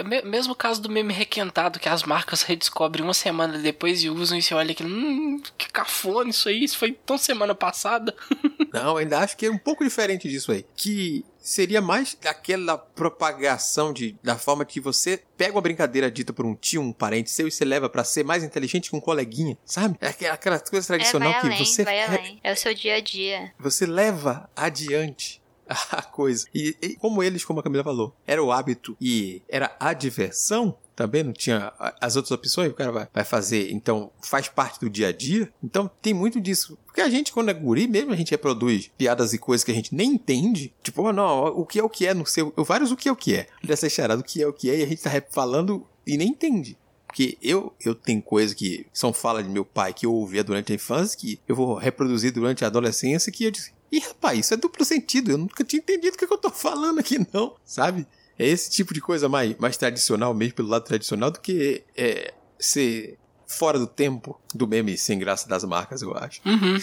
é, 0.00 0.22
mesmo 0.22 0.54
caso 0.54 0.80
do 0.80 0.88
meme 0.88 1.12
requentado, 1.12 1.78
que 1.78 1.88
as 1.88 2.02
marcas 2.02 2.42
redescobrem 2.42 3.04
uma 3.04 3.12
semana 3.12 3.58
depois 3.58 4.02
e 4.02 4.08
usam 4.08 4.38
e 4.38 4.42
você 4.42 4.54
olha 4.54 4.72
aquilo, 4.72 4.88
hum, 4.88 5.42
que 5.58 5.70
cafona 5.70 6.30
isso 6.30 6.48
aí, 6.48 6.64
isso 6.64 6.78
foi 6.78 6.92
tão 6.92 7.18
semana 7.18 7.54
passada. 7.54 8.14
Não, 8.72 8.96
ainda 8.96 9.18
acho 9.18 9.36
que 9.36 9.44
é 9.44 9.50
um 9.50 9.58
pouco 9.58 9.84
diferente 9.84 10.26
disso 10.26 10.52
aí. 10.52 10.64
Que 10.74 11.22
seria 11.44 11.82
mais 11.82 12.16
aquela 12.24 12.78
propagação 12.78 13.92
de, 13.92 14.16
da 14.22 14.38
forma 14.38 14.64
que 14.64 14.80
você 14.80 15.22
pega 15.36 15.52
uma 15.52 15.60
brincadeira 15.60 16.10
dita 16.10 16.32
por 16.32 16.46
um 16.46 16.54
tio, 16.54 16.80
um 16.80 16.92
parente 16.92 17.30
seu 17.30 17.46
e 17.46 17.50
você 17.50 17.64
leva 17.64 17.88
para 17.88 18.02
ser 18.02 18.24
mais 18.24 18.42
inteligente 18.42 18.88
que 18.88 18.96
um 18.96 19.00
coleguinha, 19.00 19.58
sabe? 19.64 19.98
É 20.00 20.08
aquela 20.30 20.58
coisa 20.58 20.86
tradicional 20.86 21.30
é, 21.30 21.40
que 21.40 21.46
além, 21.46 21.64
você 21.64 21.84
vai 21.84 22.02
além. 22.02 22.40
É 22.42 22.52
o 22.52 22.56
seu 22.56 22.74
dia 22.74 22.96
a 22.96 23.00
dia. 23.00 23.52
Você 23.58 23.84
leva 23.84 24.48
adiante 24.56 25.42
a 25.68 26.02
coisa. 26.02 26.46
E, 26.54 26.76
e, 26.80 26.96
como 26.96 27.22
eles, 27.22 27.44
como 27.44 27.60
a 27.60 27.62
Camila 27.62 27.84
falou, 27.84 28.16
era 28.26 28.42
o 28.42 28.50
hábito 28.50 28.96
e 29.00 29.42
era 29.48 29.76
a 29.78 29.92
diversão, 29.92 30.76
também 30.94 31.22
não 31.22 31.32
tinha 31.32 31.72
as 32.00 32.16
outras 32.16 32.30
opções, 32.30 32.70
o 32.70 32.74
cara 32.74 33.08
vai, 33.12 33.24
fazer, 33.24 33.70
então 33.72 34.10
faz 34.22 34.48
parte 34.48 34.80
do 34.80 34.88
dia 34.88 35.08
a 35.08 35.12
dia. 35.12 35.52
Então 35.62 35.90
tem 36.00 36.14
muito 36.14 36.40
disso. 36.40 36.78
Porque 36.86 37.00
a 37.00 37.08
gente, 37.08 37.32
quando 37.32 37.50
é 37.50 37.54
guri, 37.54 37.86
mesmo 37.88 38.12
a 38.12 38.16
gente 38.16 38.30
reproduz 38.30 38.90
piadas 38.96 39.32
e 39.32 39.38
coisas 39.38 39.64
que 39.64 39.70
a 39.70 39.74
gente 39.74 39.94
nem 39.94 40.12
entende. 40.12 40.72
Tipo, 40.82 41.02
oh, 41.02 41.12
não, 41.12 41.46
o 41.46 41.66
que 41.66 41.78
é 41.78 41.82
o 41.82 41.88
que 41.88 42.06
é, 42.06 42.14
não 42.14 42.24
sei, 42.24 42.44
vários 42.58 42.90
o 42.90 42.96
que 42.96 43.08
é 43.08 43.12
o 43.12 43.16
que 43.16 43.34
é. 43.34 43.46
Dessa 43.62 43.88
charada, 43.88 44.20
o 44.20 44.24
que 44.24 44.42
é 44.42 44.46
o 44.46 44.52
que 44.52 44.70
é, 44.70 44.78
e 44.78 44.82
a 44.82 44.86
gente 44.86 45.02
tá 45.02 45.10
falando 45.30 45.86
e 46.06 46.16
nem 46.16 46.28
entende. 46.28 46.78
Porque 47.06 47.38
eu, 47.40 47.72
eu 47.84 47.94
tenho 47.94 48.20
coisas 48.20 48.54
que 48.54 48.86
são 48.92 49.12
fala 49.12 49.42
de 49.42 49.48
meu 49.48 49.64
pai 49.64 49.94
que 49.94 50.04
eu 50.04 50.12
ouvia 50.12 50.42
durante 50.42 50.72
a 50.72 50.74
infância, 50.74 51.16
que 51.16 51.38
eu 51.46 51.54
vou 51.54 51.76
reproduzir 51.76 52.32
durante 52.32 52.64
a 52.64 52.66
adolescência, 52.66 53.30
que 53.30 53.44
eu 53.44 53.50
disse, 53.52 53.72
Ih, 53.92 54.00
rapaz, 54.00 54.40
isso 54.40 54.54
é 54.54 54.56
duplo 54.56 54.84
sentido. 54.84 55.30
Eu 55.30 55.38
nunca 55.38 55.62
tinha 55.62 55.78
entendido 55.78 56.16
o 56.16 56.18
que, 56.18 56.24
é 56.24 56.28
que 56.28 56.34
eu 56.34 56.38
tô 56.38 56.50
falando 56.50 56.98
aqui, 56.98 57.24
não. 57.32 57.54
Sabe? 57.64 58.04
É 58.38 58.46
esse 58.46 58.70
tipo 58.70 58.92
de 58.92 59.00
coisa 59.00 59.28
mais, 59.28 59.56
mais 59.58 59.76
tradicional, 59.76 60.34
mesmo 60.34 60.54
pelo 60.54 60.68
lado 60.68 60.84
tradicional, 60.84 61.30
do 61.30 61.40
que 61.40 61.84
é, 61.96 62.34
ser 62.58 63.18
fora 63.46 63.78
do 63.78 63.86
tempo 63.86 64.40
do 64.52 64.66
meme 64.66 64.96
sem 64.96 65.18
graça 65.18 65.48
das 65.48 65.64
marcas, 65.64 66.02
eu 66.02 66.16
acho. 66.16 66.40
Uhum. 66.44 66.76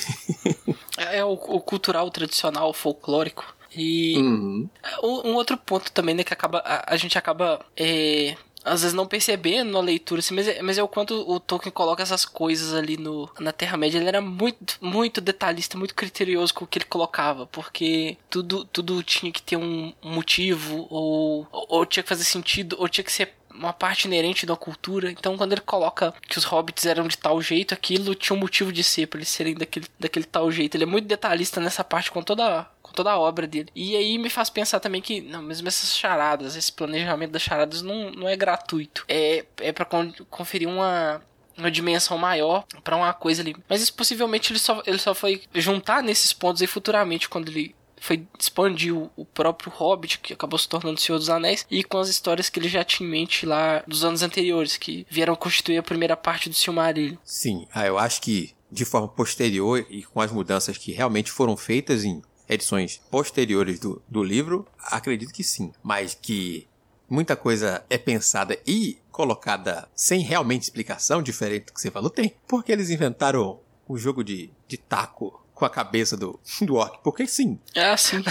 é, 0.97 1.17
é 1.17 1.25
o, 1.25 1.33
o, 1.33 1.59
cultural 1.59 2.09
tradicional, 2.09 2.69
o 2.69 2.73
folclórico. 2.73 3.55
E 3.75 4.17
uhum. 4.17 4.69
um, 5.03 5.29
um, 5.29 5.35
outro 5.35 5.57
ponto 5.57 5.91
também, 5.91 6.13
né, 6.13 6.23
que 6.23 6.33
acaba, 6.33 6.59
a, 6.59 6.93
a 6.93 6.97
gente 6.97 7.17
acaba 7.17 7.65
é, 7.75 8.35
às 8.63 8.81
vezes 8.81 8.93
não 8.93 9.07
percebendo 9.07 9.71
na 9.71 9.79
leitura, 9.79 10.19
assim, 10.19 10.35
mas, 10.35 10.47
é, 10.47 10.61
mas 10.61 10.77
é 10.77 10.83
o 10.83 10.87
quanto 10.87 11.13
o 11.29 11.39
Tolkien 11.39 11.71
coloca 11.71 12.03
essas 12.03 12.25
coisas 12.25 12.73
ali 12.73 12.97
no, 12.97 13.29
na 13.39 13.51
Terra-média. 13.51 13.97
Ele 13.97 14.07
era 14.07 14.21
muito, 14.21 14.77
muito 14.79 15.19
detalhista, 15.19 15.77
muito 15.77 15.95
criterioso 15.95 16.53
com 16.53 16.65
o 16.65 16.67
que 16.67 16.79
ele 16.79 16.85
colocava, 16.85 17.47
porque 17.47 18.17
tudo, 18.29 18.65
tudo 18.65 19.01
tinha 19.03 19.31
que 19.31 19.41
ter 19.41 19.57
um 19.57 19.93
motivo, 20.01 20.87
ou, 20.89 21.47
ou 21.51 21.85
tinha 21.85 22.03
que 22.03 22.09
fazer 22.09 22.23
sentido, 22.23 22.75
ou 22.79 22.87
tinha 22.87 23.03
que 23.03 23.11
ser 23.11 23.33
uma 23.53 23.73
parte 23.73 24.05
inerente 24.05 24.45
da 24.45 24.55
cultura. 24.55 25.11
Então, 25.11 25.37
quando 25.37 25.53
ele 25.53 25.61
coloca 25.61 26.13
que 26.27 26.37
os 26.37 26.43
hobbits 26.43 26.85
eram 26.85 27.07
de 27.07 27.17
tal 27.17 27.41
jeito, 27.41 27.73
aquilo 27.73 28.15
tinha 28.15 28.35
um 28.35 28.39
motivo 28.39 28.71
de 28.71 28.83
ser, 28.83 29.07
para 29.07 29.19
eles 29.19 29.29
serem 29.29 29.53
daquele, 29.53 29.87
daquele 29.99 30.25
tal 30.25 30.51
jeito. 30.51 30.75
Ele 30.75 30.83
é 30.83 30.87
muito 30.87 31.07
detalhista 31.07 31.59
nessa 31.59 31.83
parte 31.83 32.11
com 32.11 32.21
toda 32.21 32.67
com 32.81 32.93
toda 32.93 33.11
a 33.11 33.17
obra 33.17 33.47
dele. 33.47 33.69
E 33.73 33.95
aí 33.95 34.17
me 34.17 34.29
faz 34.29 34.49
pensar 34.49 34.79
também 34.81 35.01
que, 35.01 35.21
não, 35.21 35.41
mesmo 35.41 35.67
essas 35.67 35.95
charadas, 35.95 36.57
esse 36.57 36.71
planejamento 36.71 37.31
das 37.31 37.41
charadas 37.41 37.81
não, 37.81 38.11
não 38.11 38.27
é 38.27 38.35
gratuito. 38.35 39.05
É, 39.07 39.45
é 39.61 39.71
para 39.71 39.87
conferir 40.29 40.67
uma, 40.67 41.21
uma 41.57 41.71
dimensão 41.71 42.17
maior 42.17 42.65
para 42.83 42.95
uma 42.95 43.13
coisa 43.13 43.41
ali. 43.41 43.55
Mas 43.69 43.81
isso 43.81 43.93
possivelmente 43.93 44.51
ele 44.51 44.59
só, 44.59 44.83
ele 44.85 44.97
só 44.97 45.13
foi 45.13 45.41
juntar 45.55 46.03
nesses 46.03 46.33
pontos 46.33 46.61
aí 46.61 46.67
futuramente 46.67 47.29
quando 47.29 47.47
ele 47.47 47.73
foi 48.01 48.27
expandir 48.37 48.93
o 49.15 49.23
próprio 49.23 49.71
Hobbit, 49.71 50.19
que 50.19 50.33
acabou 50.33 50.57
se 50.57 50.67
tornando 50.67 50.99
Senhor 50.99 51.19
dos 51.19 51.29
Anéis, 51.29 51.67
e 51.69 51.83
com 51.83 51.99
as 51.99 52.09
histórias 52.09 52.49
que 52.49 52.59
ele 52.59 52.67
já 52.67 52.83
tinha 52.83 53.07
em 53.07 53.11
mente 53.11 53.45
lá 53.45 53.83
dos 53.87 54.03
anos 54.03 54.23
anteriores, 54.23 54.75
que 54.75 55.05
vieram 55.07 55.35
constituir 55.35 55.77
a 55.77 55.83
primeira 55.83 56.17
parte 56.17 56.49
do 56.49 56.55
Silmarillion. 56.55 57.17
Sim, 57.23 57.67
ah, 57.71 57.85
eu 57.85 57.99
acho 57.99 58.19
que 58.21 58.55
de 58.71 58.85
forma 58.85 59.07
posterior 59.07 59.85
e 59.87 60.01
com 60.01 60.19
as 60.19 60.31
mudanças 60.31 60.79
que 60.79 60.91
realmente 60.91 61.29
foram 61.29 61.55
feitas 61.55 62.03
em 62.03 62.23
edições 62.49 62.99
posteriores 63.11 63.79
do, 63.79 64.01
do 64.09 64.23
livro, 64.23 64.67
acredito 64.79 65.31
que 65.31 65.43
sim. 65.43 65.71
Mas 65.83 66.17
que 66.19 66.67
muita 67.07 67.35
coisa 67.35 67.85
é 67.87 67.99
pensada 67.99 68.57
e 68.65 68.97
colocada 69.11 69.87
sem 69.93 70.21
realmente 70.21 70.63
explicação, 70.63 71.21
diferente 71.21 71.65
do 71.65 71.73
que 71.73 71.81
você 71.81 71.91
falou, 71.91 72.09
tem. 72.09 72.33
Porque 72.47 72.71
eles 72.71 72.89
inventaram 72.89 73.59
o 73.87 73.97
jogo 73.97 74.23
de, 74.23 74.49
de 74.67 74.77
taco 74.77 75.40
com 75.61 75.65
a 75.65 75.69
cabeça 75.69 76.17
do, 76.17 76.39
do 76.65 76.73
orc. 76.73 76.97
Porque 77.03 77.27
sim. 77.27 77.59
Ah, 77.77 77.95
sim. 77.95 78.23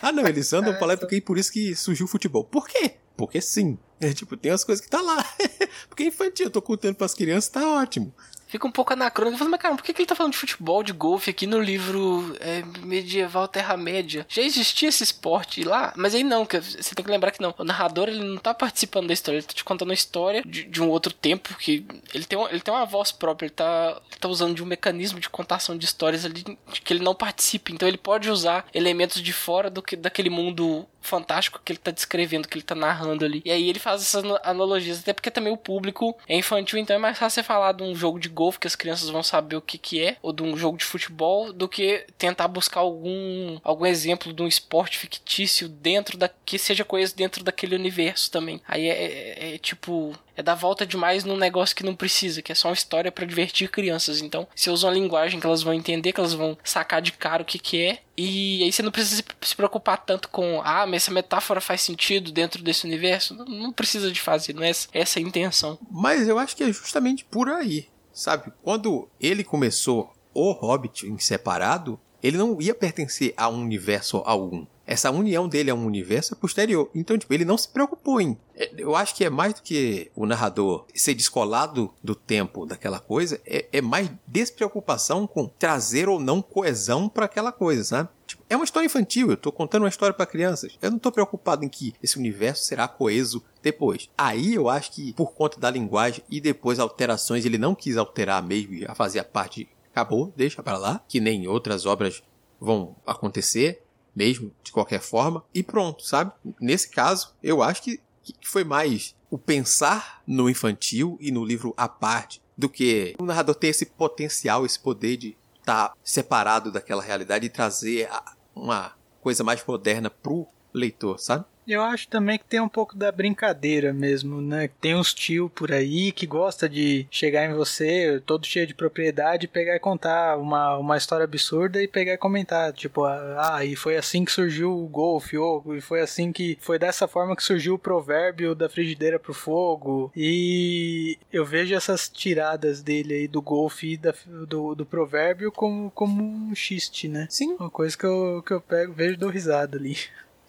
ah, 0.00 0.12
não, 0.12 0.24
eles 0.24 0.52
andam 0.52 0.72
é, 0.72 0.76
pra 0.76 0.86
lá 0.86 0.96
porque 0.96 1.20
por 1.20 1.36
isso 1.36 1.52
que 1.52 1.74
surgiu 1.74 2.06
o 2.06 2.08
futebol. 2.08 2.44
Por 2.44 2.68
quê? 2.68 2.94
Porque 3.16 3.40
sim. 3.40 3.76
É, 4.00 4.12
tipo, 4.12 4.36
tem 4.36 4.52
as 4.52 4.62
coisas 4.62 4.84
que 4.84 4.88
tá 4.88 5.00
lá. 5.00 5.24
porque 5.88 6.04
é 6.04 6.06
infantil, 6.06 6.46
eu 6.46 6.50
tô 6.50 6.62
contando 6.62 6.94
pras 6.94 7.14
crianças, 7.14 7.50
tá 7.50 7.68
ótimo. 7.68 8.14
Fica 8.52 8.66
um 8.66 8.70
pouco 8.70 8.92
anacrônico. 8.92 9.38
Falo, 9.38 9.50
mas 9.50 9.60
cara, 9.60 9.74
por 9.74 9.82
que, 9.82 9.94
que 9.94 10.02
ele 10.02 10.06
tá 10.06 10.14
falando 10.14 10.34
de 10.34 10.38
futebol, 10.38 10.82
de 10.82 10.92
golfe 10.92 11.30
aqui 11.30 11.46
no 11.46 11.58
livro 11.58 12.36
é, 12.38 12.62
medieval 12.82 13.48
Terra-média? 13.48 14.26
Já 14.28 14.42
existia 14.42 14.90
esse 14.90 15.02
esporte 15.02 15.64
lá? 15.64 15.94
Mas 15.96 16.14
aí 16.14 16.22
não, 16.22 16.44
que 16.44 16.60
você 16.60 16.94
tem 16.94 17.02
que 17.02 17.10
lembrar 17.10 17.30
que 17.30 17.40
não. 17.40 17.54
O 17.56 17.64
narrador, 17.64 18.08
ele 18.08 18.22
não 18.22 18.36
tá 18.36 18.52
participando 18.52 19.06
da 19.06 19.14
história, 19.14 19.38
ele 19.38 19.46
tá 19.46 19.54
te 19.54 19.64
contando 19.64 19.90
a 19.90 19.94
história 19.94 20.42
de, 20.44 20.64
de 20.64 20.82
um 20.82 20.90
outro 20.90 21.14
tempo 21.14 21.56
que 21.56 21.86
ele 22.12 22.26
tem, 22.26 22.38
ele 22.50 22.60
tem 22.60 22.74
uma 22.74 22.84
voz 22.84 23.10
própria, 23.10 23.46
ele 23.46 23.54
tá, 23.54 23.98
ele 24.10 24.20
tá 24.20 24.28
usando 24.28 24.54
de 24.54 24.62
um 24.62 24.66
mecanismo 24.66 25.18
de 25.18 25.30
contação 25.30 25.78
de 25.78 25.86
histórias 25.86 26.26
ali 26.26 26.44
que 26.84 26.92
ele 26.92 27.02
não 27.02 27.14
participa. 27.14 27.72
Então 27.72 27.88
ele 27.88 27.96
pode 27.96 28.28
usar 28.28 28.66
elementos 28.74 29.22
de 29.22 29.32
fora 29.32 29.70
do 29.70 29.80
que 29.80 29.96
daquele 29.96 30.28
mundo 30.28 30.86
fantástico 31.02 31.60
que 31.64 31.72
ele 31.72 31.78
tá 31.78 31.90
descrevendo, 31.90 32.48
que 32.48 32.56
ele 32.56 32.64
tá 32.64 32.74
narrando 32.74 33.24
ali. 33.24 33.42
E 33.44 33.50
aí 33.50 33.68
ele 33.68 33.78
faz 33.78 34.02
essas 34.02 34.24
analogias, 34.42 35.00
até 35.00 35.12
porque 35.12 35.30
também 35.30 35.52
o 35.52 35.56
público 35.56 36.16
é 36.28 36.36
infantil, 36.36 36.78
então 36.78 36.96
é 36.96 36.98
mais 36.98 37.18
fácil 37.18 37.42
você 37.42 37.46
falar 37.46 37.72
de 37.72 37.82
um 37.82 37.94
jogo 37.94 38.18
de 38.18 38.28
golfe 38.28 38.58
que 38.58 38.66
as 38.66 38.76
crianças 38.76 39.08
vão 39.08 39.22
saber 39.22 39.56
o 39.56 39.60
que 39.60 39.78
que 39.78 40.00
é, 40.00 40.16
ou 40.22 40.32
de 40.32 40.42
um 40.42 40.56
jogo 40.56 40.78
de 40.78 40.84
futebol, 40.84 41.52
do 41.52 41.68
que 41.68 42.06
tentar 42.16 42.48
buscar 42.48 42.80
algum, 42.80 43.58
algum 43.62 43.86
exemplo 43.86 44.32
de 44.32 44.42
um 44.42 44.46
esporte 44.46 44.98
fictício 44.98 45.68
dentro 45.68 46.16
da... 46.16 46.28
que 46.28 46.58
seja 46.58 46.84
coisa 46.84 47.14
dentro 47.14 47.42
daquele 47.42 47.74
universo 47.74 48.30
também. 48.30 48.60
Aí 48.66 48.88
é, 48.88 48.92
é, 48.92 49.54
é 49.54 49.58
tipo 49.58 50.14
é 50.36 50.42
dar 50.42 50.54
volta 50.54 50.86
demais 50.86 51.24
num 51.24 51.36
negócio 51.36 51.76
que 51.76 51.84
não 51.84 51.94
precisa, 51.94 52.42
que 52.42 52.52
é 52.52 52.54
só 52.54 52.68
uma 52.68 52.74
história 52.74 53.12
para 53.12 53.26
divertir 53.26 53.70
crianças. 53.70 54.20
Então, 54.20 54.46
você 54.54 54.70
usa 54.70 54.86
uma 54.86 54.94
linguagem 54.94 55.40
que 55.40 55.46
elas 55.46 55.62
vão 55.62 55.74
entender, 55.74 56.12
que 56.12 56.20
elas 56.20 56.34
vão 56.34 56.56
sacar 56.64 57.02
de 57.02 57.12
cara 57.12 57.42
o 57.42 57.46
que, 57.46 57.58
que 57.58 57.82
é, 57.82 57.98
e 58.16 58.62
aí 58.62 58.72
você 58.72 58.82
não 58.82 58.90
precisa 58.92 59.22
se 59.40 59.56
preocupar 59.56 59.98
tanto 60.04 60.28
com, 60.28 60.60
ah, 60.64 60.86
mas 60.86 61.04
essa 61.04 61.10
metáfora 61.10 61.60
faz 61.60 61.80
sentido 61.80 62.30
dentro 62.30 62.62
desse 62.62 62.86
universo. 62.86 63.34
Não, 63.34 63.44
não 63.44 63.72
precisa 63.72 64.12
de 64.12 64.20
fazer, 64.20 64.54
não 64.54 64.62
é 64.62 64.70
essa 64.92 65.18
a 65.18 65.22
intenção. 65.22 65.78
Mas 65.90 66.28
eu 66.28 66.38
acho 66.38 66.56
que 66.56 66.64
é 66.64 66.72
justamente 66.72 67.24
por 67.24 67.48
aí, 67.48 67.88
sabe? 68.12 68.52
Quando 68.62 69.08
ele 69.20 69.42
começou 69.42 70.12
o 70.34 70.52
Hobbit 70.52 71.06
em 71.06 71.18
separado, 71.18 71.98
ele 72.22 72.36
não 72.36 72.60
ia 72.60 72.74
pertencer 72.74 73.34
a 73.36 73.48
um 73.48 73.60
universo 73.60 74.22
algum. 74.24 74.66
Essa 74.86 75.10
união 75.10 75.48
dele 75.48 75.70
a 75.70 75.74
um 75.74 75.86
universo 75.86 76.34
é 76.34 76.36
posterior. 76.36 76.90
Então, 76.94 77.16
tipo, 77.16 77.32
ele 77.32 77.44
não 77.44 77.56
se 77.56 77.68
preocupou 77.68 78.20
em. 78.20 78.36
É, 78.54 78.70
eu 78.76 78.96
acho 78.96 79.14
que 79.14 79.24
é 79.24 79.30
mais 79.30 79.54
do 79.54 79.62
que 79.62 80.10
o 80.14 80.26
narrador 80.26 80.86
ser 80.94 81.14
descolado 81.14 81.92
do 82.02 82.14
tempo 82.14 82.66
daquela 82.66 82.98
coisa, 82.98 83.40
é, 83.46 83.66
é 83.72 83.80
mais 83.80 84.10
despreocupação 84.26 85.26
com 85.26 85.46
trazer 85.46 86.08
ou 86.08 86.18
não 86.18 86.42
coesão 86.42 87.08
para 87.08 87.26
aquela 87.26 87.52
coisa, 87.52 87.84
sabe? 87.84 88.08
Tipo, 88.26 88.44
é 88.48 88.56
uma 88.56 88.64
história 88.64 88.86
infantil, 88.86 89.30
eu 89.30 89.36
tô 89.36 89.52
contando 89.52 89.82
uma 89.82 89.88
história 89.88 90.14
para 90.14 90.26
crianças. 90.26 90.76
Eu 90.80 90.90
não 90.90 90.98
tô 90.98 91.12
preocupado 91.12 91.64
em 91.64 91.68
que 91.68 91.94
esse 92.02 92.18
universo 92.18 92.64
será 92.64 92.88
coeso 92.88 93.42
depois. 93.62 94.10
Aí 94.16 94.54
eu 94.54 94.68
acho 94.68 94.92
que, 94.92 95.12
por 95.12 95.32
conta 95.32 95.60
da 95.60 95.70
linguagem 95.70 96.24
e 96.30 96.40
depois 96.40 96.78
alterações, 96.78 97.44
ele 97.44 97.58
não 97.58 97.74
quis 97.74 97.96
alterar 97.96 98.42
mesmo, 98.42 98.78
já 98.78 98.94
fazia 98.94 99.24
parte. 99.24 99.68
Acabou, 99.90 100.32
deixa 100.34 100.62
para 100.62 100.78
lá, 100.78 101.04
que 101.06 101.20
nem 101.20 101.46
outras 101.46 101.84
obras 101.84 102.22
vão 102.58 102.96
acontecer 103.06 103.82
mesmo, 104.14 104.52
de 104.62 104.72
qualquer 104.72 105.00
forma, 105.00 105.44
e 105.54 105.62
pronto, 105.62 106.04
sabe? 106.04 106.32
Nesse 106.60 106.88
caso, 106.88 107.34
eu 107.42 107.62
acho 107.62 107.82
que, 107.82 108.00
foi 108.44 108.62
mais 108.62 109.16
o 109.30 109.36
pensar 109.36 110.22
no 110.26 110.48
infantil 110.48 111.18
e 111.20 111.32
no 111.32 111.44
livro 111.44 111.74
à 111.76 111.88
parte 111.88 112.40
do 112.56 112.68
que 112.68 113.16
o 113.18 113.24
narrador 113.24 113.54
ter 113.54 113.68
esse 113.68 113.86
potencial, 113.86 114.64
esse 114.64 114.78
poder 114.78 115.16
de 115.16 115.36
estar 115.58 115.88
tá 115.88 115.96
separado 116.04 116.70
daquela 116.70 117.02
realidade 117.02 117.46
e 117.46 117.50
trazer 117.50 118.08
uma 118.54 118.92
coisa 119.20 119.42
mais 119.42 119.64
moderna 119.66 120.10
pro 120.10 120.46
leitor, 120.72 121.18
sabe? 121.18 121.44
Eu 121.66 121.82
acho 121.82 122.08
também 122.08 122.38
que 122.38 122.44
tem 122.44 122.60
um 122.60 122.68
pouco 122.68 122.96
da 122.96 123.12
brincadeira 123.12 123.92
mesmo, 123.92 124.40
né? 124.40 124.68
Tem 124.80 124.94
uns 124.94 125.14
tio 125.14 125.48
por 125.48 125.72
aí 125.72 126.10
que 126.12 126.26
gosta 126.26 126.68
de 126.68 127.06
chegar 127.10 127.48
em 127.48 127.54
você, 127.54 128.20
todo 128.26 128.46
cheio 128.46 128.66
de 128.66 128.74
propriedade, 128.74 129.46
pegar 129.46 129.76
e 129.76 129.80
contar 129.80 130.36
uma, 130.38 130.76
uma 130.76 130.96
história 130.96 131.24
absurda 131.24 131.82
e 131.82 131.88
pegar 131.88 132.14
e 132.14 132.18
comentar, 132.18 132.72
tipo, 132.72 133.04
ah, 133.04 133.60
e 133.64 133.76
foi 133.76 133.96
assim 133.96 134.24
que 134.24 134.32
surgiu 134.32 134.72
o 134.72 134.88
golfe, 134.88 135.38
ou 135.38 135.76
e 135.76 135.80
foi 135.80 136.00
assim 136.00 136.32
que 136.32 136.58
foi 136.60 136.78
dessa 136.78 137.06
forma 137.06 137.36
que 137.36 137.42
surgiu 137.42 137.74
o 137.74 137.78
provérbio 137.78 138.54
da 138.54 138.68
frigideira 138.68 139.18
pro 139.18 139.32
fogo. 139.32 140.10
E 140.16 141.18
eu 141.32 141.44
vejo 141.44 141.74
essas 141.74 142.08
tiradas 142.08 142.82
dele 142.82 143.14
aí 143.14 143.28
do 143.28 143.40
golfe 143.40 143.92
e 143.92 143.96
da, 143.96 144.14
do, 144.48 144.74
do 144.74 144.84
provérbio 144.84 145.52
como, 145.52 145.90
como 145.92 146.22
um 146.22 146.54
xiste, 146.54 147.08
né? 147.08 147.26
Sim. 147.30 147.54
Uma 147.58 147.70
coisa 147.70 147.96
que 147.96 148.04
eu, 148.04 148.42
que 148.44 148.52
eu 148.52 148.60
pego, 148.60 148.92
vejo 148.92 149.16
do 149.16 149.28
risada 149.28 149.78
ali. 149.78 149.96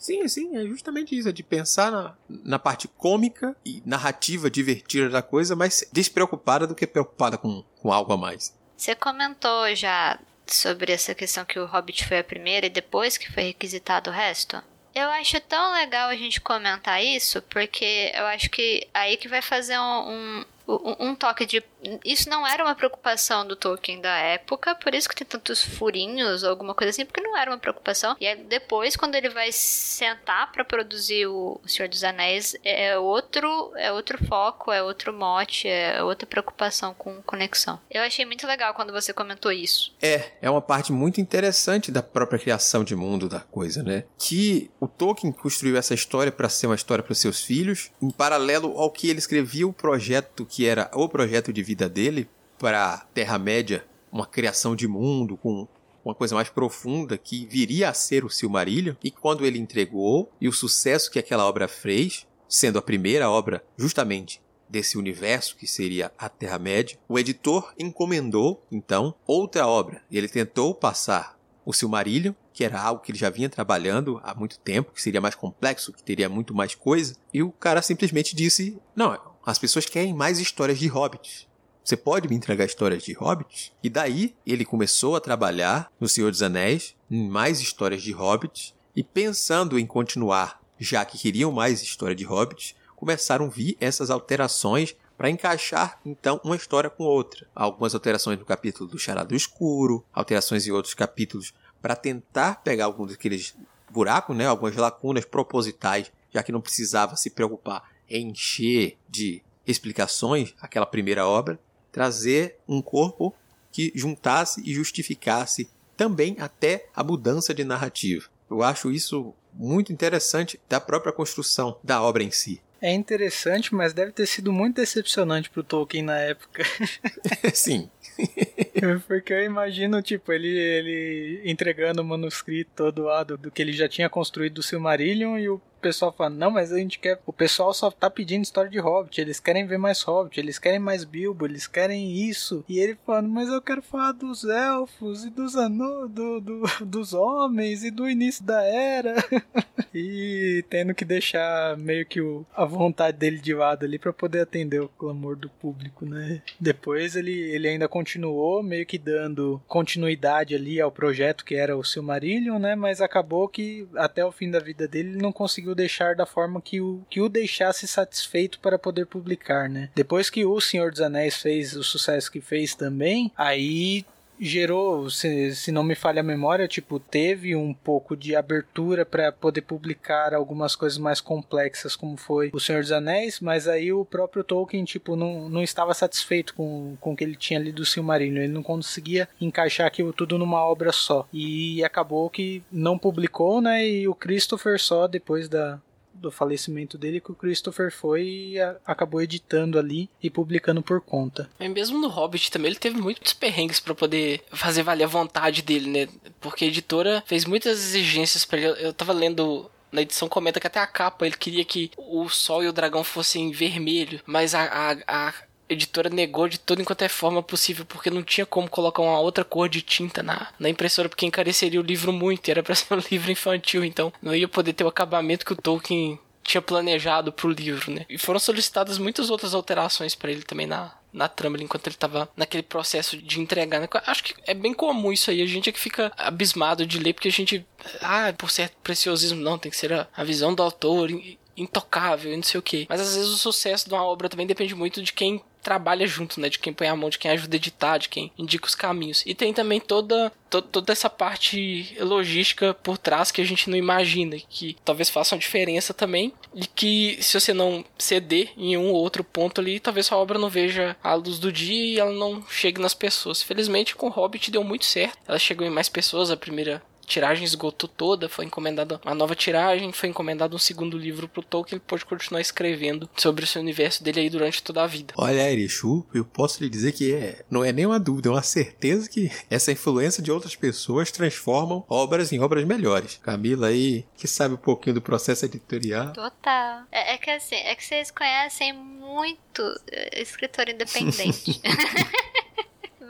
Sim, 0.04 0.28
sim, 0.28 0.58
é 0.58 0.66
justamente 0.66 1.18
isso, 1.18 1.30
é 1.30 1.32
de 1.32 1.42
pensar 1.42 1.90
na, 1.90 2.14
na 2.28 2.60
parte 2.60 2.90
cômica 2.90 3.56
e 3.64 3.82
narrativa 3.86 4.52
divertida 4.52 5.10
da 5.10 5.22
coisa, 5.22 5.56
mas 5.56 5.88
despreocupada 5.94 6.68
do 6.68 6.76
que 6.76 6.86
preocupada 6.86 7.38
com, 7.38 7.64
com 7.82 7.90
algo 7.90 8.12
a 8.12 8.18
mais. 8.18 8.54
Você 8.76 8.94
comentou 8.96 9.74
já 9.74 10.20
sobre 10.46 10.92
essa 10.92 11.16
questão 11.16 11.46
que 11.46 11.58
o 11.58 11.66
Hobbit 11.66 12.06
foi 12.06 12.20
a 12.20 12.24
primeira 12.24 12.66
e 12.66 12.70
depois 12.70 13.18
que 13.18 13.32
foi 13.32 13.44
requisitado 13.44 14.10
o 14.10 14.14
resto? 14.14 14.62
Eu 14.94 15.08
acho 15.12 15.40
tão 15.40 15.72
legal 15.72 16.10
a 16.10 16.18
gente 16.18 16.42
comentar 16.42 17.02
isso, 17.02 17.42
porque 17.44 18.12
eu 18.14 18.26
acho 18.26 18.50
que 18.50 18.86
aí 18.94 19.16
que 19.16 19.30
vai 19.30 19.42
fazer 19.42 19.80
um, 19.80 20.10
um 20.10 20.46
um, 20.68 21.16
toque 21.16 21.46
de. 21.46 21.64
Isso 22.04 22.30
não 22.30 22.46
era 22.46 22.64
uma 22.64 22.76
preocupação 22.76 23.46
do 23.46 23.56
Tolkien 23.56 24.00
da 24.02 24.16
época, 24.16 24.76
por 24.76 24.94
isso 24.94 25.10
que 25.10 25.16
tem 25.16 25.28
tantos 25.28 25.64
furinhos 25.64 26.44
ou 26.44 26.50
alguma 26.50 26.74
coisa 26.74 26.92
assim, 26.92 27.06
porque 27.06 27.22
não 27.22 27.38
era 27.38 27.52
uma 27.52 27.58
preocupação. 27.58 28.16
E 28.20 28.28
aí 28.28 28.36
depois, 28.44 28.96
quando 28.96 29.16
ele 29.16 29.30
vai 29.30 29.52
sentar 29.52 30.52
para 30.52 30.64
produzir 30.64 31.28
o 31.28 31.60
Senhor 31.66 31.90
dos 31.90 32.04
Anéis, 32.04 32.56
é 32.64 32.98
outro, 32.98 33.74
é 33.76 33.92
outro 33.92 34.24
foco, 34.26 34.72
é 34.72 34.82
outro 34.82 35.14
mote, 35.14 35.68
é 35.68 36.02
outra 36.04 36.28
preocupação 36.28 36.94
com 36.94 37.22
conexão. 37.24 37.80
Eu 37.90 38.02
achei 38.02 38.26
muito 38.26 38.48
legal 38.48 38.74
quando 38.74 38.94
você 38.94 39.14
comentou 39.14 39.52
isso. 39.52 39.94
É, 40.02 40.32
é 40.42 40.50
uma 40.50 40.62
parte 40.62 40.92
muito 40.92 41.20
interessante 41.20 41.92
da 41.92 42.02
própria 42.04 42.40
criação 42.40 42.84
de 42.84 42.96
mundo 42.96 43.28
da 43.28 43.40
coisa, 43.40 43.84
né? 43.84 44.06
Que 44.18 44.72
o 44.80 44.88
Tolkien 44.88 45.34
construiu 45.34 45.78
essa 45.78 45.94
história 45.94 46.32
para 46.32 46.50
ser 46.50 46.68
uma 46.68 46.76
história 46.76 47.04
para 47.04 47.16
seus 47.16 47.42
filhos, 47.42 47.92
em 48.02 48.10
paralelo 48.10 48.78
ao 48.78 48.92
que 48.92 49.10
ele 49.10 49.20
escrevia 49.20 49.68
o 49.68 49.74
projeto 49.74 50.46
que 50.46 50.68
era 50.68 50.90
o 50.94 51.10
projeto 51.10 51.52
de 51.52 51.64
vida 51.64 51.73
dele 51.76 52.30
para 52.58 53.06
Terra-média, 53.14 53.86
uma 54.12 54.26
criação 54.26 54.76
de 54.76 54.88
mundo 54.88 55.38
com 55.38 55.68
uma 56.04 56.14
coisa 56.14 56.36
mais 56.36 56.50
profunda 56.50 57.18
que 57.18 57.46
viria 57.46 57.90
a 57.90 57.94
ser 57.94 58.26
o 58.26 58.30
Silmarillion, 58.30 58.96
e 59.04 59.10
quando 59.10 59.46
ele 59.46 59.60
entregou 59.60 60.32
e 60.40 60.48
o 60.48 60.54
sucesso 60.54 61.10
que 61.10 61.20
aquela 61.20 61.46
obra 61.48 61.68
fez, 61.68 62.28
sendo 62.48 62.78
a 62.78 62.82
primeira 62.82 63.30
obra 63.30 63.64
justamente 63.78 64.42
desse 64.70 64.98
universo 64.98 65.56
que 65.56 65.68
seria 65.68 66.12
a 66.18 66.28
Terra-média, 66.28 66.98
o 67.08 67.18
editor 67.18 67.74
encomendou 67.78 68.66
então 68.72 69.14
outra 69.26 69.68
obra. 69.68 70.02
Ele 70.12 70.28
tentou 70.28 70.74
passar 70.74 71.38
o 71.66 71.72
Silmarillion, 71.72 72.34
que 72.52 72.64
era 72.64 72.82
algo 72.82 73.02
que 73.02 73.12
ele 73.12 73.18
já 73.18 73.30
vinha 73.30 73.50
trabalhando 73.50 74.20
há 74.24 74.36
muito 74.36 74.60
tempo, 74.60 74.92
que 74.92 75.02
seria 75.02 75.22
mais 75.22 75.36
complexo, 75.36 75.94
que 75.94 76.04
teria 76.04 76.28
muito 76.28 76.54
mais 76.54 76.76
coisa, 76.76 77.16
e 77.34 77.42
o 77.42 77.52
cara 77.52 77.82
simplesmente 77.82 78.36
disse: 78.36 78.78
"Não, 78.96 79.18
as 79.46 79.58
pessoas 79.58 79.86
querem 79.86 80.14
mais 80.14 80.40
histórias 80.40 80.80
de 80.80 80.88
hobbits. 80.88 81.48
Você 81.84 81.98
pode 81.98 82.30
me 82.30 82.36
entregar 82.36 82.64
histórias 82.64 83.04
de 83.04 83.12
hobbits? 83.12 83.74
E 83.84 83.90
daí 83.90 84.34
ele 84.48 84.64
começou 84.64 85.18
a 85.18 85.20
trabalhar 85.20 85.92
no 86.00 86.08
Senhor 86.08 86.32
dos 86.32 86.42
Anéis, 86.42 86.96
em 87.12 87.28
mais 87.28 87.60
histórias 87.60 88.02
de 88.02 88.14
hobbits, 88.14 88.74
e 88.96 89.04
pensando 89.04 89.78
em 89.78 89.86
continuar, 89.86 90.62
já 90.80 91.04
que 91.04 91.18
queriam 91.18 91.52
mais 91.52 91.82
história 91.82 92.16
de 92.16 92.24
hobbits, 92.24 92.74
começaram 92.96 93.48
a 93.48 93.50
vir 93.50 93.76
essas 93.82 94.10
alterações 94.10 94.96
para 95.18 95.30
encaixar 95.30 96.00
então 96.06 96.40
uma 96.42 96.56
história 96.56 96.90
com 96.90 97.04
outra. 97.04 97.46
Algumas 97.54 97.94
alterações 97.94 98.40
no 98.40 98.46
capítulo 98.46 98.90
do 98.90 98.98
Charado 98.98 99.36
Escuro, 99.36 100.06
alterações 100.14 100.66
em 100.66 100.72
outros 100.72 100.94
capítulos 100.94 101.54
para 101.82 101.98
tentar 101.98 102.64
pegar 102.64 102.86
alguns 102.86 103.12
daqueles 103.12 103.54
buracos, 103.90 104.36
né, 104.36 104.48
algumas 104.48 104.74
lacunas 104.78 105.26
propositais, 105.26 106.10
já 106.34 106.42
que 106.42 106.52
não 106.52 106.62
precisava 106.62 107.18
se 107.18 107.30
preocupar 107.30 107.92
encher 108.10 108.98
de 109.10 109.44
explicações 109.68 110.54
aquela 110.62 110.86
primeira 110.86 111.28
obra, 111.28 111.60
trazer 111.94 112.58
um 112.68 112.82
corpo 112.82 113.34
que 113.72 113.94
juntasse 113.96 114.62
e 114.66 114.74
justificasse 114.74 115.70
também 115.96 116.36
até 116.40 116.88
a 116.94 117.04
mudança 117.04 117.54
de 117.54 117.64
narrativa. 117.64 118.26
Eu 118.50 118.62
acho 118.62 118.92
isso 118.92 119.34
muito 119.54 119.94
interessante 119.94 120.60
da 120.68 120.82
própria 120.82 121.14
construção 121.14 121.78
da 121.84 122.02
obra 122.02 122.24
em 122.24 122.32
si. 122.32 122.60
É 122.82 122.92
interessante, 122.92 123.74
mas 123.74 123.94
deve 123.94 124.12
ter 124.12 124.26
sido 124.26 124.52
muito 124.52 124.76
decepcionante 124.76 125.50
pro 125.50 125.64
Tolkien 125.64 126.04
na 126.04 126.18
época. 126.18 126.64
Sim. 127.54 127.90
Porque 129.08 129.32
eu 129.32 129.44
imagino, 129.44 130.02
tipo, 130.02 130.34
ele, 130.34 130.50
ele 130.50 131.42
entregando 131.46 132.02
o 132.02 132.06
manuscrito 132.06 132.72
todo 132.76 133.08
do 133.38 133.50
que 133.50 133.62
ele 133.62 133.72
já 133.72 133.88
tinha 133.88 134.10
construído 134.10 134.56
do 134.56 134.64
Silmarillion 134.64 135.38
e 135.38 135.48
o 135.48 135.62
pessoal 135.84 136.12
fala, 136.12 136.30
não, 136.30 136.50
mas 136.50 136.72
a 136.72 136.78
gente 136.78 136.98
quer. 136.98 137.20
O 137.26 137.32
pessoal 137.34 137.74
só 137.74 137.92
tá 137.92 138.10
pedindo 138.10 138.44
história 138.44 138.70
de 138.70 138.80
Hobbit, 138.80 139.22
eles 139.22 139.40
querem 139.40 139.68
ver 139.68 139.78
mais 139.78 140.02
Hobbit, 140.02 140.40
eles 140.40 140.58
querem 140.58 140.80
mais 140.80 141.04
Bilbo, 141.04 141.46
eles 141.46 141.68
querem 141.68 142.12
isso. 142.28 142.66
E 142.68 142.80
ele 142.80 142.98
falando, 143.06 143.30
mas 143.30 143.50
eu 143.50 143.62
quero 143.62 143.82
falar 143.82 144.12
dos 144.12 144.44
elfos 144.44 145.24
e 145.26 145.30
dos 145.30 145.56
anos, 145.56 146.10
do, 146.10 146.42
do, 146.42 146.64
dos 146.86 147.14
homens 147.14 147.84
e 147.84 147.92
do 147.92 148.10
início 148.10 148.44
da 148.44 148.64
era. 148.64 149.16
e 149.94 150.66
tendo 150.70 150.96
que 150.96 151.06
deixar 151.06 151.78
meio 151.78 152.06
que 152.06 152.20
o, 152.20 152.46
a 152.56 152.66
vontade 152.66 153.18
dele 153.18 153.38
de 153.38 153.54
lado 153.54 153.86
ali 153.86 154.00
para 154.00 154.14
poder 154.14 154.42
atender 154.42 154.82
o 154.82 154.90
clamor 154.90 155.36
do 155.36 155.50
público, 155.50 156.06
né? 156.06 156.42
Depois 156.60 157.16
ele, 157.16 157.32
ele 157.32 157.68
ainda 157.68 157.88
continuou 157.88 158.64
meio 158.64 158.86
que 158.86 158.98
dando 158.98 159.62
continuidade 159.68 160.56
ali 160.56 160.82
ao 160.82 160.92
projeto 160.92 161.46
que 161.46 161.56
era 161.56 161.78
o 161.78 161.84
Silmarillion, 161.84 162.58
né? 162.58 162.76
Mas 162.76 163.02
acabou 163.02 163.48
que 163.48 163.88
até 163.96 164.26
o 164.26 164.32
fim 164.32 164.50
da 164.50 164.60
vida 164.60 164.88
dele 164.88 165.04
ele 165.04 165.22
não 165.22 165.32
conseguiu 165.32 165.73
deixar 165.76 166.16
da 166.16 166.26
forma 166.26 166.62
que 166.62 166.82
o, 166.82 167.02
que 167.10 167.22
o 167.22 167.30
deixasse 167.30 167.88
satisfeito 167.88 168.60
para 168.60 168.80
poder 168.80 169.06
publicar, 169.06 169.70
né? 169.70 169.90
Depois 169.96 170.30
que 170.30 170.46
o 170.46 170.60
Senhor 170.60 170.92
dos 170.92 171.02
Anéis 171.02 171.38
fez 171.38 171.76
o 171.76 171.84
sucesso 171.84 172.32
que 172.32 172.42
fez 172.42 172.76
também, 172.76 173.32
aí 173.38 174.06
gerou, 174.46 175.10
se, 175.10 175.56
se 175.56 175.72
não 175.72 175.84
me 175.84 175.96
falha 175.96 176.20
a 176.20 176.24
memória, 176.24 176.68
tipo, 176.68 177.00
teve 177.00 177.56
um 177.56 177.74
pouco 177.74 178.16
de 178.16 178.36
abertura 178.36 179.06
para 179.06 179.32
poder 179.32 179.62
publicar 179.62 180.34
algumas 180.34 180.76
coisas 180.76 180.98
mais 180.98 181.22
complexas, 181.22 181.96
como 181.96 182.18
foi 182.18 182.52
O 182.54 182.60
Senhor 182.60 182.82
dos 182.82 182.92
Anéis, 182.92 183.40
mas 183.40 183.68
aí 183.68 183.92
o 183.92 184.06
próprio 184.06 184.44
Tolkien, 184.44 184.84
tipo, 184.84 185.16
não, 185.16 185.50
não 185.50 185.62
estava 185.62 185.94
satisfeito 185.94 186.54
com, 186.54 186.96
com 187.00 187.14
o 187.14 187.16
que 187.16 187.24
ele 187.24 187.36
tinha 187.36 187.60
lido 187.60 187.78
do 187.78 187.86
Silmarillion, 187.86 188.44
ele 188.44 188.54
não 188.54 188.64
conseguia 188.64 189.28
encaixar 189.40 189.88
aquilo 189.88 190.14
tudo 190.14 190.38
numa 190.38 190.66
obra 190.66 190.92
só, 190.92 191.28
e 191.32 191.84
acabou 191.84 192.30
que 192.30 192.64
não 192.72 192.98
publicou, 192.98 193.62
né, 193.62 193.88
e 193.88 194.08
o 194.08 194.16
Christopher 194.16 194.80
só, 194.80 195.08
depois 195.08 195.50
da, 195.50 195.80
do 196.14 196.32
falecimento 196.32 196.98
dele 196.98 197.20
que 197.20 197.32
o 197.32 197.36
Christopher 197.36 197.92
foi 197.92 198.24
e 198.24 198.60
a, 198.60 198.76
acabou 198.86 199.22
editando 199.22 199.78
ali 199.78 200.10
e 200.22 200.30
publicando 200.30 200.82
por 200.82 201.02
conta. 201.02 201.50
E 201.60 201.68
mesmo 201.68 202.00
no 202.00 202.08
Hobbit 202.08 202.52
também 202.52 202.70
ele 202.70 202.80
teve 202.80 203.00
muitos 203.00 203.34
perrengues 203.34 203.80
para 203.80 203.96
poder 203.96 204.42
fazer 204.52 204.84
valer 204.84 205.04
a 205.04 205.08
vontade 205.08 205.62
dele, 205.62 205.90
né? 205.90 206.08
Porque 206.40 206.66
a 206.66 206.68
editora 206.68 207.24
fez 207.26 207.46
muitas 207.46 207.80
exigências 207.80 208.46
para 208.46 208.60
ele. 208.60 208.86
Eu 208.86 208.94
tava 208.94 209.14
lendo 209.14 209.70
na 209.92 210.02
edição 210.02 210.28
comenta 210.28 210.60
que 210.60 210.68
até 210.68 210.80
a 210.80 210.88
capa 210.88 211.26
ele 211.26 211.38
queria 211.38 211.64
que 211.64 211.92
o 211.96 212.28
sol 212.28 212.64
e 212.64 212.68
o 212.68 212.74
dragão 212.74 213.04
fossem 213.04 213.52
vermelho, 213.52 214.20
mas 214.26 214.56
a, 214.56 214.64
a, 214.64 215.28
a 215.30 215.34
editora 215.70 216.10
negou 216.10 216.48
de 216.48 216.60
toda 216.60 216.82
enquanto 216.82 217.02
é 217.02 217.10
forma 217.10 217.42
possível, 217.42 217.86
porque 217.86 218.10
não 218.10 218.24
tinha 218.24 218.46
como 218.46 218.70
colocar 218.70 219.02
uma 219.02 219.20
outra 219.20 219.44
cor 219.44 219.70
de 219.70 219.82
tinta 219.82 220.22
na, 220.22 220.50
na 220.60 220.70
impressora, 220.70 221.10
porque 221.10 221.26
encareceria 221.26 221.80
o 221.80 221.84
livro 221.84 222.12
muito, 222.12 222.50
era 222.50 222.64
para 222.64 222.76
ser 222.76 222.94
um 222.94 223.02
livro 223.12 223.32
infantil, 223.32 223.84
então 223.84 224.12
não 224.22 224.36
ia 224.36 224.48
poder 224.48 224.74
ter 224.74 224.84
o 224.84 224.88
acabamento 224.88 225.46
que 225.46 225.54
o 225.54 225.58
Tolkien 225.58 226.20
tinha 226.44 226.62
planejado 226.62 227.32
pro 227.32 227.50
livro, 227.50 227.92
né? 227.92 228.06
E 228.10 228.18
foram 228.18 228.40
solicitadas 228.40 228.98
muitas 228.98 229.30
outras 229.30 229.54
alterações 229.54 230.14
para 230.14 230.30
ele 230.30 230.44
também 230.44 230.68
na, 230.68 230.92
na 231.12 231.30
trama 231.30 231.58
enquanto 231.62 231.88
ele 231.88 231.96
tava 231.96 232.30
naquele 232.36 232.64
processo 232.64 233.16
de 233.16 233.40
entregar. 233.40 233.80
Né? 233.80 233.88
Acho 234.06 234.24
que 234.26 234.36
é 234.46 234.54
bem 234.54 234.74
comum 234.74 235.14
isso 235.14 235.32
aí. 235.32 235.42
A 235.42 235.46
gente 235.46 235.70
é 235.70 235.72
que 235.72 235.80
fica 235.80 236.12
abismado 236.18 236.86
de 236.86 237.00
ler 237.00 237.14
porque 237.14 237.30
a 237.30 237.32
gente, 237.32 237.66
ah, 238.02 238.34
por 238.38 238.52
certo 238.52 238.76
preciosismo, 238.84 239.40
não, 239.40 239.58
tem 239.58 239.72
que 239.72 239.78
ser 239.78 239.94
a, 239.94 240.08
a 240.16 240.24
visão 240.24 240.54
do 240.54 240.62
autor 240.62 241.10
intocável 241.56 242.34
e 242.34 242.36
não 242.36 242.44
sei 242.44 242.60
o 242.60 242.64
que. 242.64 242.86
Mas 242.90 243.00
às 243.00 243.16
vezes 243.16 243.30
o 243.30 243.38
sucesso 243.38 243.88
de 243.88 243.94
uma 243.94 244.04
obra 244.04 244.28
também 244.28 244.48
depende 244.48 244.76
muito 244.76 245.02
de 245.02 245.14
quem 245.14 245.42
trabalha 245.64 246.06
junto, 246.06 246.40
né? 246.40 246.50
De 246.50 246.60
quem 246.60 246.74
põe 246.74 246.88
a 246.88 246.96
mão, 246.96 247.10
de 247.10 247.18
quem 247.18 247.32
ajuda 247.32 247.56
a 247.56 247.58
editar, 247.58 247.98
de 247.98 248.10
quem 248.10 248.32
indica 248.38 248.68
os 248.68 248.76
caminhos. 248.76 249.24
E 249.26 249.34
tem 249.34 249.54
também 249.54 249.80
toda, 249.80 250.32
to, 250.50 250.62
toda 250.62 250.92
essa 250.92 251.10
parte 251.10 251.96
logística 252.00 252.74
por 252.74 252.98
trás 252.98 253.32
que 253.32 253.42
a 253.42 253.46
gente 253.46 253.70
não 253.70 253.78
imagina, 253.78 254.38
que 254.50 254.76
talvez 254.84 255.10
façam 255.10 255.38
diferença 255.38 255.94
também. 255.94 256.34
E 256.54 256.68
que 256.68 257.18
se 257.22 257.40
você 257.40 257.54
não 257.54 257.84
ceder 257.98 258.52
em 258.58 258.78
um 258.78 258.92
ou 258.92 258.96
outro 258.96 259.24
ponto 259.24 259.62
ali, 259.62 259.80
talvez 259.80 260.06
sua 260.06 260.18
obra 260.18 260.38
não 260.38 260.50
veja 260.50 260.96
a 261.02 261.14
luz 261.14 261.40
do 261.40 261.52
dia 261.52 261.86
e 261.86 262.00
ela 262.00 262.12
não 262.12 262.46
chegue 262.48 262.82
nas 262.82 262.94
pessoas. 262.94 263.42
Felizmente 263.42 263.96
com 263.96 264.10
Hobbit 264.10 264.52
deu 264.52 264.64
muito 264.64 264.86
certo. 264.86 265.18
Ela 265.28 265.40
chegou 265.40 265.66
em 265.66 265.72
mais 265.72 265.90
pessoas, 265.90 266.30
a 266.30 266.38
primeira 266.38 266.82
tiragem 267.06 267.44
esgotou 267.44 267.90
toda, 267.90 268.30
foi 268.30 268.46
encomendada 268.46 269.00
uma 269.06 269.16
nova 269.16 269.36
tiragem, 269.36 269.92
foi 269.92 270.10
encomendado 270.10 270.56
um 270.56 270.60
segundo 270.60 270.98
livro 270.98 271.28
pro 271.28 271.44
Tolkien, 271.44 271.78
ele 271.78 271.84
pode 271.86 272.06
continuar 272.06 272.42
escrevendo 272.42 273.10
sobre 273.16 273.44
o 273.44 273.48
seu 273.48 273.62
universo 273.62 274.04
dele 274.04 274.22
aí 274.22 274.30
durante 274.30 274.64
toda 274.64 274.84
a 274.84 274.88
vida. 274.88 275.14
Olha, 275.18 275.52
Erichu, 275.52 276.06
eu 276.14 276.26
posso 276.26 276.64
lhe 276.64 276.70
dizer 276.70 276.92
que 276.94 277.14
é, 277.14 277.44
não 277.50 277.64
é 277.64 277.72
nenhuma 277.72 278.00
dúvida, 278.00 278.30
é 278.30 278.32
uma 278.32 278.42
certeza 278.42 279.10
que 279.10 279.32
essa 279.50 279.72
influência 279.72 280.24
de 280.24 280.32
outras 280.32 280.56
pessoas 280.56 281.12
transformam 281.12 281.86
obras 281.90 282.32
em 282.32 282.40
obras 282.40 282.66
melhores. 282.66 283.20
Camila 283.22 283.68
aí, 283.68 284.06
que 284.18 284.28
sabe 284.28 284.56
um 284.56 284.58
pouquinho 284.58 284.96
do 284.96 285.02
processo 285.02 285.46
editorial. 285.46 286.14
Total. 286.14 286.84
É, 286.92 287.14
é 287.14 287.18
que 287.18 287.30
assim, 287.30 287.56
é 287.56 287.76
que 287.76 287.84
vocês 287.84 288.12
conhecem 288.12 288.74
muito 288.74 289.62
eh, 289.92 290.22
escritor 290.22 290.70
independente. 290.70 291.62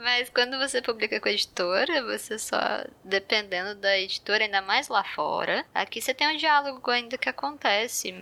Mas 0.04 0.28
quando 0.28 0.58
você 0.58 0.82
publica 0.82 1.18
com 1.18 1.28
a 1.28 1.32
editora, 1.32 2.02
você 2.02 2.38
só, 2.38 2.58
dependendo 3.02 3.74
da 3.74 3.98
editora, 3.98 4.44
ainda 4.44 4.60
mais 4.60 4.88
lá 4.88 5.02
fora, 5.02 5.64
aqui 5.74 5.98
você 5.98 6.12
tem 6.12 6.28
um 6.28 6.36
diálogo 6.36 6.90
ainda 6.90 7.16
que 7.16 7.26
acontece 7.26 8.14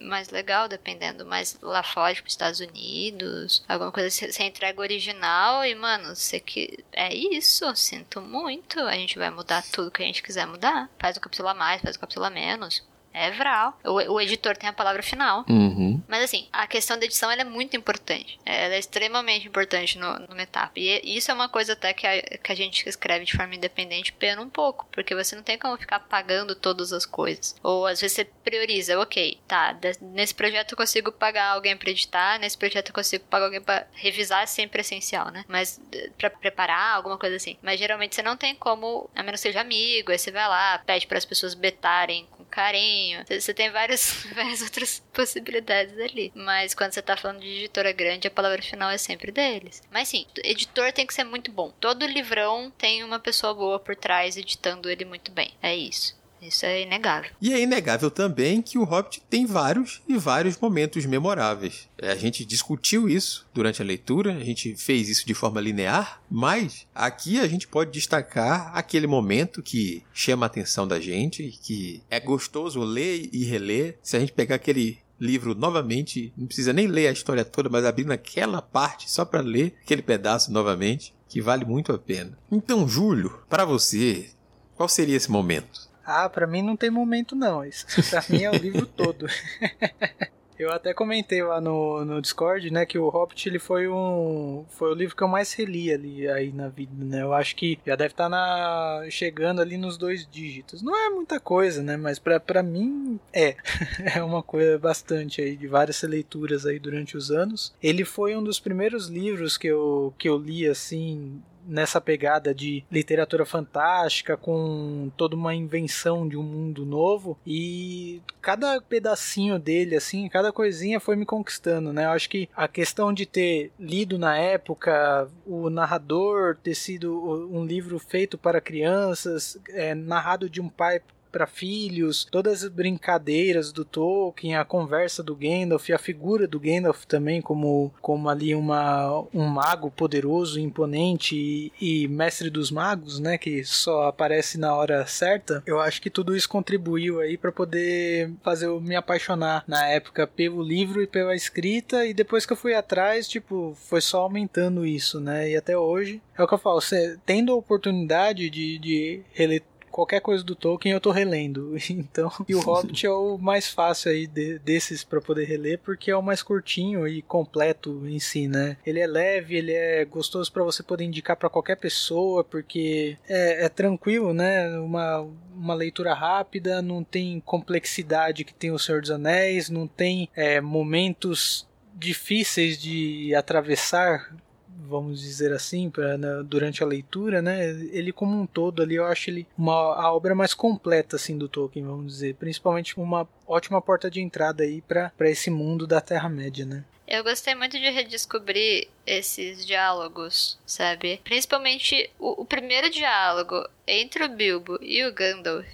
mais 0.00 0.30
legal, 0.30 0.68
dependendo. 0.68 1.26
Mas 1.26 1.58
lá 1.60 1.82
fora, 1.82 2.14
tipo, 2.14 2.26
Estados 2.26 2.60
Unidos, 2.60 3.62
alguma 3.68 3.92
coisa, 3.92 4.08
você 4.10 4.44
entrega 4.44 4.80
original 4.80 5.62
e, 5.62 5.74
mano, 5.74 6.16
você 6.16 6.40
que. 6.40 6.82
É 6.90 7.14
isso, 7.14 7.76
sinto 7.76 8.22
muito. 8.22 8.80
A 8.80 8.94
gente 8.94 9.18
vai 9.18 9.28
mudar 9.28 9.62
tudo 9.70 9.90
que 9.90 10.02
a 10.02 10.06
gente 10.06 10.22
quiser 10.22 10.46
mudar. 10.46 10.88
Faz 10.98 11.18
o 11.18 11.20
capítulo 11.20 11.48
a 11.50 11.54
mais, 11.54 11.82
faz 11.82 11.96
o 11.96 12.00
capítulo 12.00 12.24
a 12.24 12.30
menos. 12.30 12.82
É 13.12 13.30
Vral. 13.30 13.78
O, 13.84 14.14
o, 14.14 14.20
editor 14.20 14.56
tem 14.56 14.68
a 14.68 14.72
palavra 14.72 15.02
final. 15.02 15.44
Uhum. 15.48 16.02
Mas 16.08 16.24
assim, 16.24 16.48
a 16.52 16.66
questão 16.66 16.98
da 16.98 17.04
edição 17.04 17.30
é 17.30 17.44
muito 17.44 17.76
importante. 17.76 18.38
Ela 18.44 18.74
é 18.74 18.78
extremamente 18.78 19.46
importante 19.46 19.98
no, 19.98 20.18
no 20.20 20.34
Metap. 20.34 20.78
E 20.78 21.16
isso 21.16 21.30
é 21.30 21.34
uma 21.34 21.48
coisa 21.48 21.74
até 21.74 21.92
que 21.92 22.06
a, 22.06 22.20
que 22.38 22.52
a 22.52 22.54
gente 22.54 22.88
escreve 22.88 23.24
de 23.24 23.36
forma 23.36 23.54
independente 23.54 24.12
pena 24.12 24.40
um 24.40 24.48
pouco. 24.48 24.86
Porque 24.90 25.14
você 25.14 25.36
não 25.36 25.42
tem 25.42 25.58
como 25.58 25.76
ficar 25.76 26.00
pagando 26.00 26.54
todas 26.54 26.92
as 26.92 27.04
coisas. 27.04 27.54
Ou 27.62 27.86
às 27.86 28.00
vezes 28.00 28.16
você 28.16 28.24
prioriza, 28.24 28.98
ok, 28.98 29.38
tá, 29.46 29.76
nesse 30.00 30.34
projeto 30.34 30.72
eu 30.72 30.76
consigo 30.76 31.12
pagar 31.12 31.52
alguém 31.52 31.76
pra 31.76 31.90
editar, 31.90 32.38
nesse 32.38 32.56
projeto 32.56 32.88
eu 32.88 32.94
consigo 32.94 33.24
pagar 33.24 33.46
alguém 33.46 33.60
pra 33.60 33.86
revisar, 33.92 34.42
é 34.42 34.46
sempre 34.46 34.80
essencial, 34.80 35.30
né? 35.30 35.44
Mas 35.48 35.80
pra 36.16 36.30
preparar, 36.30 36.96
alguma 36.96 37.18
coisa 37.18 37.36
assim. 37.36 37.56
Mas 37.62 37.78
geralmente 37.78 38.14
você 38.14 38.22
não 38.22 38.36
tem 38.36 38.54
como, 38.54 39.08
a 39.14 39.22
menos 39.22 39.40
que 39.40 39.48
seja 39.48 39.60
amigo, 39.60 40.12
aí 40.12 40.18
você 40.18 40.30
vai 40.30 40.46
lá, 40.48 40.78
pede 40.78 41.06
para 41.06 41.18
as 41.18 41.24
pessoas 41.24 41.54
betarem 41.54 42.26
com 42.30 42.41
carinho 42.52 43.24
você 43.26 43.54
tem 43.54 43.70
várias, 43.70 44.26
várias 44.34 44.60
outras 44.60 45.02
possibilidades 45.12 45.98
ali. 45.98 46.30
Mas 46.34 46.74
quando 46.74 46.92
você 46.92 47.00
tá 47.00 47.16
falando 47.16 47.40
de 47.40 47.48
editora 47.48 47.90
grande, 47.92 48.28
a 48.28 48.30
palavra 48.30 48.62
final 48.62 48.90
é 48.90 48.98
sempre 48.98 49.32
deles. 49.32 49.82
Mas 49.90 50.08
sim, 50.08 50.26
editor 50.44 50.92
tem 50.92 51.06
que 51.06 51.14
ser 51.14 51.24
muito 51.24 51.50
bom. 51.50 51.72
Todo 51.80 52.06
livrão 52.06 52.70
tem 52.76 53.02
uma 53.02 53.18
pessoa 53.18 53.54
boa 53.54 53.78
por 53.78 53.96
trás 53.96 54.36
editando 54.36 54.90
ele 54.90 55.04
muito 55.04 55.32
bem. 55.32 55.54
É 55.62 55.74
isso. 55.74 56.20
Isso 56.42 56.66
é 56.66 56.82
inegável. 56.82 57.30
E 57.40 57.52
é 57.52 57.60
inegável 57.60 58.10
também 58.10 58.60
que 58.60 58.76
o 58.76 58.82
Hobbit 58.82 59.22
tem 59.30 59.46
vários 59.46 60.02
e 60.08 60.18
vários 60.18 60.58
momentos 60.58 61.06
memoráveis. 61.06 61.88
É, 61.96 62.10
a 62.10 62.16
gente 62.16 62.44
discutiu 62.44 63.08
isso 63.08 63.46
durante 63.54 63.80
a 63.80 63.84
leitura, 63.84 64.34
a 64.34 64.44
gente 64.44 64.74
fez 64.74 65.08
isso 65.08 65.24
de 65.24 65.34
forma 65.34 65.60
linear, 65.60 66.20
mas 66.28 66.84
aqui 66.92 67.38
a 67.38 67.46
gente 67.46 67.68
pode 67.68 67.92
destacar 67.92 68.72
aquele 68.74 69.06
momento 69.06 69.62
que 69.62 70.02
chama 70.12 70.44
a 70.44 70.48
atenção 70.48 70.86
da 70.86 70.98
gente, 70.98 71.56
que 71.62 72.02
é 72.10 72.18
gostoso 72.18 72.80
ler 72.80 73.28
e 73.32 73.44
reler. 73.44 73.98
Se 74.02 74.16
a 74.16 74.20
gente 74.20 74.32
pegar 74.32 74.56
aquele 74.56 74.98
livro 75.20 75.54
novamente, 75.54 76.32
não 76.36 76.46
precisa 76.48 76.72
nem 76.72 76.88
ler 76.88 77.06
a 77.06 77.12
história 77.12 77.44
toda, 77.44 77.68
mas 77.68 77.84
abrir 77.84 78.04
naquela 78.04 78.60
parte 78.60 79.08
só 79.08 79.24
para 79.24 79.40
ler 79.40 79.74
aquele 79.84 80.02
pedaço 80.02 80.52
novamente, 80.52 81.14
que 81.28 81.40
vale 81.40 81.64
muito 81.64 81.92
a 81.92 81.98
pena. 81.98 82.36
Então, 82.50 82.88
Júlio, 82.88 83.38
para 83.48 83.64
você, 83.64 84.28
qual 84.74 84.88
seria 84.88 85.16
esse 85.16 85.30
momento? 85.30 85.91
Ah, 86.04 86.28
para 86.28 86.46
mim 86.46 86.62
não 86.62 86.76
tem 86.76 86.90
momento 86.90 87.34
não. 87.36 87.64
Isso 87.64 87.86
pra 88.10 88.24
mim 88.28 88.42
é 88.42 88.50
o 88.50 88.56
livro 88.56 88.86
todo. 88.86 89.26
Eu 90.62 90.70
até 90.70 90.94
comentei 90.94 91.42
lá 91.42 91.60
no, 91.60 92.04
no 92.04 92.22
Discord, 92.22 92.70
né, 92.70 92.86
que 92.86 92.96
o 92.96 93.08
Hobbit 93.08 93.48
ele 93.48 93.58
foi 93.58 93.88
um 93.88 94.64
foi 94.68 94.92
o 94.92 94.94
livro 94.94 95.16
que 95.16 95.22
eu 95.22 95.26
mais 95.26 95.52
reli 95.52 95.92
ali 95.92 96.28
aí 96.28 96.52
na 96.52 96.68
vida, 96.68 96.92
né? 96.96 97.22
Eu 97.22 97.32
acho 97.32 97.56
que 97.56 97.80
já 97.84 97.96
deve 97.96 98.12
estar 98.12 98.24
tá 98.24 98.28
na 98.28 99.04
chegando 99.10 99.60
ali 99.60 99.76
nos 99.76 99.98
dois 99.98 100.24
dígitos. 100.30 100.80
Não 100.80 100.96
é 100.96 101.10
muita 101.10 101.40
coisa, 101.40 101.82
né, 101.82 101.96
mas 101.96 102.20
para 102.20 102.38
para 102.38 102.62
mim 102.62 103.18
é. 103.32 103.56
é 104.14 104.22
uma 104.22 104.42
coisa 104.42 104.78
bastante 104.78 105.40
aí 105.40 105.56
de 105.56 105.66
várias 105.66 106.00
leituras 106.02 106.64
aí 106.64 106.78
durante 106.78 107.16
os 107.16 107.32
anos. 107.32 107.74
Ele 107.82 108.04
foi 108.04 108.36
um 108.36 108.44
dos 108.44 108.60
primeiros 108.60 109.08
livros 109.08 109.56
que 109.56 109.66
eu 109.66 110.14
que 110.16 110.28
eu 110.28 110.38
li 110.38 110.68
assim 110.68 111.42
nessa 111.66 112.00
pegada 112.00 112.54
de 112.54 112.84
literatura 112.90 113.44
fantástica, 113.44 114.36
com 114.36 115.10
toda 115.16 115.36
uma 115.36 115.54
invenção 115.54 116.28
de 116.28 116.36
um 116.36 116.42
mundo 116.42 116.84
novo. 116.84 117.38
E 117.46 118.20
cada 118.40 118.80
pedacinho 118.80 119.58
dele, 119.58 119.96
assim, 119.96 120.28
cada 120.28 120.52
coisinha 120.52 121.00
foi 121.00 121.16
me 121.16 121.26
conquistando, 121.26 121.92
né? 121.92 122.04
Eu 122.04 122.10
acho 122.10 122.28
que 122.28 122.48
a 122.54 122.68
questão 122.68 123.12
de 123.12 123.26
ter 123.26 123.70
lido 123.78 124.18
na 124.18 124.36
época, 124.36 125.28
o 125.46 125.70
narrador 125.70 126.56
ter 126.56 126.74
sido 126.74 127.12
um 127.50 127.64
livro 127.64 127.98
feito 127.98 128.36
para 128.36 128.60
crianças, 128.60 129.58
é, 129.68 129.94
narrado 129.94 130.48
de 130.48 130.60
um 130.60 130.68
pai 130.68 131.00
para 131.32 131.46
filhos, 131.46 132.26
todas 132.30 132.62
as 132.62 132.68
brincadeiras 132.68 133.72
do 133.72 133.84
Tolkien, 133.84 134.56
a 134.56 134.64
conversa 134.64 135.22
do 135.22 135.34
Gandalf, 135.34 135.90
a 135.90 135.98
figura 135.98 136.46
do 136.46 136.60
Gandalf 136.60 137.04
também 137.04 137.40
como, 137.40 137.92
como 138.00 138.28
ali 138.28 138.54
uma, 138.54 139.24
um 139.32 139.46
mago 139.46 139.90
poderoso, 139.90 140.60
imponente 140.60 141.34
e, 141.34 141.72
e 141.80 142.08
mestre 142.08 142.50
dos 142.50 142.70
magos, 142.70 143.18
né, 143.18 143.38
que 143.38 143.64
só 143.64 144.08
aparece 144.08 144.58
na 144.58 144.74
hora 144.74 145.06
certa. 145.06 145.62
Eu 145.66 145.80
acho 145.80 146.02
que 146.02 146.10
tudo 146.10 146.36
isso 146.36 146.48
contribuiu 146.48 147.20
aí 147.20 147.38
para 147.38 147.50
poder 147.50 148.30
fazer 148.42 148.66
eu 148.66 148.80
me 148.80 148.94
apaixonar 148.94 149.64
na 149.66 149.88
época 149.88 150.26
pelo 150.26 150.62
livro 150.62 151.02
e 151.02 151.06
pela 151.06 151.34
escrita 151.34 152.04
e 152.04 152.12
depois 152.12 152.44
que 152.44 152.52
eu 152.52 152.56
fui 152.56 152.74
atrás, 152.74 153.26
tipo, 153.26 153.74
foi 153.88 154.00
só 154.00 154.22
aumentando 154.22 154.84
isso, 154.84 155.18
né? 155.18 155.50
E 155.50 155.56
até 155.56 155.76
hoje 155.76 156.20
é 156.36 156.42
o 156.42 156.46
que 156.46 156.54
eu 156.54 156.58
falo, 156.58 156.80
você, 156.80 157.18
tendo 157.24 157.52
a 157.52 157.56
oportunidade 157.56 158.50
de, 158.50 158.78
de 158.78 159.22
reler 159.32 159.62
qualquer 159.92 160.20
coisa 160.20 160.42
do 160.42 160.56
Tolkien 160.56 160.94
eu 160.94 161.00
tô 161.00 161.10
relendo. 161.10 161.76
Então, 161.92 162.32
e 162.48 162.54
o 162.54 162.60
Hobbit 162.60 163.06
é 163.06 163.10
o 163.10 163.36
mais 163.36 163.68
fácil 163.68 164.10
aí 164.10 164.26
de, 164.26 164.58
desses 164.60 165.04
para 165.04 165.20
poder 165.20 165.44
reler 165.44 165.78
porque 165.78 166.10
é 166.10 166.16
o 166.16 166.22
mais 166.22 166.42
curtinho 166.42 167.06
e 167.06 167.20
completo 167.20 168.02
em 168.06 168.18
si, 168.18 168.48
né? 168.48 168.78
Ele 168.86 168.98
é 168.98 169.06
leve, 169.06 169.56
ele 169.56 169.72
é 169.72 170.04
gostoso 170.04 170.50
para 170.50 170.64
você 170.64 170.82
poder 170.82 171.04
indicar 171.04 171.36
para 171.36 171.50
qualquer 171.50 171.76
pessoa 171.76 172.42
porque 172.42 173.18
é, 173.28 173.66
é, 173.66 173.68
tranquilo, 173.68 174.32
né? 174.32 174.78
Uma, 174.78 175.28
uma 175.54 175.74
leitura 175.74 176.14
rápida, 176.14 176.80
não 176.80 177.04
tem 177.04 177.40
complexidade 177.40 178.44
que 178.44 178.54
tem 178.54 178.70
o 178.70 178.78
Senhor 178.78 179.02
dos 179.02 179.10
Anéis, 179.10 179.68
não 179.68 179.86
tem 179.86 180.30
é, 180.34 180.60
momentos 180.60 181.68
difíceis 181.94 182.80
de 182.80 183.34
atravessar 183.34 184.34
vamos 184.78 185.20
dizer 185.20 185.52
assim, 185.52 185.90
pra, 185.90 186.16
durante 186.44 186.82
a 186.82 186.86
leitura, 186.86 187.40
né? 187.40 187.70
Ele 187.92 188.12
como 188.12 188.40
um 188.40 188.46
todo 188.46 188.82
ali, 188.82 188.96
eu 188.96 189.06
acho 189.06 189.30
ele 189.30 189.46
uma 189.56 189.72
a 189.72 190.12
obra 190.12 190.34
mais 190.34 190.54
completa 190.54 191.16
assim 191.16 191.36
do 191.36 191.48
Tolkien, 191.48 191.84
vamos 191.84 192.12
dizer, 192.12 192.34
principalmente 192.34 192.98
uma 192.98 193.28
ótima 193.46 193.80
porta 193.80 194.10
de 194.10 194.20
entrada 194.20 194.62
aí 194.62 194.80
para 194.82 195.12
esse 195.20 195.50
mundo 195.50 195.86
da 195.86 196.00
Terra 196.00 196.28
Média, 196.28 196.64
né? 196.64 196.84
Eu 197.06 197.22
gostei 197.22 197.54
muito 197.54 197.78
de 197.78 197.90
redescobrir 197.90 198.88
esses 199.06 199.66
diálogos, 199.66 200.58
sabe? 200.64 201.20
Principalmente 201.22 202.08
o, 202.18 202.42
o 202.42 202.44
primeiro 202.44 202.88
diálogo 202.88 203.68
entre 203.86 204.24
o 204.24 204.28
Bilbo 204.28 204.78
e 204.80 205.04
o 205.04 205.12
Gandalf 205.12 205.66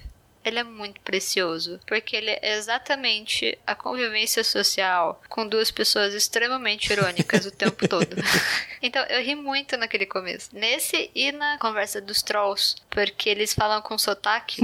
ele 0.43 0.59
é 0.59 0.63
muito 0.63 0.99
precioso, 1.01 1.79
porque 1.85 2.15
ele 2.15 2.31
é 2.31 2.55
exatamente 2.55 3.57
a 3.65 3.75
convivência 3.75 4.43
social 4.43 5.21
com 5.27 5.47
duas 5.47 5.69
pessoas 5.69 6.13
extremamente 6.13 6.91
irônicas 6.91 7.45
o 7.45 7.51
tempo 7.51 7.87
todo. 7.87 8.15
então 8.81 9.03
eu 9.05 9.21
ri 9.21 9.35
muito 9.35 9.77
naquele 9.77 10.05
começo. 10.05 10.49
Nesse 10.53 11.11
e 11.13 11.31
na 11.31 11.57
conversa 11.57 11.99
dos 11.99 12.21
trolls, 12.21 12.75
porque 12.89 13.29
eles 13.29 13.53
falam 13.53 13.81
com 13.81 13.97
sotaque. 13.97 14.61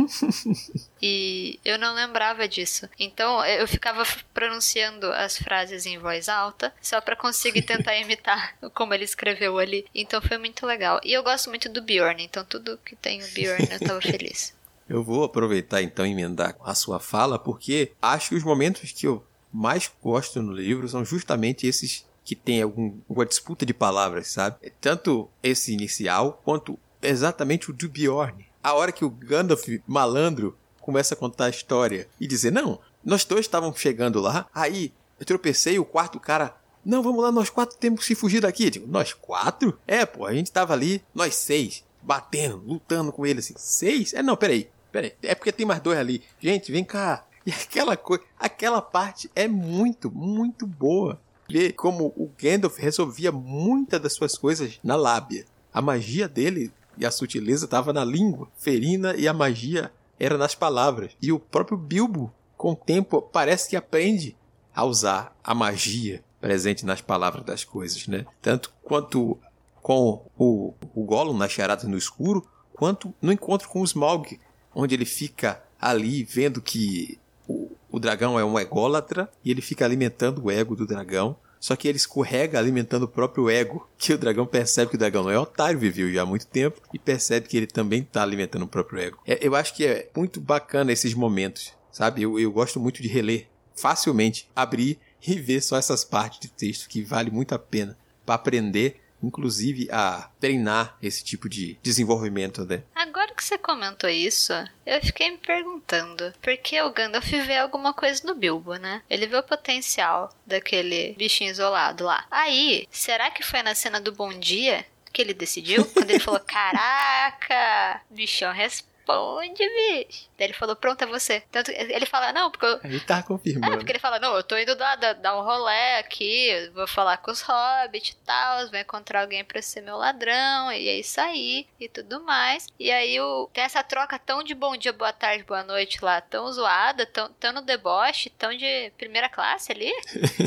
e 1.02 1.60
eu 1.64 1.78
não 1.78 1.94
lembrava 1.94 2.48
disso. 2.48 2.90
Então 2.98 3.46
eu 3.46 3.68
ficava 3.68 4.04
pronunciando 4.34 5.12
as 5.12 5.38
frases 5.38 5.86
em 5.86 5.98
voz 5.98 6.30
alta 6.30 6.74
só 6.82 7.02
para 7.02 7.16
conseguir 7.16 7.64
tentar 7.64 7.96
imitar 8.00 8.56
como 8.74 8.94
ele 8.94 9.04
escreveu 9.04 9.58
ali. 9.58 9.86
Então 9.94 10.22
foi 10.22 10.38
muito 10.38 10.66
legal. 10.66 11.00
E 11.04 11.14
eu 11.14 11.24
gosto 11.24 11.50
muito 11.50 11.70
do 11.70 11.82
Bjorn, 11.82 12.24
então 12.24 12.46
tudo 12.46 12.80
que 12.86 12.96
tem 12.96 13.22
o 13.22 13.28
Bjorn 13.28 13.68
eu 13.72 13.80
tava 13.80 14.02
feliz. 14.02 14.56
Eu 14.88 15.04
vou 15.04 15.24
aproveitar 15.24 15.82
então 15.82 16.06
e 16.06 16.12
emendar 16.12 16.56
a 16.64 16.76
sua 16.76 17.00
fala, 17.00 17.40
porque 17.40 17.92
acho 18.02 18.30
que 18.30 18.36
os 18.36 18.44
momentos 18.44 18.92
que 18.92 19.08
eu 19.08 19.26
mais 19.52 19.92
gosto 20.02 20.42
no 20.42 20.52
livro 20.52 20.88
são 20.88 21.04
justamente 21.04 21.66
esses 21.66 22.06
que 22.24 22.36
tem 22.36 22.62
algum, 22.62 22.98
alguma 23.08 23.26
disputa 23.26 23.66
de 23.66 23.74
palavras, 23.74 24.28
sabe? 24.28 24.72
Tanto 24.82 25.30
esse 25.42 25.72
inicial 25.72 26.42
quanto 26.44 26.78
exatamente 27.02 27.70
o 27.70 27.74
do 27.74 27.88
Bjorn. 27.88 28.46
A 28.62 28.74
hora 28.74 28.92
que 28.92 29.06
o 29.06 29.10
Gandalf 29.10 29.68
malandro 29.88 30.58
começa 30.82 31.14
a 31.14 31.18
contar 31.18 31.46
a 31.46 31.50
história 31.50 32.08
e 32.20 32.28
dizer: 32.28 32.52
Não, 32.52 32.80
nós 33.04 33.24
dois 33.24 33.46
estávamos 33.46 33.80
chegando 33.80 34.20
lá, 34.20 34.48
aí 34.54 34.92
eu 35.20 35.26
tropecei, 35.26 35.80
o 35.80 35.86
quarto 35.86 36.20
cara. 36.20 36.56
Não, 36.84 37.02
vamos 37.02 37.24
lá, 37.24 37.32
nós 37.32 37.50
quatro 37.50 37.78
temos 37.78 38.02
que 38.02 38.06
se 38.06 38.16
fugir 38.16 38.42
daqui. 38.42 38.70
Digo, 38.70 38.88
nós 38.88 39.12
quatro? 39.12 39.80
É, 39.88 40.06
pô, 40.06 40.26
a 40.26 40.34
gente 40.34 40.52
tava 40.52 40.74
ali, 40.74 41.02
nós 41.16 41.34
seis, 41.36 41.84
batendo, 42.02 42.58
lutando 42.58 43.12
com 43.12 43.26
ele 43.26 43.40
assim. 43.40 43.56
Seis? 43.58 44.14
É, 44.14 44.22
não, 44.22 44.36
peraí. 44.36 44.70
Pera 44.96 45.08
aí, 45.08 45.14
é 45.24 45.36
porque 45.36 45.52
tem 45.52 45.66
mais 45.66 45.82
dois 45.82 46.00
ali. 46.00 46.24
Gente, 46.40 46.72
vem 46.72 46.86
cá. 46.86 47.26
E 47.46 47.52
aquela 47.52 47.98
coisa, 47.98 48.24
aquela 48.40 48.82
parte 48.82 49.30
é 49.36 49.46
muito, 49.46 50.10
muito 50.10 50.66
boa. 50.66 51.20
Ver 51.50 51.74
como 51.74 52.14
o 52.16 52.32
Gandalf 52.42 52.78
resolvia 52.78 53.30
muitas 53.30 54.00
das 54.00 54.14
suas 54.14 54.38
coisas 54.38 54.80
na 54.82 54.96
lábia. 54.96 55.46
A 55.74 55.82
magia 55.82 56.30
dele 56.30 56.72
e 56.98 57.06
a 57.06 57.12
sutileza 57.12 57.66
estava 57.66 57.92
na 57.92 58.06
língua 58.06 58.48
ferina 58.58 59.14
e 59.18 59.28
a 59.28 59.34
magia 59.34 59.92
era 60.18 60.38
nas 60.38 60.56
palavras. 60.56 61.12
E 61.22 61.30
o 61.30 61.40
próprio 61.40 61.78
Bilbo, 61.78 62.34
com 62.56 62.72
o 62.72 62.76
tempo, 62.76 63.22
parece 63.22 63.70
que 63.70 63.76
aprende 63.76 64.34
a 64.74 64.86
usar 64.86 65.36
a 65.44 65.54
magia 65.54 66.24
presente 66.40 66.86
nas 66.86 67.02
palavras 67.02 67.44
das 67.44 67.66
coisas, 67.66 68.08
né? 68.08 68.26
Tanto 68.42 68.74
quanto 68.82 69.38
com 69.82 70.26
o, 70.38 70.74
o 70.96 71.04
Gollum 71.04 71.36
nas 71.36 71.52
charadas 71.52 71.84
no 71.84 71.98
escuro, 71.98 72.48
quanto 72.74 73.14
no 73.22 73.32
encontro 73.32 73.68
com 73.70 73.82
o 73.82 73.86
Smaug, 73.86 74.40
onde 74.76 74.94
ele 74.94 75.06
fica 75.06 75.64
ali 75.80 76.24
vendo 76.24 76.62
que 76.62 77.18
o, 77.48 77.72
o 77.90 78.00
dragão 78.00 78.40
é 78.40 78.44
um 78.44 78.60
ególatra 78.60 79.30
e 79.44 79.50
ele 79.50 79.62
fica 79.62 79.86
alimentando 79.86 80.44
o 80.44 80.52
ego 80.52 80.76
do 80.76 80.86
dragão. 80.86 81.38
Só 81.58 81.76
que 81.76 81.88
ele 81.88 81.98
escorrega 81.98 82.60
alimentando 82.60 83.04
o 83.04 83.08
próprio 83.08 83.50
ego, 83.50 83.90
que 83.98 84.14
o 84.14 84.18
dragão 84.20 84.46
percebe 84.46 84.92
que 84.92 84.98
o 84.98 85.00
dragão 85.00 85.24
não 85.24 85.32
é 85.32 85.40
otário, 85.40 85.80
viveu 85.80 86.14
já 86.14 86.22
há 86.22 86.26
muito 86.26 86.46
tempo, 86.46 86.80
e 86.94 87.00
percebe 87.00 87.48
que 87.48 87.58
ele 87.58 87.66
também 87.66 88.02
está 88.02 88.22
alimentando 88.22 88.66
o 88.66 88.68
próprio 88.68 89.00
ego. 89.00 89.20
É, 89.26 89.40
eu 89.42 89.56
acho 89.56 89.74
que 89.74 89.84
é 89.84 90.08
muito 90.16 90.40
bacana 90.40 90.92
esses 90.92 91.16
momentos, 91.16 91.74
sabe? 91.92 92.22
Eu, 92.22 92.40
eu 92.40 92.52
gosto 92.52 92.80
muito 92.80 93.02
de 93.02 93.08
reler 93.08 93.48
facilmente, 93.74 94.48
abrir 94.56 95.00
e 95.26 95.40
ver 95.40 95.60
só 95.62 95.76
essas 95.76 96.04
partes 96.04 96.40
de 96.40 96.50
texto 96.50 96.88
que 96.88 97.02
vale 97.02 97.32
muito 97.32 97.56
a 97.56 97.60
pena 97.60 97.98
para 98.24 98.36
aprender 98.36 99.02
inclusive 99.22 99.88
a 99.92 100.30
treinar 100.40 100.98
esse 101.02 101.24
tipo 101.24 101.50
de 101.50 101.78
desenvolvimento, 101.82 102.66
né? 102.66 102.84
Agora 102.94 103.34
que 103.34 103.44
você 103.44 103.58
comentou 103.58 104.10
isso, 104.10 104.54
eu 104.86 105.02
fiquei 105.02 105.32
me 105.32 105.38
perguntando, 105.38 106.34
por 106.42 106.56
que 106.58 106.82
o 106.82 106.92
Gandalf 106.92 107.30
vê 107.30 107.58
alguma 107.58 107.94
coisa 107.94 108.22
no 108.26 108.36
Bilbo, 108.36 108.76
né? 108.76 109.02
Ele 109.10 109.28
vê 109.28 109.38
o 109.38 109.44
potencial 109.44 110.34
daquele 110.46 111.14
bichinho 111.18 111.52
isolado 111.52 112.04
lá. 112.06 112.26
Aí, 112.30 112.88
será 112.92 113.30
que 113.32 113.44
foi 113.44 113.62
na 113.62 113.76
cena 113.76 114.00
do 114.00 114.12
Bom 114.12 114.34
Dia 114.38 114.86
que 115.12 115.22
ele 115.22 115.34
decidiu? 115.34 115.86
Quando 115.86 116.10
ele 116.10 116.20
falou, 116.20 116.40
caraca, 116.46 118.02
bichão, 118.10 118.52
responde 118.54 118.95
responde, 119.06 119.54
bicho. 119.56 120.30
Daí 120.38 120.48
ele 120.48 120.54
falou, 120.54 120.76
pronto, 120.76 121.02
é 121.04 121.08
você. 121.08 121.42
Tanto 121.52 121.72
ele 121.72 122.06
fala, 122.06 122.34
não, 122.34 122.50
porque 122.50 122.66
eu... 122.66 122.80
Ele 122.84 123.00
tá 123.00 123.22
confirmando. 123.24 123.74
É, 123.74 123.78
porque 123.78 123.92
ele 123.92 124.00
fala, 124.00 124.20
não, 124.20 124.36
eu 124.36 124.44
tô 124.44 124.58
indo 124.58 124.76
dar, 124.76 124.96
dar 124.96 125.38
um 125.38 125.44
rolé 125.44 126.00
aqui, 126.00 126.70
vou 126.74 126.88
falar 126.88 127.18
com 127.18 127.32
os 127.32 127.42
hobbits 127.42 128.12
e 128.12 128.26
tal, 128.26 128.70
vou 128.70 128.80
encontrar 128.80 129.22
alguém 129.22 129.44
pra 129.46 129.62
ser 129.62 129.82
meu 129.82 129.98
ladrão, 129.98 130.72
e 130.72 130.90
é 130.90 131.00
isso 131.00 131.22
aí, 131.22 131.68
e 131.80 131.88
tudo 131.88 132.22
mais. 132.24 132.68
E 132.80 132.92
aí 132.92 133.20
o, 133.20 133.50
tem 133.54 133.64
essa 133.64 133.84
troca 133.84 134.20
tão 134.20 134.44
de 134.44 134.54
bom 134.54 134.76
dia, 134.76 134.92
boa 134.92 135.14
tarde, 135.14 135.44
boa 135.44 135.64
noite 135.64 136.04
lá, 136.04 136.20
tão 136.20 136.52
zoada, 136.52 137.06
tão, 137.06 137.32
tão 137.34 137.54
no 137.54 137.62
deboche, 137.62 138.30
tão 138.32 138.56
de 138.56 138.92
primeira 138.98 139.30
classe 139.30 139.72
ali, 139.72 139.92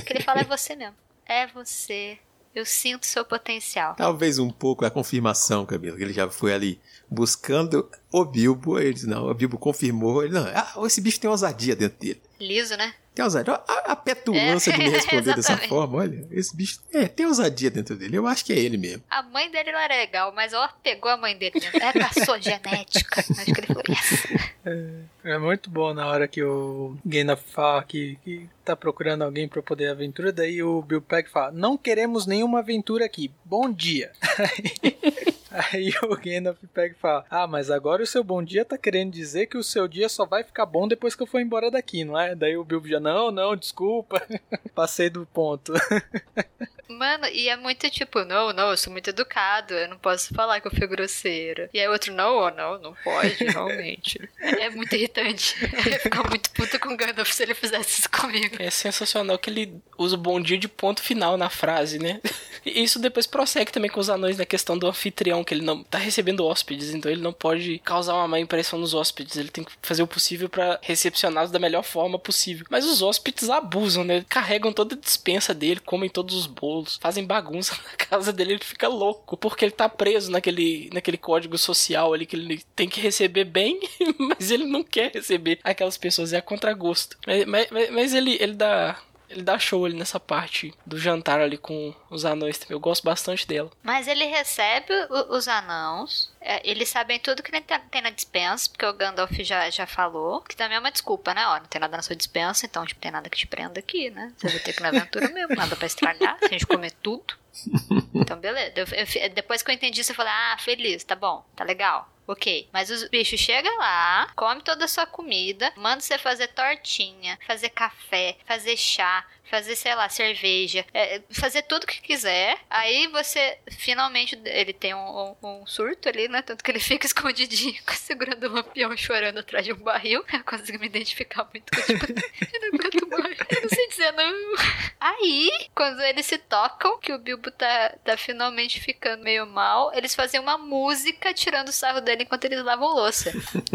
que 0.04 0.12
ele 0.12 0.22
fala, 0.22 0.40
é 0.40 0.44
você 0.44 0.74
mesmo. 0.74 0.96
É 1.24 1.46
você. 1.46 2.18
Eu 2.54 2.64
sinto 2.64 3.06
seu 3.06 3.24
potencial. 3.24 3.94
Talvez 3.94 4.38
um 4.38 4.50
pouco 4.50 4.84
a 4.84 4.90
confirmação, 4.90 5.64
Camila, 5.64 5.96
que 5.96 6.02
ele 6.02 6.12
já 6.12 6.28
foi 6.28 6.52
ali 6.52 6.80
buscando 7.08 7.88
o 8.10 8.24
Bilbo. 8.24 8.78
Ele 8.78 8.94
disse, 8.94 9.06
não, 9.06 9.28
o 9.28 9.34
Bilbo 9.34 9.58
confirmou. 9.58 10.24
Ele, 10.24 10.32
não, 10.32 10.46
ah, 10.46 10.74
esse 10.84 11.00
bicho 11.00 11.20
tem 11.20 11.30
ousadia 11.30 11.76
dentro 11.76 11.98
dele. 11.98 12.20
Liso, 12.40 12.76
né? 12.76 12.94
Tem 13.18 13.24
ousadia. 13.24 13.54
A, 13.66 13.92
a 13.92 13.96
petulância 13.96 14.70
é, 14.70 14.72
de 14.74 14.78
me 14.78 14.90
responder 14.90 15.34
dessa 15.34 15.56
forma, 15.56 15.98
olha, 15.98 16.24
esse 16.30 16.56
bicho 16.56 16.80
é, 16.92 17.08
tem 17.08 17.26
ousadia 17.26 17.68
dentro 17.68 17.96
dele. 17.96 18.16
Eu 18.16 18.28
acho 18.28 18.44
que 18.44 18.52
é 18.52 18.56
ele 18.56 18.76
mesmo. 18.76 19.02
A 19.10 19.24
mãe 19.24 19.50
dele 19.50 19.72
não 19.72 19.80
era 19.80 19.96
legal, 19.96 20.32
mas 20.32 20.52
ela 20.52 20.68
pegou 20.84 21.10
a 21.10 21.16
mãe 21.16 21.36
dele. 21.36 21.54
É 21.74 21.98
caçou 21.98 22.40
genética. 22.40 23.18
Acho 23.36 23.52
que 23.52 23.60
ele 23.60 23.66
falou, 23.66 23.82
yes. 23.88 24.26
É, 24.64 25.32
é, 25.32 25.38
muito 25.38 25.68
bom 25.68 25.92
na 25.92 26.06
hora 26.06 26.28
que 26.28 26.44
o 26.44 26.96
Gandalf 27.04 27.42
fala 27.50 27.82
que, 27.82 28.16
que 28.22 28.48
tá 28.64 28.76
procurando 28.76 29.22
alguém 29.22 29.48
para 29.48 29.62
poder 29.62 29.88
aventura, 29.88 30.30
daí 30.30 30.62
o 30.62 30.80
Bill 30.80 31.02
Peck 31.02 31.28
fala, 31.28 31.50
não 31.50 31.76
queremos 31.76 32.24
nenhuma 32.24 32.60
aventura 32.60 33.04
aqui, 33.04 33.32
bom 33.44 33.68
dia. 33.68 34.12
Aí 35.50 35.90
o 36.04 36.16
Gandalf 36.16 36.58
pega 36.72 36.94
e 36.94 36.98
fala: 36.98 37.24
Ah, 37.30 37.46
mas 37.46 37.70
agora 37.70 38.02
o 38.02 38.06
seu 38.06 38.22
bom 38.22 38.42
dia 38.42 38.64
tá 38.64 38.76
querendo 38.76 39.12
dizer 39.12 39.46
que 39.46 39.56
o 39.56 39.62
seu 39.62 39.88
dia 39.88 40.08
só 40.08 40.26
vai 40.26 40.44
ficar 40.44 40.66
bom 40.66 40.86
depois 40.86 41.14
que 41.14 41.22
eu 41.22 41.26
for 41.26 41.40
embora 41.40 41.70
daqui, 41.70 42.04
não 42.04 42.18
é? 42.18 42.34
Daí 42.34 42.56
o 42.56 42.64
Bilbo 42.64 42.88
já: 42.88 43.00
Não, 43.00 43.30
não, 43.30 43.56
desculpa. 43.56 44.22
Passei 44.74 45.10
do 45.10 45.26
ponto. 45.26 45.72
Mano, 46.88 47.26
e 47.26 47.48
é 47.48 47.56
muito 47.56 47.88
tipo, 47.90 48.24
não, 48.24 48.52
não, 48.52 48.70
eu 48.70 48.76
sou 48.76 48.92
muito 48.92 49.10
educado, 49.10 49.74
eu 49.74 49.88
não 49.88 49.98
posso 49.98 50.34
falar 50.34 50.60
que 50.60 50.66
eu 50.66 50.74
fui 50.74 50.86
grosseiro. 50.86 51.68
E 51.72 51.80
aí 51.80 51.88
outro, 51.88 52.12
não, 52.12 52.50
não, 52.54 52.78
não 52.78 52.94
pode, 53.04 53.44
realmente. 53.44 54.20
é 54.40 54.70
muito 54.70 54.94
irritante. 54.94 55.54
Eu 56.18 56.24
muito 56.28 56.50
puta 56.50 56.78
com 56.78 56.90
o 56.90 56.96
Gandalf 56.96 57.30
se 57.32 57.42
ele 57.42 57.54
fizesse 57.54 58.00
isso 58.00 58.10
comigo. 58.10 58.56
É 58.58 58.70
sensacional 58.70 59.38
que 59.38 59.50
ele 59.50 59.80
usa 59.96 60.14
o 60.14 60.18
bom 60.18 60.40
dia 60.40 60.58
de 60.58 60.68
ponto 60.68 61.02
final 61.02 61.36
na 61.36 61.50
frase, 61.50 61.98
né? 61.98 62.20
E 62.66 62.82
isso 62.82 62.98
depois 62.98 63.26
prossegue 63.26 63.70
também 63.70 63.90
com 63.90 64.00
os 64.00 64.10
anões 64.10 64.36
na 64.36 64.44
questão 64.44 64.76
do 64.76 64.86
anfitrião, 64.86 65.44
que 65.44 65.54
ele 65.54 65.64
não 65.64 65.82
tá 65.82 65.96
recebendo 65.96 66.44
hóspedes, 66.44 66.92
então 66.92 67.10
ele 67.10 67.22
não 67.22 67.32
pode 67.32 67.78
causar 67.78 68.14
uma 68.14 68.28
má 68.28 68.40
impressão 68.40 68.78
nos 68.78 68.94
hóspedes, 68.94 69.36
ele 69.36 69.48
tem 69.48 69.64
que 69.64 69.72
fazer 69.80 70.02
o 70.02 70.06
possível 70.06 70.48
para 70.48 70.78
recepcioná-los 70.82 71.52
da 71.52 71.58
melhor 71.58 71.82
forma 71.82 72.18
possível. 72.18 72.66
Mas 72.68 72.84
os 72.84 73.00
hóspedes 73.00 73.48
abusam, 73.48 74.04
né? 74.04 74.24
Carregam 74.28 74.72
toda 74.72 74.96
a 74.96 74.98
dispensa 74.98 75.54
dele, 75.54 75.80
comem 75.80 76.10
todos 76.10 76.34
os 76.34 76.46
bolos, 76.46 76.77
fazem 77.00 77.24
bagunça 77.24 77.76
na 77.84 77.96
casa 77.96 78.32
dele, 78.32 78.52
ele 78.54 78.64
fica 78.64 78.88
louco, 78.88 79.36
porque 79.36 79.64
ele 79.64 79.72
tá 79.72 79.88
preso 79.88 80.30
naquele, 80.30 80.90
naquele 80.92 81.16
código 81.16 81.56
social 81.58 82.12
ali 82.12 82.26
que 82.26 82.36
ele 82.36 82.62
tem 82.74 82.88
que 82.88 83.00
receber 83.00 83.44
bem, 83.44 83.80
mas 84.18 84.50
ele 84.50 84.64
não 84.64 84.82
quer 84.82 85.12
receber 85.12 85.58
aquelas 85.62 85.96
pessoas, 85.96 86.32
é 86.32 86.38
a 86.38 86.42
contragosto. 86.42 87.16
Mas, 87.26 87.44
mas, 87.70 87.90
mas 87.90 88.14
ele, 88.14 88.36
ele 88.40 88.54
dá 88.54 88.98
ele 89.28 89.42
dá 89.42 89.58
show 89.58 89.84
ali 89.84 89.96
nessa 89.96 90.18
parte 90.18 90.74
do 90.86 90.98
jantar 90.98 91.40
ali 91.40 91.58
com 91.58 91.94
os 92.10 92.24
anões 92.24 92.58
também. 92.58 92.74
Eu 92.74 92.80
gosto 92.80 93.04
bastante 93.04 93.46
dela. 93.46 93.70
Mas 93.82 94.08
ele 94.08 94.24
recebe 94.24 94.92
o, 95.10 95.36
os 95.36 95.46
anãos. 95.46 96.32
É, 96.40 96.60
eles 96.68 96.88
sabem 96.88 97.18
tudo 97.18 97.42
que 97.42 97.52
tem 97.90 98.02
na 98.02 98.10
dispensa, 98.10 98.68
porque 98.70 98.86
o 98.86 98.92
Gandalf 98.92 99.32
já, 99.40 99.68
já 99.70 99.86
falou. 99.86 100.40
Que 100.42 100.56
também 100.56 100.76
é 100.76 100.80
uma 100.80 100.90
desculpa, 100.90 101.34
né? 101.34 101.46
Ó, 101.46 101.60
não 101.60 101.66
tem 101.66 101.80
nada 101.80 101.96
na 101.96 102.02
sua 102.02 102.16
dispensa, 102.16 102.66
então, 102.66 102.86
tipo, 102.86 103.00
tem 103.00 103.10
nada 103.10 103.28
que 103.28 103.36
te 103.36 103.46
prenda 103.46 103.78
aqui, 103.78 104.10
né? 104.10 104.32
Você 104.36 104.48
vai 104.48 104.58
ter 104.60 104.72
que 104.72 104.80
ir 104.80 104.82
na 104.82 104.88
aventura 104.88 105.28
mesmo, 105.32 105.54
nada 105.54 105.76
pra 105.76 105.86
estragar, 105.86 106.38
se 106.38 106.46
a 106.46 106.48
gente 106.48 106.66
comer 106.66 106.92
tudo. 107.02 107.34
Então, 108.14 108.38
beleza. 108.38 108.72
Eu, 108.76 108.86
eu, 109.22 109.30
depois 109.30 109.62
que 109.62 109.70
eu 109.70 109.74
entendi 109.74 110.00
isso, 110.00 110.10
eu 110.12 110.16
falei, 110.16 110.32
ah, 110.32 110.56
feliz, 110.58 111.04
tá 111.04 111.14
bom, 111.14 111.44
tá 111.54 111.64
legal. 111.64 112.08
Ok, 112.30 112.68
mas 112.70 112.90
os 112.90 113.08
bichos 113.08 113.40
chegam 113.40 113.74
lá, 113.78 114.30
come 114.36 114.60
toda 114.60 114.84
a 114.84 114.88
sua 114.88 115.06
comida, 115.06 115.72
manda 115.74 116.02
você 116.02 116.18
fazer 116.18 116.48
tortinha, 116.48 117.38
fazer 117.46 117.70
café, 117.70 118.36
fazer 118.44 118.76
chá, 118.76 119.26
fazer, 119.48 119.76
sei 119.76 119.94
lá, 119.94 120.08
cerveja, 120.08 120.84
é, 120.92 121.20
fazer 121.30 121.62
tudo 121.62 121.86
que 121.86 122.00
quiser. 122.00 122.58
Aí 122.68 123.06
você, 123.08 123.58
finalmente, 123.70 124.38
ele 124.44 124.72
tem 124.72 124.94
um, 124.94 125.34
um, 125.42 125.60
um, 125.62 125.66
surto 125.66 126.08
ali, 126.08 126.28
né? 126.28 126.42
Tanto 126.42 126.62
que 126.62 126.70
ele 126.70 126.80
fica 126.80 127.06
escondidinho, 127.06 127.80
segurando 127.94 128.48
um 128.48 128.54
lampião 128.54 128.96
chorando 128.96 129.38
atrás 129.38 129.64
de 129.64 129.72
um 129.72 129.76
barril. 129.76 130.24
Eu 130.32 130.44
consigo 130.44 130.78
me 130.78 130.86
identificar 130.86 131.48
muito 131.52 131.70
com 131.74 131.82
tipo, 131.82 132.06
eu 132.52 132.60
não 132.60 132.78
aguento 132.78 133.08
mais, 133.08 133.38
eu 133.50 133.62
não 133.62 133.68
sei 133.68 133.88
dizer 133.88 134.12
não. 134.12 134.54
Aí, 135.00 135.50
quando 135.74 136.00
eles 136.00 136.26
se 136.26 136.38
tocam, 136.38 136.98
que 136.98 137.12
o 137.12 137.18
Bilbo 137.18 137.50
tá, 137.50 137.94
tá 138.04 138.16
finalmente 138.16 138.80
ficando 138.80 139.22
meio 139.22 139.46
mal, 139.46 139.92
eles 139.94 140.14
fazem 140.14 140.40
uma 140.40 140.58
música 140.58 141.32
tirando 141.32 141.68
o 141.68 141.72
sarro 141.72 142.00
dele 142.00 142.24
enquanto 142.24 142.44
eles 142.44 142.62
lavam 142.62 142.88
louça. 142.88 143.32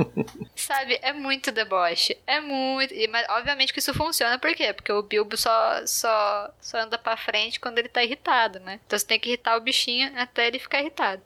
Sabe? 0.55 0.99
É 1.01 1.11
muito 1.11 1.51
deboche. 1.51 2.17
É 2.27 2.39
muito. 2.39 2.93
Mas 3.09 3.27
obviamente 3.29 3.73
que 3.73 3.79
isso 3.79 3.93
funciona, 3.93 4.37
por 4.37 4.53
quê? 4.53 4.73
Porque 4.73 4.91
o 4.91 5.01
Bilbo 5.01 5.35
só 5.35 5.62
só, 5.85 6.53
só 6.61 6.77
anda 6.79 6.97
pra 6.97 7.17
frente 7.17 7.59
quando 7.59 7.77
ele 7.79 7.87
tá 7.87 8.03
irritado, 8.03 8.59
né? 8.59 8.79
Então 8.85 8.97
você 8.97 9.05
tem 9.05 9.19
que 9.19 9.29
irritar 9.29 9.57
o 9.57 9.61
bichinho 9.61 10.11
até 10.15 10.47
ele 10.47 10.59
ficar 10.59 10.81
irritado. 10.81 11.21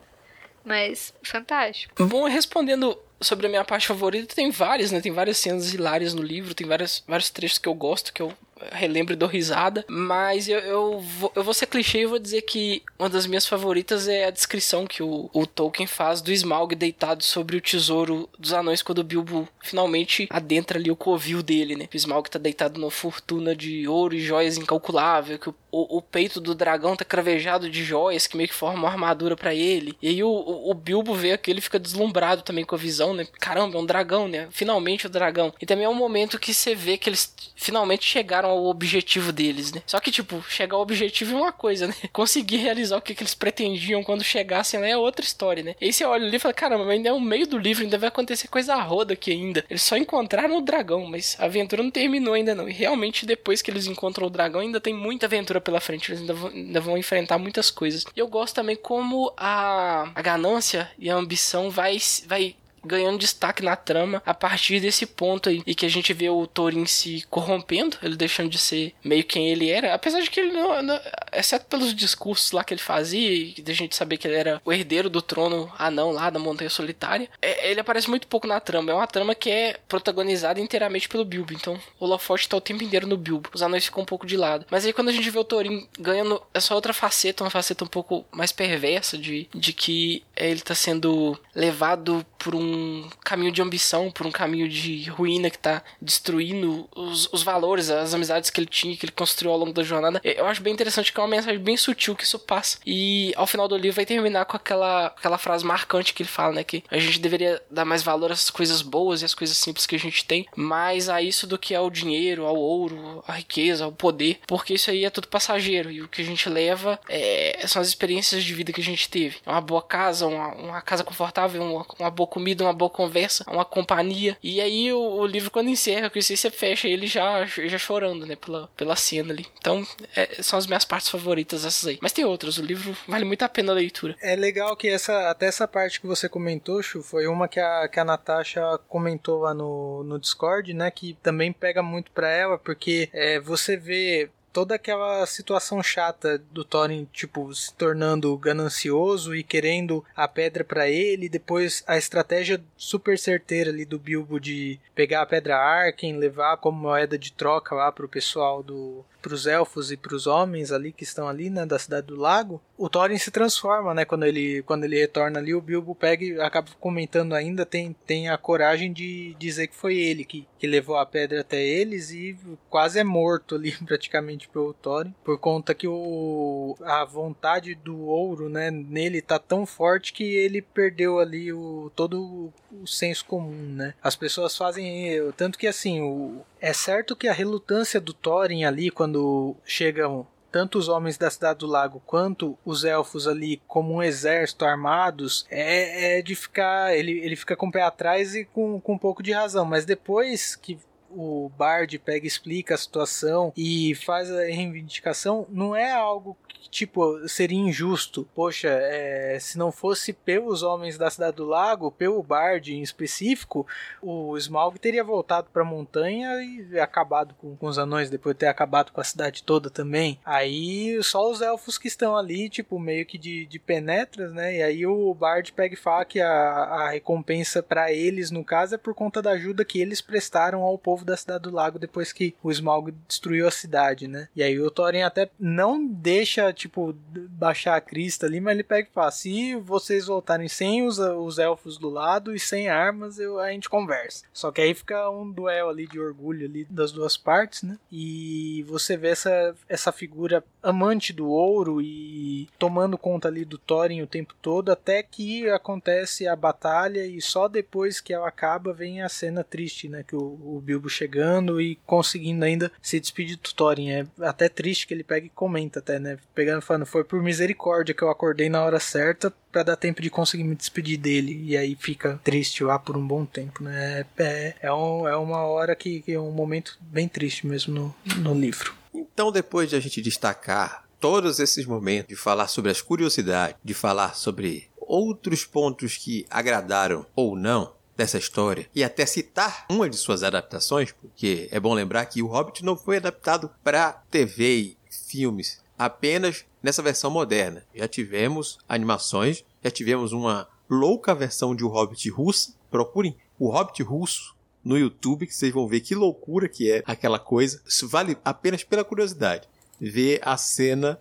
Mas, 0.63 1.13
fantástico. 1.23 2.05
Bom, 2.05 2.27
respondendo 2.27 2.99
sobre 3.21 3.47
a 3.47 3.49
minha 3.49 3.63
parte 3.63 3.87
favorita, 3.87 4.35
tem 4.35 4.51
várias, 4.51 4.91
né? 4.91 4.99
Tem 4.99 5.11
várias 5.11 5.37
cenas 5.37 5.73
hilárias 5.73 6.13
no 6.13 6.21
livro, 6.21 6.53
tem 6.53 6.67
várias, 6.67 7.03
vários 7.07 7.29
trechos 7.29 7.57
que 7.57 7.69
eu 7.69 7.73
gosto, 7.73 8.11
que 8.11 8.21
eu 8.21 8.33
relembro 8.71 9.13
e 9.13 9.17
dou 9.17 9.27
risada. 9.27 9.85
Mas 9.87 10.47
eu, 10.47 10.59
eu, 10.59 10.99
vou, 10.99 11.31
eu 11.35 11.43
vou 11.43 11.53
ser 11.53 11.67
clichê 11.67 12.01
e 12.01 12.05
vou 12.05 12.19
dizer 12.19 12.41
que 12.41 12.83
uma 12.97 13.09
das 13.09 13.25
minhas 13.25 13.45
favoritas 13.45 14.07
é 14.07 14.25
a 14.25 14.31
descrição 14.31 14.87
que 14.87 15.03
o, 15.03 15.29
o 15.33 15.45
Tolkien 15.45 15.87
faz 15.87 16.21
do 16.21 16.31
Smaug 16.31 16.75
deitado 16.75 17.23
sobre 17.23 17.57
o 17.57 17.61
tesouro 17.61 18.29
dos 18.37 18.53
anões 18.53 18.81
quando 18.81 18.99
o 18.99 19.03
Bilbo 19.03 19.47
finalmente 19.61 20.27
adentra 20.29 20.79
ali 20.79 20.89
o 20.89 20.95
covil 20.95 21.41
dele, 21.41 21.75
né? 21.75 21.87
O 21.93 21.97
Smaug 21.97 22.29
tá 22.29 22.39
deitado 22.39 22.79
numa 22.79 22.91
fortuna 22.91 23.55
de 23.55 23.87
ouro 23.87 24.15
e 24.15 24.19
joias 24.19 24.57
incalculável, 24.57 25.39
que 25.39 25.49
o, 25.49 25.55
o, 25.71 25.97
o 25.97 26.01
peito 26.01 26.39
do 26.39 26.55
dragão 26.55 26.95
tá 26.95 27.05
cravejado 27.05 27.69
de 27.69 27.83
joias 27.83 28.27
que 28.27 28.37
meio 28.37 28.49
que 28.49 28.55
formam 28.55 28.83
uma 28.83 28.89
armadura 28.89 29.35
para 29.35 29.53
ele. 29.53 29.95
E 30.01 30.07
aí 30.07 30.23
o, 30.23 30.29
o, 30.29 30.71
o 30.71 30.73
Bilbo 30.73 31.13
vê 31.13 31.33
aquilo 31.33 31.59
e 31.59 31.61
fica 31.61 31.79
deslumbrado 31.79 32.41
também 32.41 32.65
com 32.65 32.75
a 32.75 32.77
visão, 32.77 33.13
né? 33.13 33.27
Caramba, 33.39 33.77
é 33.77 33.81
um 33.81 33.85
dragão, 33.85 34.27
né? 34.27 34.47
Finalmente 34.51 35.05
o 35.05 35.09
dragão. 35.09 35.53
E 35.61 35.65
também 35.65 35.85
é 35.85 35.89
um 35.89 35.93
momento 35.93 36.39
que 36.39 36.53
você 36.53 36.73
vê 36.73 36.97
que 36.97 37.09
eles 37.09 37.33
finalmente 37.55 38.05
chegaram 38.05 38.46
chegaram 38.47 38.51
ao 38.51 38.65
objetivo 38.65 39.31
deles, 39.31 39.71
né? 39.71 39.81
Só 39.85 39.99
que, 39.99 40.11
tipo, 40.11 40.43
chegar 40.49 40.75
ao 40.75 40.81
objetivo 40.81 41.35
é 41.35 41.41
uma 41.41 41.51
coisa, 41.51 41.87
né? 41.87 41.93
Conseguir 42.13 42.57
realizar 42.57 42.97
o 42.97 43.01
que, 43.01 43.13
que 43.13 43.23
eles 43.23 43.35
pretendiam 43.35 44.03
quando 44.03 44.23
chegassem 44.23 44.79
lá 44.79 44.87
é 44.87 44.97
outra 44.97 45.25
história, 45.25 45.63
né? 45.63 45.75
E 45.81 45.85
aí 45.85 45.93
você 45.93 46.05
olha 46.05 46.25
ali 46.25 46.37
e 46.37 46.39
fala, 46.39 46.53
caramba, 46.53 46.89
ainda 46.89 47.09
é 47.09 47.13
o 47.13 47.19
meio 47.19 47.47
do 47.47 47.57
livro, 47.57 47.83
ainda 47.83 47.97
vai 47.97 48.07
acontecer 48.07 48.47
coisa 48.47 48.75
roda 48.75 49.13
aqui 49.13 49.31
ainda. 49.31 49.65
Eles 49.69 49.83
só 49.83 49.97
encontraram 49.97 50.57
o 50.57 50.61
dragão, 50.61 51.05
mas 51.05 51.35
a 51.39 51.45
aventura 51.45 51.83
não 51.83 51.91
terminou 51.91 52.33
ainda 52.33 52.55
não. 52.55 52.69
E 52.69 52.73
realmente, 52.73 53.25
depois 53.25 53.61
que 53.61 53.69
eles 53.69 53.87
encontram 53.87 54.27
o 54.27 54.29
dragão, 54.29 54.61
ainda 54.61 54.79
tem 54.79 54.93
muita 54.93 55.25
aventura 55.25 55.59
pela 55.59 55.79
frente. 55.79 56.11
Eles 56.11 56.21
ainda 56.21 56.33
vão, 56.33 56.49
ainda 56.49 56.79
vão 56.79 56.97
enfrentar 56.97 57.37
muitas 57.37 57.69
coisas. 57.69 58.05
E 58.15 58.19
eu 58.19 58.27
gosto 58.27 58.55
também 58.55 58.75
como 58.75 59.33
a, 59.35 60.11
a 60.15 60.21
ganância 60.21 60.89
e 60.97 61.09
a 61.09 61.15
ambição 61.15 61.69
vai, 61.69 61.97
vai 62.25 62.55
ganhando 62.85 63.19
destaque 63.19 63.63
na 63.63 63.75
trama 63.75 64.21
a 64.25 64.33
partir 64.33 64.79
desse 64.79 65.05
ponto 65.05 65.49
aí, 65.49 65.61
e 65.65 65.75
que 65.75 65.85
a 65.85 65.89
gente 65.89 66.13
vê 66.13 66.29
o 66.29 66.47
Thorin 66.47 66.85
se 66.85 67.25
corrompendo, 67.29 67.97
ele 68.01 68.15
deixando 68.15 68.49
de 68.49 68.57
ser 68.57 68.93
meio 69.03 69.23
quem 69.23 69.49
ele 69.49 69.69
era, 69.69 69.93
apesar 69.93 70.21
de 70.21 70.29
que 70.29 70.39
ele 70.39 70.53
não, 70.53 70.81
não 70.81 70.99
exceto 71.33 71.65
pelos 71.65 71.93
discursos 71.93 72.51
lá 72.51 72.63
que 72.63 72.73
ele 72.73 72.81
fazia, 72.81 73.31
e 73.57 73.61
da 73.61 73.73
gente 73.73 73.95
saber 73.95 74.17
que 74.17 74.27
ele 74.27 74.35
era 74.35 74.61
o 74.63 74.71
herdeiro 74.71 75.09
do 75.09 75.21
trono 75.21 75.71
anão 75.77 76.11
lá 76.11 76.29
da 76.29 76.39
Montanha 76.39 76.69
Solitária, 76.69 77.29
é, 77.41 77.69
ele 77.69 77.79
aparece 77.79 78.09
muito 78.09 78.27
pouco 78.27 78.47
na 78.47 78.59
trama, 78.59 78.91
é 78.91 78.95
uma 78.95 79.07
trama 79.07 79.35
que 79.35 79.49
é 79.49 79.77
protagonizada 79.87 80.59
inteiramente 80.59 81.09
pelo 81.09 81.25
Bilbo, 81.25 81.53
então 81.53 81.79
o 81.99 82.05
Holofote 82.05 82.47
tá 82.47 82.57
o 82.57 82.61
tempo 82.61 82.83
inteiro 82.83 83.07
no 83.07 83.17
Bilbo, 83.17 83.49
os 83.53 83.61
anões 83.61 83.85
ficam 83.85 84.03
um 84.03 84.05
pouco 84.05 84.25
de 84.25 84.37
lado. 84.37 84.65
Mas 84.69 84.85
aí 84.85 84.93
quando 84.93 85.09
a 85.09 85.13
gente 85.13 85.29
vê 85.29 85.39
o 85.39 85.43
Thorin 85.43 85.87
ganhando 85.99 86.41
essa 86.53 86.73
outra 86.73 86.93
faceta, 86.93 87.43
uma 87.43 87.49
faceta 87.49 87.83
um 87.83 87.87
pouco 87.87 88.25
mais 88.31 88.51
perversa 88.51 89.17
de, 89.17 89.49
de 89.53 89.73
que 89.73 90.23
ele 90.35 90.61
tá 90.61 90.75
sendo 90.75 91.37
levado 91.55 92.25
por 92.37 92.55
um 92.55 93.09
caminho 93.23 93.51
de 93.51 93.61
ambição, 93.61 94.11
por 94.11 94.25
um 94.25 94.31
caminho 94.31 94.67
de 94.67 95.09
ruína 95.09 95.49
que 95.49 95.57
tá 95.57 95.83
destruindo 96.01 96.87
os, 96.95 97.31
os 97.31 97.43
valores, 97.43 97.89
as 97.89 98.13
amizades 98.13 98.49
que 98.49 98.59
ele 98.59 98.67
tinha, 98.67 98.95
que 98.95 99.05
ele 99.05 99.11
construiu 99.11 99.51
ao 99.51 99.57
longo 99.57 99.73
da 99.73 99.83
jornada. 99.83 100.21
Eu 100.23 100.45
acho 100.45 100.61
bem 100.61 100.73
interessante 100.73 101.11
que 101.11 101.19
é 101.19 101.23
uma 101.23 101.29
mensagem 101.29 101.59
bem 101.59 101.77
sutil 101.77 102.15
que 102.15 102.23
isso 102.23 102.39
passa. 102.39 102.77
E 102.85 103.33
ao 103.35 103.47
final 103.47 103.67
do 103.67 103.77
livro 103.77 103.95
vai 103.95 104.05
terminar 104.05 104.45
com 104.45 104.57
aquela, 104.57 105.07
aquela 105.07 105.37
frase 105.37 105.65
marcante 105.65 106.13
que 106.13 106.23
ele 106.23 106.29
fala, 106.29 106.53
né? 106.53 106.63
Que 106.63 106.83
a 106.89 106.97
gente 106.97 107.19
deveria 107.19 107.61
dar 107.69 107.85
mais 107.85 108.03
valor 108.03 108.31
às 108.31 108.49
coisas 108.49 108.81
boas 108.81 109.21
e 109.21 109.25
às 109.25 109.33
coisas 109.33 109.57
simples 109.57 109.85
que 109.85 109.95
a 109.95 109.99
gente 109.99 110.25
tem, 110.25 110.45
mais 110.55 111.09
a 111.09 111.21
isso 111.21 111.47
do 111.47 111.57
que 111.57 111.73
ao 111.73 111.89
dinheiro, 111.89 112.45
ao 112.45 112.55
ouro, 112.55 113.23
à 113.27 113.33
riqueza, 113.33 113.85
ao 113.85 113.91
poder, 113.91 114.39
porque 114.47 114.73
isso 114.73 114.89
aí 114.89 115.05
é 115.05 115.09
tudo 115.09 115.27
passageiro 115.27 115.91
e 115.91 116.01
o 116.01 116.07
que 116.07 116.21
a 116.21 116.25
gente 116.25 116.49
leva 116.49 116.99
é, 117.09 117.65
são 117.67 117.81
as 117.81 117.87
experiências 117.87 118.43
de 118.43 118.53
vida 118.53 118.71
que 118.71 118.81
a 118.81 118.83
gente 118.83 119.09
teve. 119.09 119.37
Uma 119.45 119.61
boa 119.61 119.81
casa, 119.81 120.27
uma, 120.27 120.49
uma 120.55 120.81
casa 120.81 121.03
confortável, 121.03 121.61
uma, 121.61 121.85
uma 121.99 122.11
boa 122.11 122.26
comida, 122.27 122.63
uma 122.63 122.73
boa 122.73 122.89
conversa, 122.89 123.43
uma 123.47 123.65
companhia. 123.65 124.37
E 124.43 124.61
aí 124.61 124.91
o, 124.91 124.99
o 124.99 125.25
livro, 125.25 125.51
quando 125.51 125.69
encerra, 125.69 126.09
que 126.09 126.21
você 126.21 126.49
fecha 126.51 126.87
ele 126.87 127.07
já, 127.07 127.45
já 127.45 127.77
chorando, 127.77 128.25
né? 128.25 128.35
Pela, 128.35 128.67
pela 128.75 128.95
cena 128.95 129.33
ali. 129.33 129.45
Então, 129.59 129.85
é, 130.15 130.41
são 130.41 130.59
as 130.59 130.67
minhas 130.67 130.85
partes 130.85 131.09
favoritas 131.09 131.65
essas 131.65 131.87
aí. 131.87 131.99
Mas 132.01 132.11
tem 132.11 132.25
outras, 132.25 132.57
o 132.57 132.61
livro 132.61 132.95
vale 133.07 133.25
muito 133.25 133.43
a 133.43 133.49
pena 133.49 133.71
a 133.71 133.75
leitura. 133.75 134.15
É 134.21 134.35
legal 134.35 134.75
que 134.75 134.87
essa, 134.87 135.29
até 135.29 135.47
essa 135.47 135.67
parte 135.67 135.99
que 135.99 136.07
você 136.07 136.27
comentou, 136.29 136.81
Chu, 136.81 137.01
foi 137.01 137.27
uma 137.27 137.47
que 137.47 137.59
a, 137.59 137.87
que 137.87 137.99
a 137.99 138.05
Natasha 138.05 138.61
comentou 138.87 139.39
lá 139.39 139.53
no, 139.53 140.03
no 140.03 140.19
Discord, 140.19 140.73
né? 140.73 140.91
Que 140.91 141.17
também 141.21 141.51
pega 141.51 141.81
muito 141.81 142.11
pra 142.11 142.29
ela, 142.29 142.57
porque 142.57 143.09
é, 143.13 143.39
você 143.39 143.77
vê 143.77 144.29
toda 144.57 144.73
aquela 144.73 145.23
situação 145.27 145.83
chata 145.83 146.41
do 146.49 146.65
Thorin, 146.65 147.07
tipo, 147.13 147.53
se 147.53 147.71
tornando 147.75 148.35
ganancioso 148.39 149.35
e 149.35 149.43
querendo 149.43 150.03
a 150.15 150.27
pedra 150.27 150.63
para 150.63 150.89
ele, 150.89 151.29
depois 151.29 151.83
a 151.85 151.95
estratégia 151.95 152.59
super 152.75 153.19
certeira 153.19 153.69
ali 153.69 153.85
do 153.85 153.99
Bilbo 153.99 154.39
de 154.39 154.79
pegar 154.95 155.21
a 155.21 155.27
pedra 155.27 155.57
Arken, 155.57 156.17
levar 156.17 156.57
como 156.57 156.75
moeda 156.75 157.19
de 157.19 157.31
troca 157.31 157.75
lá 157.75 157.91
pro 157.91 158.09
pessoal 158.09 158.63
do 158.63 159.05
para 159.27 159.35
os 159.35 159.45
elfos 159.45 159.91
e 159.91 159.97
para 159.97 160.15
os 160.15 160.25
homens 160.25 160.71
ali 160.71 160.93
que 160.93 161.03
estão 161.03 161.27
ali, 161.27 161.49
né, 161.49 161.65
da 161.65 161.77
cidade 161.77 162.07
do 162.07 162.15
lago, 162.15 162.61
o 162.77 162.87
Thorin 162.87 163.17
se 163.17 163.29
transforma, 163.29 163.93
né, 163.93 164.05
quando 164.05 164.23
ele 164.23 164.63
quando 164.63 164.85
ele 164.85 164.97
retorna 164.97 165.39
ali, 165.39 165.53
o 165.53 165.61
Bilbo 165.61 165.93
pega 165.93 166.23
e 166.23 166.39
acaba 166.39 166.69
comentando 166.79 167.33
ainda, 167.33 167.65
tem, 167.65 167.95
tem 168.05 168.29
a 168.29 168.37
coragem 168.37 168.93
de 168.93 169.35
dizer 169.37 169.67
que 169.67 169.75
foi 169.75 169.97
ele 169.97 170.23
que, 170.23 170.47
que 170.57 170.65
levou 170.65 170.95
a 170.95 171.05
pedra 171.05 171.41
até 171.41 171.61
eles 171.61 172.11
e 172.11 172.37
quase 172.69 172.99
é 172.99 173.03
morto 173.03 173.55
ali 173.55 173.71
praticamente 173.85 174.47
pelo 174.47 174.73
Thorin, 174.73 175.13
por 175.23 175.37
conta 175.37 175.73
que 175.73 175.87
o 175.87 176.77
a 176.83 177.03
vontade 177.03 177.75
do 177.75 177.99
ouro, 178.05 178.47
né, 178.47 178.71
nele 178.71 179.21
tá 179.21 179.37
tão 179.37 179.65
forte 179.65 180.13
que 180.13 180.23
ele 180.23 180.61
perdeu 180.61 181.19
ali 181.19 181.51
o 181.51 181.91
todo 181.95 182.53
o 182.83 182.87
senso 182.87 183.25
comum, 183.25 183.75
né? 183.75 183.93
As 184.01 184.15
pessoas 184.15 184.55
fazem 184.55 185.31
tanto 185.35 185.57
que 185.57 185.67
assim, 185.67 186.01
o, 186.01 186.41
é 186.59 186.73
certo 186.73 187.15
que 187.15 187.27
a 187.27 187.33
relutância 187.33 187.99
do 187.99 188.13
Thorin 188.13 188.63
ali 188.63 188.89
quando 188.89 189.55
chegam 189.65 190.25
tanto 190.51 190.77
os 190.77 190.87
homens 190.87 191.17
da 191.17 191.29
Cidade 191.29 191.59
do 191.59 191.67
Lago 191.67 192.01
quanto 192.05 192.57
os 192.65 192.83
elfos 192.83 193.27
ali 193.27 193.61
como 193.67 193.93
um 193.93 194.03
exército 194.03 194.65
armados, 194.65 195.45
é, 195.49 196.17
é 196.17 196.21
de 196.21 196.35
ficar. 196.35 196.95
Ele, 196.95 197.19
ele 197.19 197.35
fica 197.35 197.55
com 197.55 197.67
o 197.67 197.71
pé 197.71 197.83
atrás 197.83 198.33
e 198.33 198.45
com, 198.45 198.79
com 198.79 198.93
um 198.93 198.97
pouco 198.97 199.21
de 199.21 199.31
razão. 199.31 199.65
Mas 199.65 199.85
depois 199.85 200.55
que 200.55 200.79
o 201.09 201.49
Bard 201.57 201.97
pega 201.99 202.27
explica 202.27 202.75
a 202.75 202.77
situação 202.77 203.53
e 203.55 203.95
faz 203.95 204.31
a 204.31 204.41
reivindicação, 204.41 205.45
não 205.49 205.75
é 205.75 205.91
algo 205.91 206.37
tipo, 206.69 207.27
seria 207.27 207.57
injusto. 207.57 208.27
Poxa, 208.35 208.69
é, 208.69 209.37
se 209.39 209.57
não 209.57 209.71
fosse 209.71 210.13
pelos 210.13 210.63
homens 210.63 210.97
da 210.97 211.09
Cidade 211.09 211.37
do 211.37 211.45
Lago, 211.45 211.91
pelo 211.91 212.21
Bard 212.21 212.73
em 212.73 212.81
específico, 212.81 213.65
o 214.01 214.37
Smaug 214.37 214.77
teria 214.79 215.03
voltado 215.03 215.47
para 215.51 215.61
a 215.61 215.65
montanha 215.65 216.41
e 216.41 216.79
acabado 216.79 217.33
com, 217.35 217.55
com, 217.55 217.67
os 217.67 217.77
anões, 217.77 218.09
depois 218.09 218.35
de 218.35 218.39
ter 218.39 218.47
acabado 218.47 218.91
com 218.91 219.01
a 219.01 219.03
cidade 219.03 219.43
toda 219.43 219.69
também. 219.69 220.19
Aí 220.25 221.01
só 221.03 221.29
os 221.29 221.41
elfos 221.41 221.77
que 221.77 221.87
estão 221.87 222.15
ali, 222.15 222.49
tipo, 222.49 222.79
meio 222.79 223.05
que 223.05 223.17
de, 223.17 223.45
de 223.45 223.59
penetras, 223.59 224.33
né? 224.33 224.57
E 224.57 224.63
aí 224.63 224.85
o 224.85 225.13
Bard 225.13 225.51
pega 225.53 225.73
e 225.73 225.77
fala 225.77 226.05
que 226.05 226.19
a, 226.19 226.29
a 226.29 226.89
recompensa 226.89 227.63
para 227.63 227.91
eles, 227.91 228.31
no 228.31 228.43
caso, 228.43 228.75
é 228.75 228.77
por 228.77 228.93
conta 228.93 229.21
da 229.21 229.31
ajuda 229.31 229.65
que 229.65 229.79
eles 229.79 230.01
prestaram 230.01 230.61
ao 230.61 230.77
povo 230.77 231.05
da 231.07 231.17
Cidade 231.17 231.43
do 231.43 231.51
Lago 231.51 231.79
depois 231.79 232.13
que 232.13 232.35
o 232.43 232.51
Smaug 232.51 232.93
destruiu 233.07 233.47
a 233.47 233.51
cidade, 233.51 234.07
né? 234.07 234.27
E 234.35 234.43
aí 234.43 234.59
o 234.59 234.69
Thorin 234.69 235.01
até 235.01 235.29
não 235.39 235.85
deixa 235.85 236.53
tipo, 236.53 236.93
baixar 237.29 237.75
a 237.75 237.81
crista 237.81 238.25
ali, 238.25 238.39
mas 238.39 238.53
ele 238.53 238.63
pega 238.63 238.87
e 238.87 238.93
fala: 238.93 239.11
se 239.11 239.55
vocês 239.55 240.05
voltarem 240.05 240.47
sem 240.47 240.85
os, 240.85 240.99
os 240.99 241.39
elfos 241.39 241.77
do 241.77 241.89
lado 241.89 242.35
e 242.35 242.39
sem 242.39 242.69
armas, 242.69 243.19
eu, 243.19 243.39
a 243.39 243.51
gente 243.51 243.69
conversa. 243.69 244.25
Só 244.33 244.51
que 244.51 244.61
aí 244.61 244.73
fica 244.73 245.09
um 245.09 245.31
duelo 245.31 245.69
ali 245.69 245.87
de 245.87 245.99
orgulho 245.99 246.45
ali 246.45 246.65
das 246.69 246.91
duas 246.91 247.15
partes, 247.15 247.63
né? 247.63 247.77
E 247.91 248.63
você 248.67 248.97
vê 248.97 249.09
essa, 249.09 249.55
essa 249.69 249.91
figura 249.91 250.43
amante 250.61 251.13
do 251.13 251.29
ouro 251.29 251.81
e 251.81 252.49
tomando 252.59 252.97
conta 252.97 253.27
ali 253.27 253.45
do 253.45 253.57
Thorin 253.57 254.01
o 254.01 254.07
tempo 254.07 254.33
todo, 254.41 254.71
até 254.71 255.01
que 255.01 255.49
acontece 255.49 256.27
a 256.27 256.35
batalha 256.35 257.05
e 257.05 257.21
só 257.21 257.47
depois 257.47 258.01
que 258.01 258.13
ela 258.13 258.27
acaba 258.27 258.73
vem 258.73 259.01
a 259.01 259.09
cena 259.09 259.43
triste, 259.43 259.87
né? 259.87 260.03
Que 260.03 260.15
o, 260.15 260.57
o 260.57 260.61
Bilbo 260.63 260.86
chegando 260.89 261.61
e 261.61 261.77
conseguindo 261.85 262.43
ainda 262.43 262.71
se 262.81 262.99
despedir 262.99 263.37
do 263.37 263.53
Thorin. 263.53 263.89
É 263.89 264.05
até 264.21 264.49
triste 264.49 264.87
que 264.87 264.93
ele 264.93 265.03
pega 265.03 265.25
e 265.25 265.29
comenta 265.29 265.79
até, 265.79 265.99
né? 265.99 266.17
Pegando 266.33 266.61
falando, 266.61 266.85
foi 266.85 267.03
por 267.03 267.21
misericórdia 267.21 267.93
que 267.93 268.01
eu 268.01 268.09
acordei 268.09 268.49
na 268.49 268.63
hora 268.63 268.79
certa 268.79 269.33
para 269.51 269.63
dar 269.63 269.75
tempo 269.75 270.01
de 270.01 270.09
conseguir 270.09 270.43
me 270.43 270.55
despedir 270.55 270.97
dele. 270.97 271.41
E 271.43 271.57
aí 271.57 271.75
fica 271.79 272.19
triste 272.23 272.63
lá 272.63 272.77
por 272.77 272.97
um 272.97 273.05
bom 273.05 273.25
tempo, 273.25 273.63
né? 273.63 274.05
É, 274.17 274.55
é, 274.61 274.73
um, 274.73 275.07
é 275.07 275.15
uma 275.15 275.43
hora 275.43 275.75
que, 275.75 276.01
que, 276.01 276.13
é 276.13 276.19
um 276.19 276.31
momento 276.31 276.77
bem 276.81 277.07
triste 277.07 277.45
mesmo 277.47 277.73
no, 277.73 277.95
no 278.17 278.33
livro. 278.33 278.73
Então, 278.93 279.31
depois 279.31 279.69
de 279.69 279.75
a 279.75 279.79
gente 279.79 280.01
destacar 280.01 280.85
todos 280.99 281.39
esses 281.39 281.65
momentos, 281.65 282.09
de 282.09 282.15
falar 282.15 282.47
sobre 282.47 282.71
as 282.71 282.81
curiosidades, 282.81 283.55
de 283.63 283.73
falar 283.73 284.15
sobre 284.15 284.69
outros 284.79 285.45
pontos 285.45 285.97
que 285.97 286.25
agradaram 286.29 287.05
ou 287.15 287.35
não, 287.35 287.73
dessa 287.97 288.19
história 288.19 288.69
e 288.75 288.83
até 288.83 289.05
citar 289.07 289.65
uma 289.67 289.89
de 289.89 289.97
suas 289.97 290.21
adaptações, 290.21 290.91
porque 290.91 291.49
é 291.51 291.59
bom 291.59 291.73
lembrar 291.73 292.05
que 292.05 292.21
o 292.21 292.27
Hobbit 292.27 292.63
não 292.63 292.77
foi 292.77 292.97
adaptado 292.97 293.49
para 293.63 293.91
TV 294.11 294.55
e 294.55 294.77
filmes 294.89 295.59
apenas 295.77 296.45
nessa 296.61 296.81
versão 296.81 297.09
moderna. 297.09 297.63
Já 297.73 297.87
tivemos 297.87 298.59
animações, 298.69 299.43
já 299.63 299.71
tivemos 299.71 300.13
uma 300.13 300.47
louca 300.69 301.15
versão 301.15 301.55
de 301.55 301.63
O 301.63 301.69
Hobbit 301.69 302.09
russo. 302.09 302.55
Procurem 302.69 303.17
O 303.39 303.49
Hobbit 303.49 303.81
russo 303.83 304.35
no 304.63 304.77
YouTube 304.77 305.25
que 305.25 305.33
vocês 305.33 305.53
vão 305.53 305.67
ver 305.67 305.79
que 305.79 305.95
loucura 305.95 306.47
que 306.47 306.71
é 306.71 306.83
aquela 306.85 307.17
coisa. 307.19 307.61
Isso 307.65 307.87
vale 307.87 308.17
apenas 308.23 308.63
pela 308.63 308.83
curiosidade. 308.83 309.47
Ver 309.79 310.19
a 310.23 310.37
cena 310.37 310.99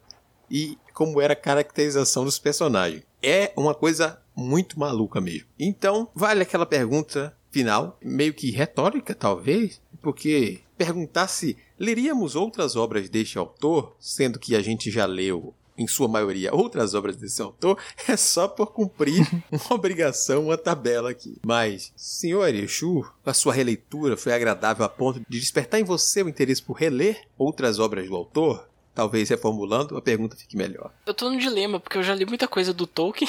e 0.51 0.79
como 0.95 1.21
era 1.21 1.33
a 1.33 1.37
caracterização 1.37 2.25
dos 2.25 2.39
personagens. 2.39 3.03
É 3.23 3.53
uma 3.57 3.75
coisa 3.75 4.21
muito 4.37 4.79
maluca 4.79 5.21
mesmo. 5.21 5.49
Então, 5.59 6.09
vale 6.15 6.43
aquela 6.43 6.67
pergunta 6.67 7.35
final, 7.51 7.99
meio 8.03 8.35
que 8.35 8.51
retórica 8.51 9.15
talvez, 9.15 9.81
porque 10.03 10.61
perguntar 10.77 11.27
se 11.27 11.57
leríamos 11.79 12.37
outras 12.37 12.77
obras 12.77 13.09
deste 13.09 13.39
autor, 13.39 13.97
sendo 13.99 14.39
que 14.39 14.55
a 14.55 14.61
gente 14.61 14.91
já 14.91 15.07
leu 15.07 15.55
em 15.79 15.87
sua 15.87 16.09
maioria, 16.09 16.55
outras 16.55 16.95
obras 16.95 17.17
desse 17.17 17.41
autor, 17.43 17.79
é 18.09 18.17
só 18.17 18.49
por 18.49 18.73
cumprir 18.73 19.27
uma 19.51 19.75
obrigação, 19.75 20.45
uma 20.45 20.57
tabela 20.57 21.11
aqui. 21.11 21.39
Mas, 21.45 21.93
senhor 21.97 22.55
Exu, 22.55 23.05
a 23.25 23.35
sua 23.35 23.53
releitura 23.53 24.17
foi 24.17 24.33
agradável 24.33 24.85
a 24.85 24.89
ponto 24.89 25.21
de 25.29 25.41
despertar 25.41 25.81
em 25.81 25.85
você 25.85 26.23
o 26.23 26.29
interesse 26.29 26.63
por 26.63 26.75
reler 26.75 27.27
outras 27.39 27.79
obras 27.79 28.09
do 28.09 28.17
autor? 28.17 28.69
Talvez 28.97 29.29
reformulando, 29.29 29.95
a 29.95 30.01
pergunta 30.01 30.35
fique 30.35 30.57
melhor. 30.57 30.91
Eu 31.05 31.13
tô 31.13 31.29
num 31.29 31.37
dilema, 31.37 31.79
porque 31.79 31.99
eu 31.99 32.03
já 32.03 32.15
li 32.15 32.25
muita 32.25 32.49
coisa 32.49 32.73
do 32.73 32.87
Tolkien. 32.87 33.29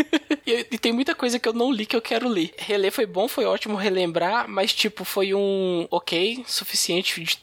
e 0.46 0.78
tem 0.78 0.90
muita 0.90 1.14
coisa 1.14 1.38
que 1.38 1.46
eu 1.46 1.52
não 1.52 1.70
li 1.70 1.84
que 1.84 1.94
eu 1.94 2.00
quero 2.00 2.26
ler. 2.26 2.54
Reler 2.56 2.90
foi 2.90 3.04
bom, 3.04 3.28
foi 3.28 3.44
ótimo 3.44 3.76
relembrar, 3.76 4.48
mas 4.48 4.72
tipo, 4.72 5.04
foi 5.04 5.34
um 5.34 5.86
ok, 5.90 6.42
suficiente 6.48 7.22
de 7.22 7.38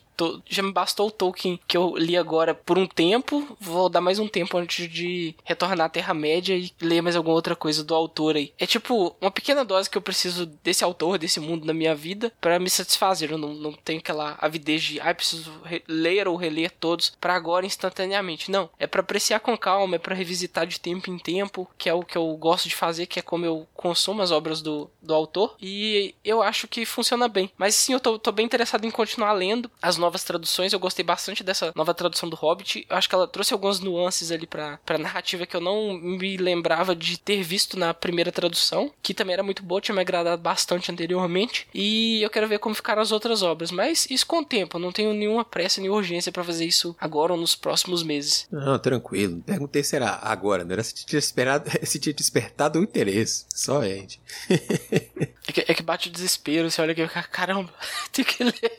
já 0.48 0.64
me 0.64 0.72
bastou 0.72 1.08
o 1.08 1.12
Tolkien 1.12 1.60
que 1.68 1.78
eu 1.78 1.96
li 1.98 2.18
agora 2.18 2.54
por 2.54 2.78
um 2.78 2.88
tempo. 2.88 3.56
Vou 3.60 3.90
dar 3.90 4.02
mais 4.02 4.20
um 4.20 4.28
tempo 4.28 4.58
antes 4.58 4.90
de 4.90 5.36
retornar 5.44 5.88
à 5.88 5.90
Terra-média 5.90 6.56
e 6.56 6.72
ler 6.82 7.02
mais 7.02 7.16
alguma 7.16 7.36
outra 7.36 7.56
coisa 7.56 7.84
do 7.84 7.96
autor 7.96 8.36
aí. 8.36 8.54
É 8.58 8.66
tipo 8.66 9.16
uma 9.22 9.32
pequena 9.32 9.66
dose 9.66 9.90
que 9.90 9.98
eu 9.98 10.02
preciso 10.02 10.46
desse 10.64 10.84
autor, 10.84 11.18
desse 11.18 11.40
mundo 11.40 11.66
na 11.66 11.74
minha 11.74 11.96
vida, 11.96 12.32
para 12.40 12.60
me 12.60 12.70
satisfazer. 12.70 13.32
Eu 13.32 13.38
não, 13.38 13.54
não 13.54 13.74
tenho 13.74 14.00
aquela 14.00 14.38
avidez 14.40 14.84
de, 14.84 15.00
ah, 15.00 15.14
preciso 15.14 15.52
ler 15.88 16.28
ou 16.28 16.36
reler 16.36 16.72
todos 16.80 17.12
para 17.20 17.36
agora 17.36 17.66
instantaneamente. 17.66 18.52
Não. 18.52 18.70
É 18.80 18.88
para 18.88 19.02
apreciar 19.02 19.40
com 19.40 19.58
calma, 19.58 19.96
é 19.96 20.00
para 20.00 20.16
revisitar 20.16 20.66
de 20.66 20.80
tempo 20.80 21.10
em 21.10 21.18
tempo, 21.18 21.70
que 21.78 21.90
é 21.90 21.94
o 21.94 22.04
que 22.04 22.18
eu 22.18 22.36
gosto 22.38 22.68
de 22.70 22.76
fazer, 22.76 23.06
que 23.06 23.20
é 23.20 23.22
como 23.22 23.46
eu 23.46 23.68
consumo 23.74 24.22
as 24.22 24.32
obras 24.32 24.62
do, 24.62 24.90
do 25.02 25.14
autor. 25.14 25.56
E 25.62 26.16
eu 26.24 26.42
acho 26.42 26.68
que 26.68 26.86
funciona 26.86 27.28
bem. 27.28 27.52
Mas 27.58 27.76
sim, 27.76 27.94
eu 27.94 28.00
tô, 28.00 28.18
tô 28.18 28.32
bem 28.32 28.46
interessado 28.46 28.86
em 28.86 28.92
continuar 28.92 29.34
lendo 29.34 29.70
as 29.82 29.98
novas 29.98 30.09
novas 30.10 30.24
traduções. 30.24 30.74
Eu 30.74 30.80
gostei 30.80 31.06
bastante 31.06 31.44
dessa 31.44 31.72
nova 31.76 31.94
tradução 31.94 32.28
do 32.28 32.36
Hobbit. 32.36 32.86
Eu 32.90 32.96
acho 32.98 33.08
que 33.08 33.14
ela 33.14 33.28
trouxe 33.28 33.54
algumas 33.54 33.80
nuances 33.80 34.32
ali 34.32 34.48
pra, 34.48 34.80
pra 34.84 34.98
narrativa 34.98 35.46
que 35.46 35.56
eu 35.56 35.62
não 35.62 35.94
me 35.94 36.36
lembrava 36.36 36.96
de 36.96 37.20
ter 37.20 37.44
visto 37.44 37.78
na 37.78 37.94
primeira 37.94 38.32
tradução, 38.32 38.92
que 39.04 39.14
também 39.14 39.34
era 39.34 39.44
muito 39.44 39.62
boa, 39.62 39.80
tinha 39.80 39.94
me 39.94 40.02
agradado 40.02 40.42
bastante 40.42 40.92
anteriormente. 40.92 41.68
E 41.74 42.22
eu 42.24 42.30
quero 42.30 42.48
ver 42.48 42.58
como 42.60 42.74
ficaram 42.74 43.02
as 43.02 43.12
outras 43.12 43.44
obras. 43.44 43.72
Mas 43.72 44.08
isso 44.10 44.26
com 44.26 44.40
o 44.40 44.46
tempo, 44.46 44.78
eu 44.78 44.82
não 44.82 44.92
tenho 44.92 45.14
nenhuma 45.14 45.46
pressa 45.46 45.80
nem 45.80 45.90
urgência 45.90 46.32
para 46.32 46.44
fazer 46.44 46.66
isso 46.66 46.96
agora 47.00 47.34
ou 47.34 47.40
nos 47.40 47.56
próximos 47.56 48.02
meses. 48.02 48.48
Não, 48.52 48.80
tranquilo. 48.80 49.44
Perguntei 49.46 49.84
se 49.84 49.96
era 49.96 50.20
agora, 50.24 50.66
não 50.66 50.74
era 50.74 50.84
se 50.84 51.06
tinha, 51.06 51.20
esperado, 51.20 51.70
se 51.86 52.00
tinha 52.00 52.14
despertado 52.14 52.80
o 52.80 52.84
interesse. 52.84 53.46
Só, 53.54 53.84
gente. 53.84 54.20
é, 54.50 55.52
que, 55.52 55.66
é 55.68 55.74
que 55.74 55.84
bate 55.84 56.10
o 56.10 56.12
desespero, 56.12 56.72
você 56.72 56.82
olha 56.82 56.94
aqui 56.94 57.02
e 57.02 57.08
caramba, 57.08 57.72
tem 58.12 58.26
que 58.26 58.44
ler. 58.44 58.78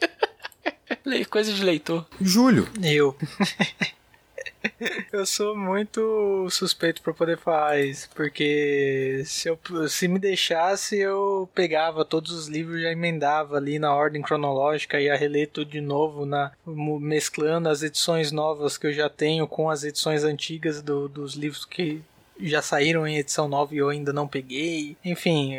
Coisa 1.31 1.53
de 1.53 1.65
leitor. 1.65 2.07
Júlio. 2.21 2.69
Eu. 2.83 3.17
eu 5.13 5.25
sou 5.27 5.57
muito 5.57 6.49
suspeito 6.51 7.03
para 7.03 7.15
poder 7.15 7.39
falar 7.39 7.81
isso, 7.81 8.09
porque 8.15 9.23
se, 9.25 9.49
eu, 9.49 9.59
se 9.89 10.09
me 10.09 10.19
deixasse, 10.19 10.99
eu 10.99 11.49
pegava 11.55 12.05
todos 12.05 12.33
os 12.33 12.49
livros 12.49 12.79
e 12.79 12.83
já 12.83 12.93
emendava 12.93 13.57
ali 13.57 13.79
na 13.79 13.95
ordem 13.95 14.23
cronológica 14.23 15.01
e 15.01 15.05
ia 15.05 15.17
reler 15.17 15.49
tudo 15.49 15.71
de 15.71 15.81
novo, 15.81 16.27
na, 16.27 16.53
mesclando 16.67 17.69
as 17.69 17.83
edições 17.83 18.33
novas 18.33 18.77
que 18.77 18.87
eu 18.87 18.93
já 18.93 19.09
tenho 19.09 19.47
com 19.47 19.71
as 19.71 19.85
edições 19.85 20.25
antigas 20.25 20.83
do, 20.83 21.09
dos 21.09 21.35
livros 21.35 21.65
que 21.65 22.03
já 22.43 22.63
saíram 22.63 23.07
em 23.07 23.17
edição 23.17 23.49
nova 23.49 23.75
e 23.75 23.79
eu 23.79 23.89
ainda 23.89 24.13
não 24.13 24.29
peguei. 24.29 24.97
Enfim, 25.05 25.55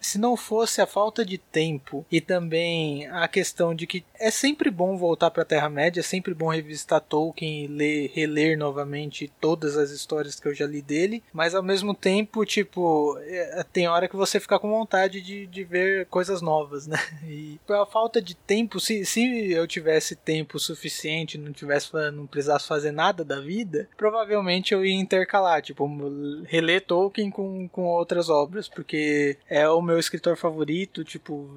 se 0.00 0.18
não 0.18 0.36
fosse 0.36 0.80
a 0.80 0.86
falta 0.86 1.24
de 1.24 1.38
tempo 1.38 2.04
e 2.10 2.20
também 2.20 3.06
a 3.08 3.26
questão 3.28 3.74
de 3.74 3.86
que 3.86 4.04
é 4.18 4.30
sempre 4.30 4.70
bom 4.70 4.96
voltar 4.96 5.30
para 5.30 5.42
a 5.42 5.46
Terra-média, 5.46 6.00
é 6.00 6.02
sempre 6.02 6.34
bom 6.34 6.48
revisitar 6.48 7.00
Tolkien 7.00 7.64
e 7.64 7.68
ler, 7.68 8.10
reler 8.14 8.58
novamente 8.58 9.30
todas 9.40 9.76
as 9.76 9.90
histórias 9.90 10.38
que 10.38 10.48
eu 10.48 10.54
já 10.54 10.66
li 10.66 10.82
dele, 10.82 11.22
mas 11.32 11.54
ao 11.54 11.62
mesmo 11.62 11.94
tempo, 11.94 12.44
tipo, 12.44 13.18
é, 13.20 13.64
tem 13.72 13.88
hora 13.88 14.08
que 14.08 14.16
você 14.16 14.40
fica 14.40 14.58
com 14.58 14.70
vontade 14.70 15.20
de, 15.20 15.46
de 15.46 15.64
ver 15.64 16.06
coisas 16.06 16.40
novas, 16.40 16.86
né? 16.86 16.98
E 17.26 17.58
a 17.68 17.86
falta 17.86 18.20
de 18.20 18.34
tempo, 18.34 18.78
se, 18.78 19.04
se 19.04 19.50
eu 19.50 19.66
tivesse 19.66 20.14
tempo 20.14 20.58
suficiente, 20.58 21.38
não 21.38 21.52
tivesse 21.52 21.90
não 22.12 22.26
precisasse 22.26 22.68
fazer 22.68 22.92
nada 22.92 23.24
da 23.24 23.40
vida, 23.40 23.88
provavelmente 23.96 24.72
eu 24.72 24.84
ia 24.84 24.94
intercalar, 24.94 25.62
tipo, 25.62 25.86
reler 26.44 26.84
Tolkien 26.84 27.30
com, 27.30 27.68
com 27.68 27.84
outras 27.84 28.28
obras, 28.28 28.68
porque 28.68 29.36
é 29.48 29.68
o 29.68 29.82
meu 29.82 29.98
escritor 29.98 30.36
favorito, 30.36 31.04
tipo, 31.04 31.48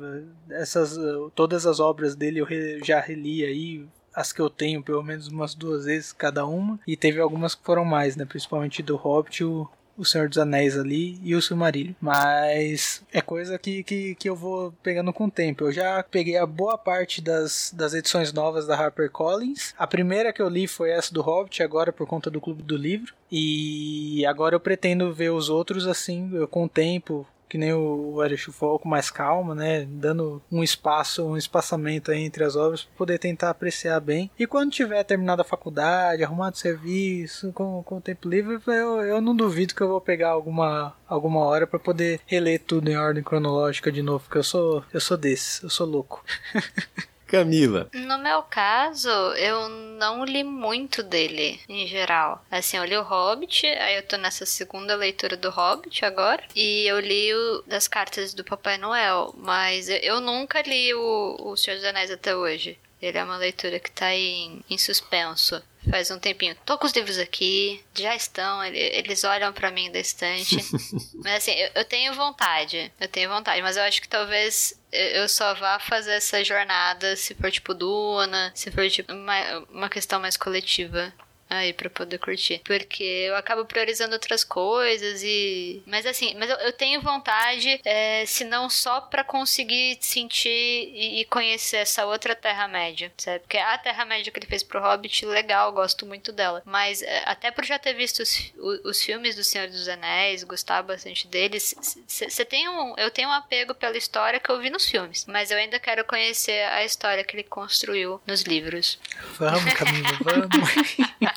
essas 0.49 0.97
todas 1.35 1.65
as 1.65 1.79
obras 1.79 2.15
dele 2.15 2.39
eu 2.39 2.45
re, 2.45 2.79
já 2.83 2.99
reli 2.99 3.43
aí, 3.43 3.85
as 4.13 4.33
que 4.33 4.41
eu 4.41 4.49
tenho 4.49 4.81
pelo 4.81 5.03
menos 5.03 5.27
umas 5.27 5.53
duas 5.53 5.85
vezes 5.85 6.11
cada 6.11 6.45
uma, 6.45 6.79
e 6.87 6.95
teve 6.95 7.19
algumas 7.19 7.53
que 7.53 7.63
foram 7.63 7.85
mais, 7.85 8.15
né, 8.15 8.25
principalmente 8.25 8.81
do 8.81 8.95
Hobbit, 8.95 9.43
o, 9.43 9.69
o 9.97 10.05
Senhor 10.05 10.29
dos 10.29 10.37
Anéis 10.37 10.77
ali 10.77 11.19
e 11.23 11.35
o 11.35 11.41
Silmarillion. 11.41 11.93
Mas 11.99 13.03
é 13.11 13.21
coisa 13.21 13.57
que, 13.57 13.83
que, 13.83 14.15
que 14.15 14.29
eu 14.29 14.35
vou 14.35 14.73
pegando 14.83 15.11
com 15.11 15.25
o 15.25 15.31
tempo. 15.31 15.65
Eu 15.65 15.71
já 15.71 16.03
peguei 16.03 16.37
a 16.37 16.45
boa 16.45 16.77
parte 16.77 17.21
das, 17.21 17.73
das 17.75 17.93
edições 17.93 18.31
novas 18.31 18.67
da 18.67 18.75
HarperCollins. 18.75 19.73
A 19.77 19.87
primeira 19.87 20.31
que 20.31 20.41
eu 20.41 20.49
li 20.49 20.67
foi 20.67 20.91
essa 20.91 21.13
do 21.13 21.21
Hobbit, 21.21 21.63
agora 21.63 21.91
por 21.91 22.07
conta 22.07 22.29
do 22.29 22.39
Clube 22.39 22.63
do 22.63 22.77
Livro. 22.77 23.13
E 23.31 24.25
agora 24.25 24.55
eu 24.55 24.59
pretendo 24.59 25.13
ver 25.13 25.31
os 25.31 25.49
outros 25.49 25.87
assim, 25.87 26.29
com 26.49 26.65
o 26.65 26.69
tempo, 26.69 27.25
que 27.47 27.57
nem 27.57 27.73
o 27.73 28.23
Eric 28.23 28.51
falou, 28.51 28.79
com 28.79 28.89
mais 28.89 29.09
calma, 29.09 29.55
né? 29.55 29.85
Dando 29.89 30.41
um 30.51 30.63
espaço, 30.63 31.25
um 31.25 31.37
espaçamento 31.37 32.11
entre 32.11 32.43
as 32.43 32.55
obras 32.55 32.83
para 32.83 32.97
poder 32.97 33.19
tentar 33.19 33.49
apreciar 33.49 33.99
bem. 33.99 34.29
E 34.37 34.45
quando 34.45 34.71
tiver 34.71 35.03
terminado 35.03 35.41
a 35.41 35.45
faculdade, 35.45 36.23
arrumado 36.23 36.57
serviço, 36.57 37.51
com, 37.53 37.83
com 37.83 37.97
o 37.97 38.01
tempo 38.01 38.27
livre, 38.27 38.59
eu, 38.67 39.01
eu 39.01 39.21
não 39.21 39.35
duvido 39.35 39.73
que 39.73 39.81
eu 39.81 39.87
vou 39.87 40.01
pegar 40.01 40.29
alguma, 40.29 40.95
alguma 41.07 41.39
hora 41.41 41.65
para 41.65 41.79
poder 41.79 42.19
reler 42.25 42.61
tudo 42.65 42.89
em 42.89 42.97
ordem 42.97 43.23
cronológica 43.23 43.91
de 43.91 44.01
novo, 44.01 44.23
porque 44.23 44.37
eu 44.37 44.43
sou, 44.43 44.83
eu 44.93 44.99
sou 44.99 45.17
desse, 45.17 45.63
eu 45.63 45.69
sou 45.69 45.87
louco. 45.87 46.23
Camila. 47.27 47.89
No 47.93 48.17
meu 48.17 48.41
caso, 48.43 49.09
eu 49.09 49.69
não 49.69 50.23
li 50.23 50.43
muito 50.43 51.03
dele, 51.03 51.59
em 51.67 51.85
geral. 51.85 52.43
Assim, 52.49 52.77
eu 52.77 52.85
li 52.85 52.95
o 52.95 53.03
Hobbit, 53.03 53.65
aí 53.67 53.97
eu 53.97 54.03
tô 54.03 54.17
nessa 54.17 54.45
segunda 54.45 54.95
leitura 54.95 55.35
do 55.35 55.49
Hobbit 55.49 56.05
agora. 56.05 56.43
E 56.55 56.87
eu 56.87 56.99
li 56.99 57.33
o 57.33 57.63
das 57.67 57.87
cartas 57.87 58.33
do 58.33 58.43
Papai 58.43 58.77
Noel. 58.77 59.33
Mas 59.37 59.89
eu 59.89 60.21
nunca 60.21 60.61
li 60.61 60.93
o, 60.93 61.37
o 61.39 61.57
Senhor 61.57 61.77
dos 61.77 61.85
Anéis 61.85 62.11
até 62.11 62.35
hoje. 62.35 62.77
Ele 63.01 63.17
é 63.17 63.23
uma 63.23 63.37
leitura 63.37 63.79
que 63.79 63.91
tá 63.91 64.13
em, 64.13 64.63
em 64.69 64.77
suspenso 64.77 65.61
faz 65.89 66.11
um 66.11 66.19
tempinho. 66.19 66.55
Tô 66.65 66.77
com 66.77 66.85
os 66.85 66.93
livros 66.93 67.17
aqui, 67.17 67.83
já 67.95 68.15
estão, 68.15 68.63
eles 68.63 69.23
olham 69.23 69.51
para 69.53 69.71
mim 69.71 69.91
da 69.91 69.99
estante. 69.99 70.57
mas 71.23 71.35
assim, 71.35 71.51
eu, 71.51 71.71
eu, 71.75 71.85
tenho 71.85 72.13
vontade, 72.13 72.91
eu 72.99 73.07
tenho 73.07 73.29
vontade, 73.29 73.61
mas 73.61 73.77
eu 73.77 73.83
acho 73.83 74.01
que 74.01 74.09
talvez 74.09 74.76
eu 74.91 75.27
só 75.27 75.53
vá 75.55 75.79
fazer 75.79 76.13
essa 76.13 76.43
jornada 76.43 77.15
se 77.15 77.35
for 77.35 77.51
tipo 77.51 77.73
Duna, 77.73 78.51
se 78.55 78.71
for 78.71 78.89
tipo 78.89 79.11
uma, 79.11 79.59
uma 79.69 79.89
questão 79.89 80.19
mais 80.19 80.37
coletiva 80.37 81.13
aí 81.49 81.73
para 81.73 81.89
poder 81.89 82.17
curtir. 82.17 82.61
Porque 82.63 83.03
eu 83.03 83.35
acabo 83.35 83.65
priorizando 83.65 84.13
outras 84.13 84.43
coisas 84.43 85.21
e. 85.23 85.81
Mas 85.85 86.05
assim, 86.05 86.35
mas 86.35 86.49
eu, 86.49 86.55
eu 86.57 86.73
tenho 86.73 87.01
vontade, 87.01 87.79
é, 87.85 88.25
se 88.25 88.43
não 88.43 88.69
só 88.69 89.01
para 89.01 89.23
conseguir 89.23 89.97
sentir 90.01 90.49
e, 90.49 91.21
e, 91.21 91.25
conhecer 91.25 91.77
essa 91.77 92.05
outra 92.05 92.35
Terra-média, 92.35 93.11
sabe? 93.17 93.39
Porque 93.39 93.57
a 93.57 93.77
Terra-média 93.77 94.31
que 94.31 94.39
ele 94.39 94.47
fez 94.47 94.63
pro 94.63 94.81
Hobbit, 94.81 95.25
legal, 95.25 95.71
gosto 95.71 96.05
muito 96.05 96.31
dela. 96.31 96.61
Mas 96.65 97.01
é, 97.01 97.23
até 97.25 97.51
por 97.51 97.65
já 97.65 97.79
ter 97.79 97.93
visto 97.93 98.21
os, 98.21 98.53
os, 98.57 98.85
os, 98.85 99.01
filmes 99.01 99.35
do 99.35 99.43
Senhor 99.43 99.67
dos 99.67 99.87
Anéis, 99.87 100.43
gostar 100.43 100.81
bastante 100.81 101.27
deles, 101.27 101.75
você 102.07 102.45
tem 102.45 102.67
um. 102.67 102.95
Eu 102.97 103.11
tenho 103.11 103.29
um 103.29 103.33
apego 103.33 103.73
pela 103.73 103.97
história 103.97 104.39
que 104.39 104.49
eu 104.49 104.59
vi 104.59 104.69
nos 104.69 104.87
filmes. 104.87 105.25
Mas 105.27 105.51
eu 105.51 105.57
ainda 105.57 105.79
quero 105.79 106.03
conhecer 106.03 106.63
a 106.69 106.83
história 106.83 107.23
que 107.23 107.35
ele 107.35 107.43
construiu 107.43 108.21
nos 108.25 108.41
livros. 108.41 108.99
Vamos, 109.37 109.73
Camila, 109.73 110.09
vamos. 110.21 111.27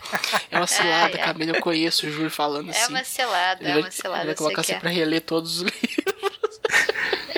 É 0.51 0.57
uma 0.57 0.66
cilada, 0.66 1.16
é, 1.16 1.20
é. 1.20 1.24
Camila. 1.24 1.57
Eu 1.57 1.62
conheço 1.62 2.07
o 2.07 2.11
Júlio 2.11 2.30
falando 2.30 2.70
assim. 2.70 2.80
É 2.80 2.86
uma 2.88 3.05
cilada, 3.05 3.68
é 3.68 3.76
uma 3.76 3.90
cilada. 3.90 4.26
Vai 4.26 4.34
colocar 4.34 4.62
você 4.62 4.74
pra 4.74 4.90
reler 4.90 5.22
todos 5.22 5.61
os 5.61 5.62
livros. 5.70 6.61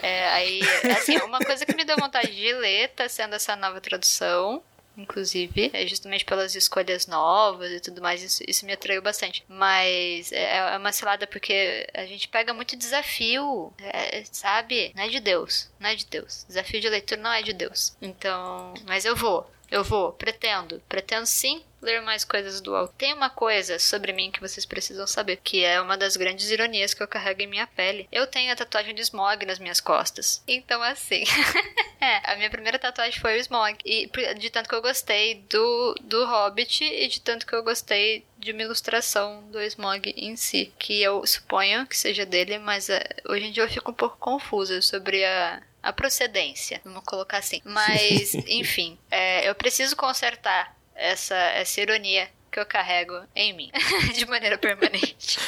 É, 0.03 0.29
aí, 0.31 0.61
assim, 0.97 1.17
uma 1.19 1.39
coisa 1.39 1.65
que 1.65 1.77
me 1.77 1.85
deu 1.85 1.97
vontade 1.97 2.35
de 2.35 2.53
ler 2.55 2.89
tá 2.89 3.09
sendo 3.09 3.35
essa 3.35 3.55
nova 3.55 3.81
tradução 3.81 4.63
inclusive, 4.97 5.71
é 5.73 5.87
justamente 5.87 6.25
pelas 6.25 6.55
escolhas 6.55 7.07
novas 7.07 7.71
e 7.73 7.81
tudo 7.81 8.03
mais, 8.03 8.23
isso, 8.23 8.43
isso 8.47 8.67
me 8.67 8.73
atraiu 8.73 9.03
bastante. 9.03 9.45
Mas 9.49 10.33
é, 10.33 10.57
é, 10.57 10.77
uma 10.77 10.93
cilada 10.93 11.27
porque 11.27 11.87
a 11.95 12.05
gente 12.07 12.29
pega 12.29 12.53
muito 12.53 12.77
desafio, 12.77 13.73
é, 13.79 14.23
sabe? 14.31 14.93
Não 14.95 15.05
é 15.05 15.09
de 15.09 15.21
Deus, 15.21 15.71
não 15.79 15.89
é 15.89 15.95
de 15.95 16.07
Deus. 16.07 16.45
Desafio 16.47 16.81
de 16.81 16.89
leitura 16.89 17.21
não 17.21 17.33
é 17.33 17.43
de 17.43 17.53
Deus. 17.53 17.97
Então, 18.01 18.75
mas 18.87 19.05
eu 19.05 19.17
vou, 19.17 19.51
eu 19.73 19.83
vou, 19.83 20.13
pretendo, 20.13 20.83
pretendo 20.87 21.25
sim 21.25 21.65
ler 21.81 22.03
mais 22.03 22.25
coisas 22.25 22.61
do 22.61 22.77
alto. 22.77 22.95
Tem 22.99 23.15
uma 23.15 23.31
coisa 23.31 23.79
sobre 23.79 24.13
mim 24.13 24.31
que 24.31 24.39
vocês 24.39 24.67
precisam 24.67 25.07
saber, 25.07 25.41
que 25.43 25.65
é 25.65 25.81
uma 25.81 25.97
das 25.97 26.15
grandes 26.15 26.51
ironias 26.51 26.93
que 26.93 27.03
eu 27.03 27.09
carrego 27.09 27.41
em 27.41 27.47
minha 27.47 27.67
pele. 27.67 28.07
Eu 28.13 28.27
tenho 28.27 28.53
a 28.53 28.57
tatuagem 28.57 28.95
de 28.95 29.01
Smog 29.01 29.47
nas 29.47 29.59
minhas 29.59 29.81
costas. 29.81 30.43
Então, 30.47 30.83
assim. 30.83 31.25
é, 31.99 32.31
a 32.31 32.37
minha 32.37 32.51
primeira 32.51 32.79
tatuagem 32.79 33.19
foi 33.19 33.39
o 33.39 33.41
Smog. 33.41 33.79
E 33.83 34.11
de 34.39 34.51
tanto 34.51 34.69
que 34.69 34.75
eu 34.75 34.83
gostei 34.83 35.37
do, 35.49 35.95
do 36.03 36.27
Hobbit 36.27 36.85
e 36.85 37.09
de 37.09 37.23
tanto 37.23 37.47
que 37.47 37.55
eu 37.55 37.65
gostei 37.65 38.27
de 38.39 38.53
uma 38.53 38.63
ilustração 38.63 39.43
do 39.51 39.61
Smog 39.63 40.13
em 40.15 40.37
si. 40.37 40.71
Que 40.79 41.03
eu 41.03 41.27
suponho 41.27 41.87
que 41.87 41.97
seja 41.97 42.27
dele, 42.27 42.59
mas 42.59 42.91
é, 42.91 43.03
hoje 43.27 43.47
em 43.47 43.53
dia 43.53 43.63
eu 43.63 43.71
fico 43.71 43.91
um 43.91 43.95
pouco 43.95 44.19
confusa 44.19 44.83
sobre 44.83 45.25
a, 45.25 45.63
a 45.83 45.93
procedência, 45.93 46.81
vamos 46.85 47.03
colocar 47.05 47.39
assim. 47.39 47.61
Mas, 47.65 48.35
enfim, 48.47 48.99
é, 49.11 49.49
eu 49.49 49.55
preciso 49.55 49.97
consertar 49.97 50.77
essa, 50.95 51.35
essa 51.35 51.81
ironia 51.81 52.29
que 52.51 52.61
eu 52.61 52.67
carrego 52.67 53.19
em 53.35 53.53
mim, 53.55 53.73
de 54.15 54.27
maneira 54.27 54.59
permanente. 54.59 55.39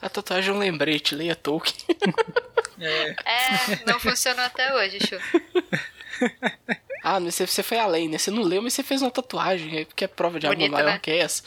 A 0.00 0.08
tatuagem 0.08 0.50
é 0.50 0.54
um 0.54 0.58
lembrete, 0.58 1.14
leia 1.14 1.34
Tolkien. 1.34 1.74
É. 2.78 3.10
é, 3.10 3.84
não 3.86 3.98
funcionou 3.98 4.44
até 4.44 4.74
hoje, 4.74 4.98
Chu. 5.00 5.16
Ah, 7.06 7.20
mas 7.20 7.34
você, 7.34 7.46
você 7.46 7.62
foi 7.62 7.78
além, 7.78 8.08
né? 8.08 8.16
Você 8.16 8.30
não 8.30 8.42
leu, 8.42 8.62
mas 8.62 8.72
você 8.72 8.82
fez 8.82 9.02
uma 9.02 9.10
tatuagem, 9.10 9.84
porque 9.84 10.06
é 10.06 10.08
prova 10.08 10.40
de 10.40 10.46
Bonita, 10.46 10.68
amor 10.68 10.84
maior 10.84 10.94
né? 10.94 10.98
que 10.98 11.10
essa. 11.10 11.42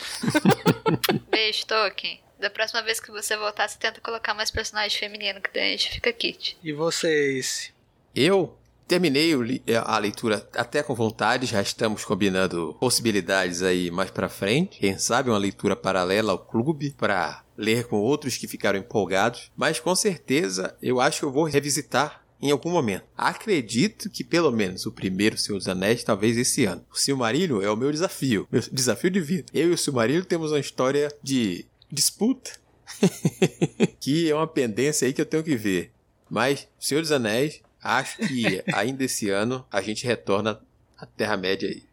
Beijo, 1.31 1.65
Tolkien. 1.65 2.21
Da 2.39 2.51
próxima 2.51 2.83
vez 2.83 2.99
que 2.99 3.09
você 3.09 3.35
voltar, 3.35 3.67
você 3.67 3.79
tenta 3.79 3.99
colocar 3.99 4.35
mais 4.35 4.51
personagem 4.51 4.99
feminino, 4.99 5.41
que 5.41 5.49
daí 5.51 5.73
a 5.73 5.77
gente 5.77 5.93
fica 5.93 6.13
kit. 6.13 6.55
E 6.63 6.71
vocês? 6.71 7.73
Eu 8.17 8.57
Terminei 8.87 9.33
a 9.83 9.97
leitura 9.97 10.47
até 10.55 10.81
com 10.81 10.95
vontade, 10.95 11.45
já 11.45 11.61
estamos 11.61 12.05
combinando 12.05 12.73
possibilidades 12.79 13.61
aí 13.61 13.91
mais 13.91 14.09
para 14.09 14.29
frente. 14.29 14.79
Quem 14.79 14.97
sabe 14.97 15.29
uma 15.29 15.37
leitura 15.37 15.75
paralela 15.75 16.31
ao 16.31 16.39
clube 16.39 16.95
para 16.97 17.43
ler 17.57 17.85
com 17.87 17.97
outros 17.97 18.37
que 18.37 18.47
ficaram 18.47 18.79
empolgados. 18.79 19.51
Mas 19.57 19.81
com 19.81 19.93
certeza 19.93 20.73
eu 20.81 21.01
acho 21.01 21.19
que 21.19 21.25
eu 21.25 21.33
vou 21.33 21.43
revisitar 21.43 22.23
em 22.41 22.49
algum 22.49 22.71
momento. 22.71 23.03
Acredito 23.17 24.09
que 24.09 24.23
pelo 24.23 24.53
menos 24.53 24.85
o 24.85 24.91
primeiro 24.93 25.37
Senhor 25.37 25.57
dos 25.57 25.67
Anéis, 25.67 26.01
talvez 26.01 26.37
esse 26.37 26.63
ano. 26.63 26.85
O 26.89 26.97
Silmarillion 26.97 27.61
é 27.61 27.69
o 27.69 27.75
meu 27.75 27.91
desafio, 27.91 28.47
meu 28.49 28.61
desafio 28.71 29.11
de 29.11 29.19
vida. 29.19 29.51
Eu 29.53 29.71
e 29.71 29.73
o 29.73 29.77
Silmarillion 29.77 30.23
temos 30.23 30.53
uma 30.53 30.59
história 30.59 31.11
de 31.21 31.65
disputa, 31.91 32.51
que 33.99 34.31
é 34.31 34.33
uma 34.33 34.47
pendência 34.47 35.05
aí 35.05 35.11
que 35.11 35.19
eu 35.19 35.25
tenho 35.25 35.43
que 35.43 35.57
ver. 35.57 35.91
Mas 36.29 36.69
Senhor 36.79 37.01
dos 37.01 37.11
Anéis 37.11 37.61
Acho 37.87 38.17
que 38.17 38.61
ainda 38.73 39.05
esse 39.05 39.29
ano 39.29 39.65
a 39.71 39.81
gente 39.81 40.05
retorna 40.05 40.59
à 40.97 41.05
Terra-média 41.05 41.69
aí. 41.69 41.83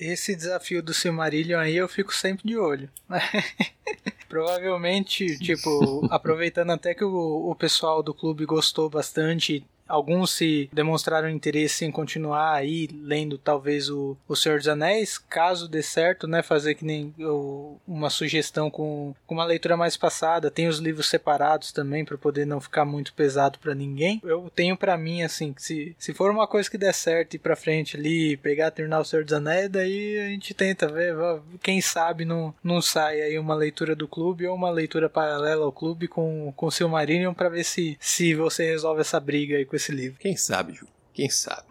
Esse 0.00 0.34
desafio 0.34 0.82
do 0.82 0.94
Silmarillion 0.94 1.58
aí 1.58 1.76
eu 1.76 1.86
fico 1.86 2.14
sempre 2.14 2.48
de 2.48 2.56
olho. 2.56 2.88
Provavelmente, 4.30 5.38
tipo, 5.38 6.08
aproveitando 6.10 6.70
até 6.70 6.94
que 6.94 7.04
o, 7.04 7.50
o 7.50 7.54
pessoal 7.54 8.02
do 8.02 8.14
clube 8.14 8.46
gostou 8.46 8.88
bastante 8.88 9.62
Alguns 9.88 10.32
se 10.32 10.68
demonstraram 10.72 11.28
interesse 11.28 11.84
em 11.84 11.90
continuar 11.90 12.54
aí 12.54 12.88
lendo 12.92 13.38
talvez 13.38 13.88
o, 13.88 14.16
o 14.26 14.34
Senhor 14.34 14.58
dos 14.58 14.68
Anéis, 14.68 15.18
caso 15.18 15.68
dê 15.68 15.82
certo, 15.82 16.26
né, 16.26 16.42
fazer 16.42 16.74
que 16.74 16.84
nem 16.84 17.14
o, 17.18 17.76
uma 17.86 18.10
sugestão 18.10 18.70
com, 18.70 19.14
com 19.26 19.34
uma 19.34 19.44
leitura 19.44 19.76
mais 19.76 19.96
passada. 19.96 20.50
Tem 20.50 20.66
os 20.66 20.78
livros 20.78 21.08
separados 21.08 21.72
também 21.72 22.04
para 22.04 22.18
poder 22.18 22.46
não 22.46 22.60
ficar 22.60 22.84
muito 22.84 23.12
pesado 23.14 23.58
para 23.58 23.74
ninguém. 23.74 24.20
Eu 24.24 24.50
tenho 24.54 24.76
para 24.76 24.96
mim 24.96 25.22
assim, 25.22 25.52
que 25.52 25.62
se, 25.62 25.96
se 25.98 26.12
for 26.12 26.30
uma 26.30 26.46
coisa 26.46 26.70
que 26.70 26.78
der 26.78 26.94
certo 26.94 27.34
e 27.34 27.38
para 27.38 27.56
frente 27.56 27.96
ali, 27.96 28.36
pegar 28.36 28.70
terminar 28.70 29.00
o 29.00 29.04
Senhor 29.04 29.24
dos 29.24 29.32
Anéis, 29.34 29.70
daí 29.70 30.18
a 30.18 30.28
gente 30.30 30.54
tenta 30.54 30.88
ver, 30.88 31.14
quem 31.62 31.80
sabe 31.80 32.24
não, 32.24 32.54
não 32.62 32.82
sai 32.82 33.20
aí 33.20 33.38
uma 33.38 33.54
leitura 33.54 33.94
do 33.94 34.08
clube 34.08 34.46
ou 34.46 34.54
uma 34.54 34.70
leitura 34.70 35.08
paralela 35.08 35.64
ao 35.64 35.72
clube 35.72 36.08
com 36.08 36.52
com 36.56 36.66
o 36.66 36.70
Silmarillion 36.70 37.34
para 37.34 37.48
ver 37.48 37.64
se 37.64 37.96
se 38.00 38.34
você 38.34 38.64
resolve 38.64 39.00
essa 39.00 39.20
briga 39.20 39.56
aí 39.56 39.64
com 39.76 39.82
esse 39.82 39.92
livro. 39.92 40.18
Quem 40.18 40.36
sabe, 40.36 40.72
Ju? 40.72 40.86
Quem 41.12 41.28
sabe? 41.28 41.66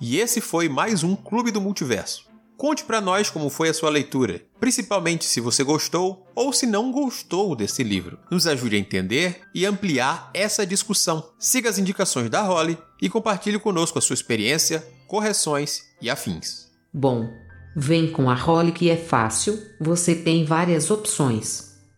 E 0.00 0.18
esse 0.18 0.40
foi 0.40 0.68
mais 0.68 1.02
um 1.02 1.16
Clube 1.16 1.50
do 1.50 1.60
Multiverso. 1.60 2.28
Conte 2.56 2.84
para 2.84 3.00
nós 3.00 3.30
como 3.30 3.50
foi 3.50 3.68
a 3.68 3.74
sua 3.74 3.90
leitura, 3.90 4.42
principalmente 4.60 5.24
se 5.24 5.40
você 5.40 5.64
gostou 5.64 6.26
ou 6.34 6.52
se 6.52 6.66
não 6.66 6.92
gostou 6.92 7.56
desse 7.56 7.82
livro. 7.82 8.18
Nos 8.30 8.46
ajude 8.46 8.76
a 8.76 8.78
entender 8.78 9.40
e 9.54 9.66
ampliar 9.66 10.30
essa 10.32 10.66
discussão. 10.66 11.30
Siga 11.38 11.68
as 11.68 11.78
indicações 11.78 12.30
da 12.30 12.42
Holly 12.42 12.78
e 13.00 13.08
compartilhe 13.08 13.58
conosco 13.58 13.98
a 13.98 14.02
sua 14.02 14.14
experiência, 14.14 14.86
correções 15.08 15.80
e 16.00 16.08
afins. 16.08 16.70
Bom, 16.92 17.28
vem 17.74 18.12
com 18.12 18.30
a 18.30 18.34
Holly 18.34 18.72
que 18.72 18.88
é 18.88 18.96
fácil, 18.96 19.60
você 19.80 20.14
tem 20.14 20.44
várias 20.44 20.90
opções. 20.90 21.73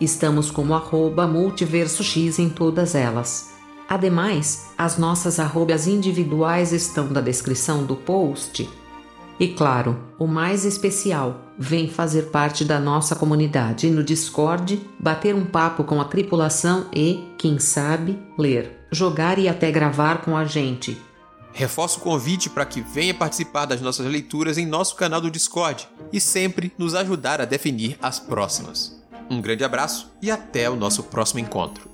Estamos 0.00 0.50
como 0.50 0.72
arroba 0.74 1.26
multiversox 1.26 2.38
em 2.38 2.48
todas 2.48 2.94
elas. 2.94 3.50
Ademais, 3.86 4.70
as 4.78 4.96
nossas 4.96 5.38
arrobas 5.38 5.86
individuais 5.86 6.72
estão 6.72 7.08
na 7.08 7.20
descrição 7.20 7.84
do 7.84 7.96
post. 7.96 8.70
E 9.38 9.48
claro, 9.48 9.98
o 10.18 10.26
mais 10.26 10.64
especial, 10.64 11.40
vem 11.58 11.88
fazer 11.88 12.24
parte 12.30 12.64
da 12.64 12.78
nossa 12.78 13.16
comunidade 13.16 13.90
no 13.90 14.04
Discord, 14.04 14.80
bater 14.98 15.34
um 15.34 15.44
papo 15.44 15.82
com 15.82 16.00
a 16.00 16.04
tripulação 16.04 16.86
e, 16.94 17.24
quem 17.36 17.58
sabe, 17.58 18.18
ler, 18.38 18.86
jogar 18.92 19.38
e 19.38 19.48
até 19.48 19.70
gravar 19.70 20.22
com 20.22 20.36
a 20.36 20.44
gente. 20.44 20.96
Reforço 21.52 21.98
o 21.98 22.02
convite 22.02 22.48
para 22.48 22.64
que 22.64 22.80
venha 22.80 23.12
participar 23.12 23.66
das 23.66 23.80
nossas 23.80 24.06
leituras 24.06 24.56
em 24.56 24.66
nosso 24.66 24.94
canal 24.94 25.20
do 25.20 25.30
Discord 25.30 25.88
e 26.12 26.20
sempre 26.20 26.72
nos 26.78 26.94
ajudar 26.94 27.40
a 27.40 27.44
definir 27.44 27.98
as 28.00 28.18
próximas. 28.20 28.99
Um 29.30 29.40
grande 29.40 29.62
abraço 29.62 30.10
e 30.20 30.28
até 30.28 30.68
o 30.68 30.74
nosso 30.74 31.04
próximo 31.04 31.38
encontro. 31.38 31.88